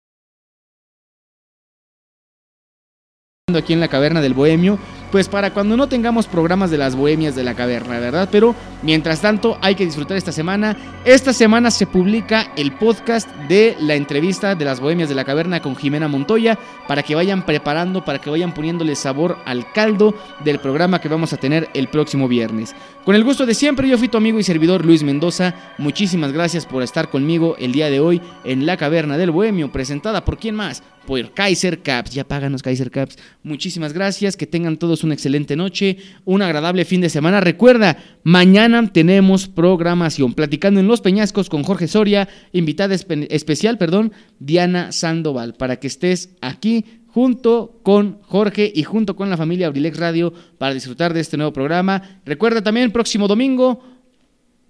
aquí 3.57 3.73
en 3.73 3.79
la 3.79 3.87
caverna 3.87 4.21
del 4.21 4.33
Bohemio, 4.33 4.79
pues 5.13 5.29
para 5.29 5.53
cuando 5.53 5.77
no 5.77 5.87
tengamos 5.87 6.25
programas 6.25 6.71
de 6.71 6.79
las 6.79 6.95
bohemias 6.95 7.35
de 7.35 7.43
la 7.43 7.53
caverna, 7.53 7.99
¿verdad? 7.99 8.27
Pero 8.31 8.55
mientras 8.81 9.21
tanto 9.21 9.59
hay 9.61 9.75
que 9.75 9.85
disfrutar 9.85 10.17
esta 10.17 10.31
semana. 10.31 10.75
Esta 11.05 11.33
semana 11.33 11.69
se 11.69 11.85
publica 11.85 12.51
el 12.55 12.71
podcast 12.71 13.29
de 13.47 13.77
la 13.79 13.93
entrevista 13.93 14.55
de 14.55 14.65
las 14.65 14.79
bohemias 14.79 15.09
de 15.09 15.13
la 15.13 15.23
caverna 15.23 15.61
con 15.61 15.75
Jimena 15.75 16.07
Montoya 16.07 16.57
para 16.87 17.03
que 17.03 17.13
vayan 17.13 17.45
preparando, 17.45 18.03
para 18.03 18.19
que 18.19 18.31
vayan 18.31 18.55
poniéndole 18.55 18.95
sabor 18.95 19.37
al 19.45 19.71
caldo 19.71 20.15
del 20.43 20.57
programa 20.57 20.99
que 20.99 21.09
vamos 21.09 21.31
a 21.31 21.37
tener 21.37 21.69
el 21.75 21.89
próximo 21.89 22.27
viernes. 22.27 22.73
Con 23.05 23.15
el 23.15 23.23
gusto 23.23 23.45
de 23.45 23.53
siempre, 23.53 23.87
yo 23.87 23.99
fui 23.99 24.07
tu 24.07 24.17
amigo 24.17 24.39
y 24.39 24.43
servidor 24.43 24.83
Luis 24.83 25.03
Mendoza. 25.03 25.53
Muchísimas 25.77 26.31
gracias 26.31 26.65
por 26.65 26.81
estar 26.81 27.09
conmigo 27.09 27.55
el 27.59 27.71
día 27.71 27.91
de 27.91 27.99
hoy 27.99 28.19
en 28.45 28.65
la 28.65 28.77
caverna 28.77 29.17
del 29.17 29.29
Bohemio, 29.29 29.71
presentada 29.71 30.25
por 30.25 30.39
quién 30.39 30.55
más? 30.55 30.81
Por 31.05 31.33
Kaiser 31.33 31.81
Caps. 31.81 32.11
Ya 32.11 32.23
páganos 32.23 32.63
Kaiser 32.63 32.89
Caps. 32.89 33.17
Muchísimas 33.43 33.91
gracias, 33.91 34.37
que 34.37 34.47
tengan 34.47 34.77
todos 34.77 35.02
una 35.03 35.13
excelente 35.13 35.55
noche, 35.55 35.97
un 36.25 36.41
agradable 36.41 36.85
fin 36.85 37.01
de 37.01 37.09
semana. 37.09 37.41
Recuerda, 37.41 37.97
mañana 38.23 38.91
tenemos 38.91 39.47
programación, 39.47 40.33
platicando 40.33 40.79
en 40.79 40.87
Los 40.87 41.01
Peñascos 41.01 41.49
con 41.49 41.63
Jorge 41.63 41.87
Soria, 41.87 42.29
invitada 42.51 42.95
especial, 42.95 43.77
perdón, 43.77 44.13
Diana 44.39 44.91
Sandoval, 44.91 45.53
para 45.55 45.77
que 45.77 45.87
estés 45.87 46.29
aquí 46.41 46.85
junto 47.07 47.79
con 47.83 48.19
Jorge 48.23 48.71
y 48.73 48.83
junto 48.83 49.15
con 49.15 49.29
la 49.29 49.37
familia 49.37 49.67
Abrilex 49.67 49.97
Radio 49.97 50.33
para 50.57 50.73
disfrutar 50.73 51.13
de 51.13 51.19
este 51.19 51.37
nuevo 51.37 51.53
programa. 51.53 52.21
Recuerda 52.25 52.63
también, 52.63 52.91
próximo 52.91 53.27
domingo, 53.27 53.83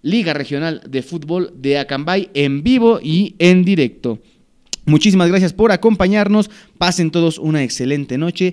Liga 0.01 0.33
Regional 0.33 0.81
de 0.87 1.01
Fútbol 1.01 1.53
de 1.55 1.79
Acambay 1.79 2.29
en 2.33 2.61
vivo 2.61 2.99
y 3.01 3.35
en 3.39 3.63
directo. 3.63 4.19
Muchísimas 4.85 5.29
gracias 5.29 5.53
por 5.53 5.71
acompañarnos. 5.71 6.51
Pasen 6.77 7.09
todos 7.09 7.39
una 7.39 7.63
excelente 7.63 8.17
noche. 8.17 8.51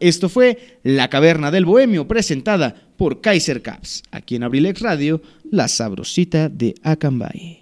Esto 0.00 0.28
fue 0.28 0.78
La 0.82 1.08
Caverna 1.08 1.50
del 1.50 1.64
Bohemio, 1.64 2.06
presentada 2.06 2.74
por 2.96 3.20
Kaiser 3.20 3.62
Caps, 3.62 4.02
aquí 4.10 4.36
en 4.36 4.44
Abrilex 4.44 4.80
Radio, 4.80 5.22
la 5.50 5.68
sabrosita 5.68 6.48
de 6.48 6.74
Acambay. 6.82 7.61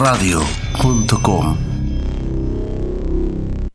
abrilexradio.com. 0.00 1.69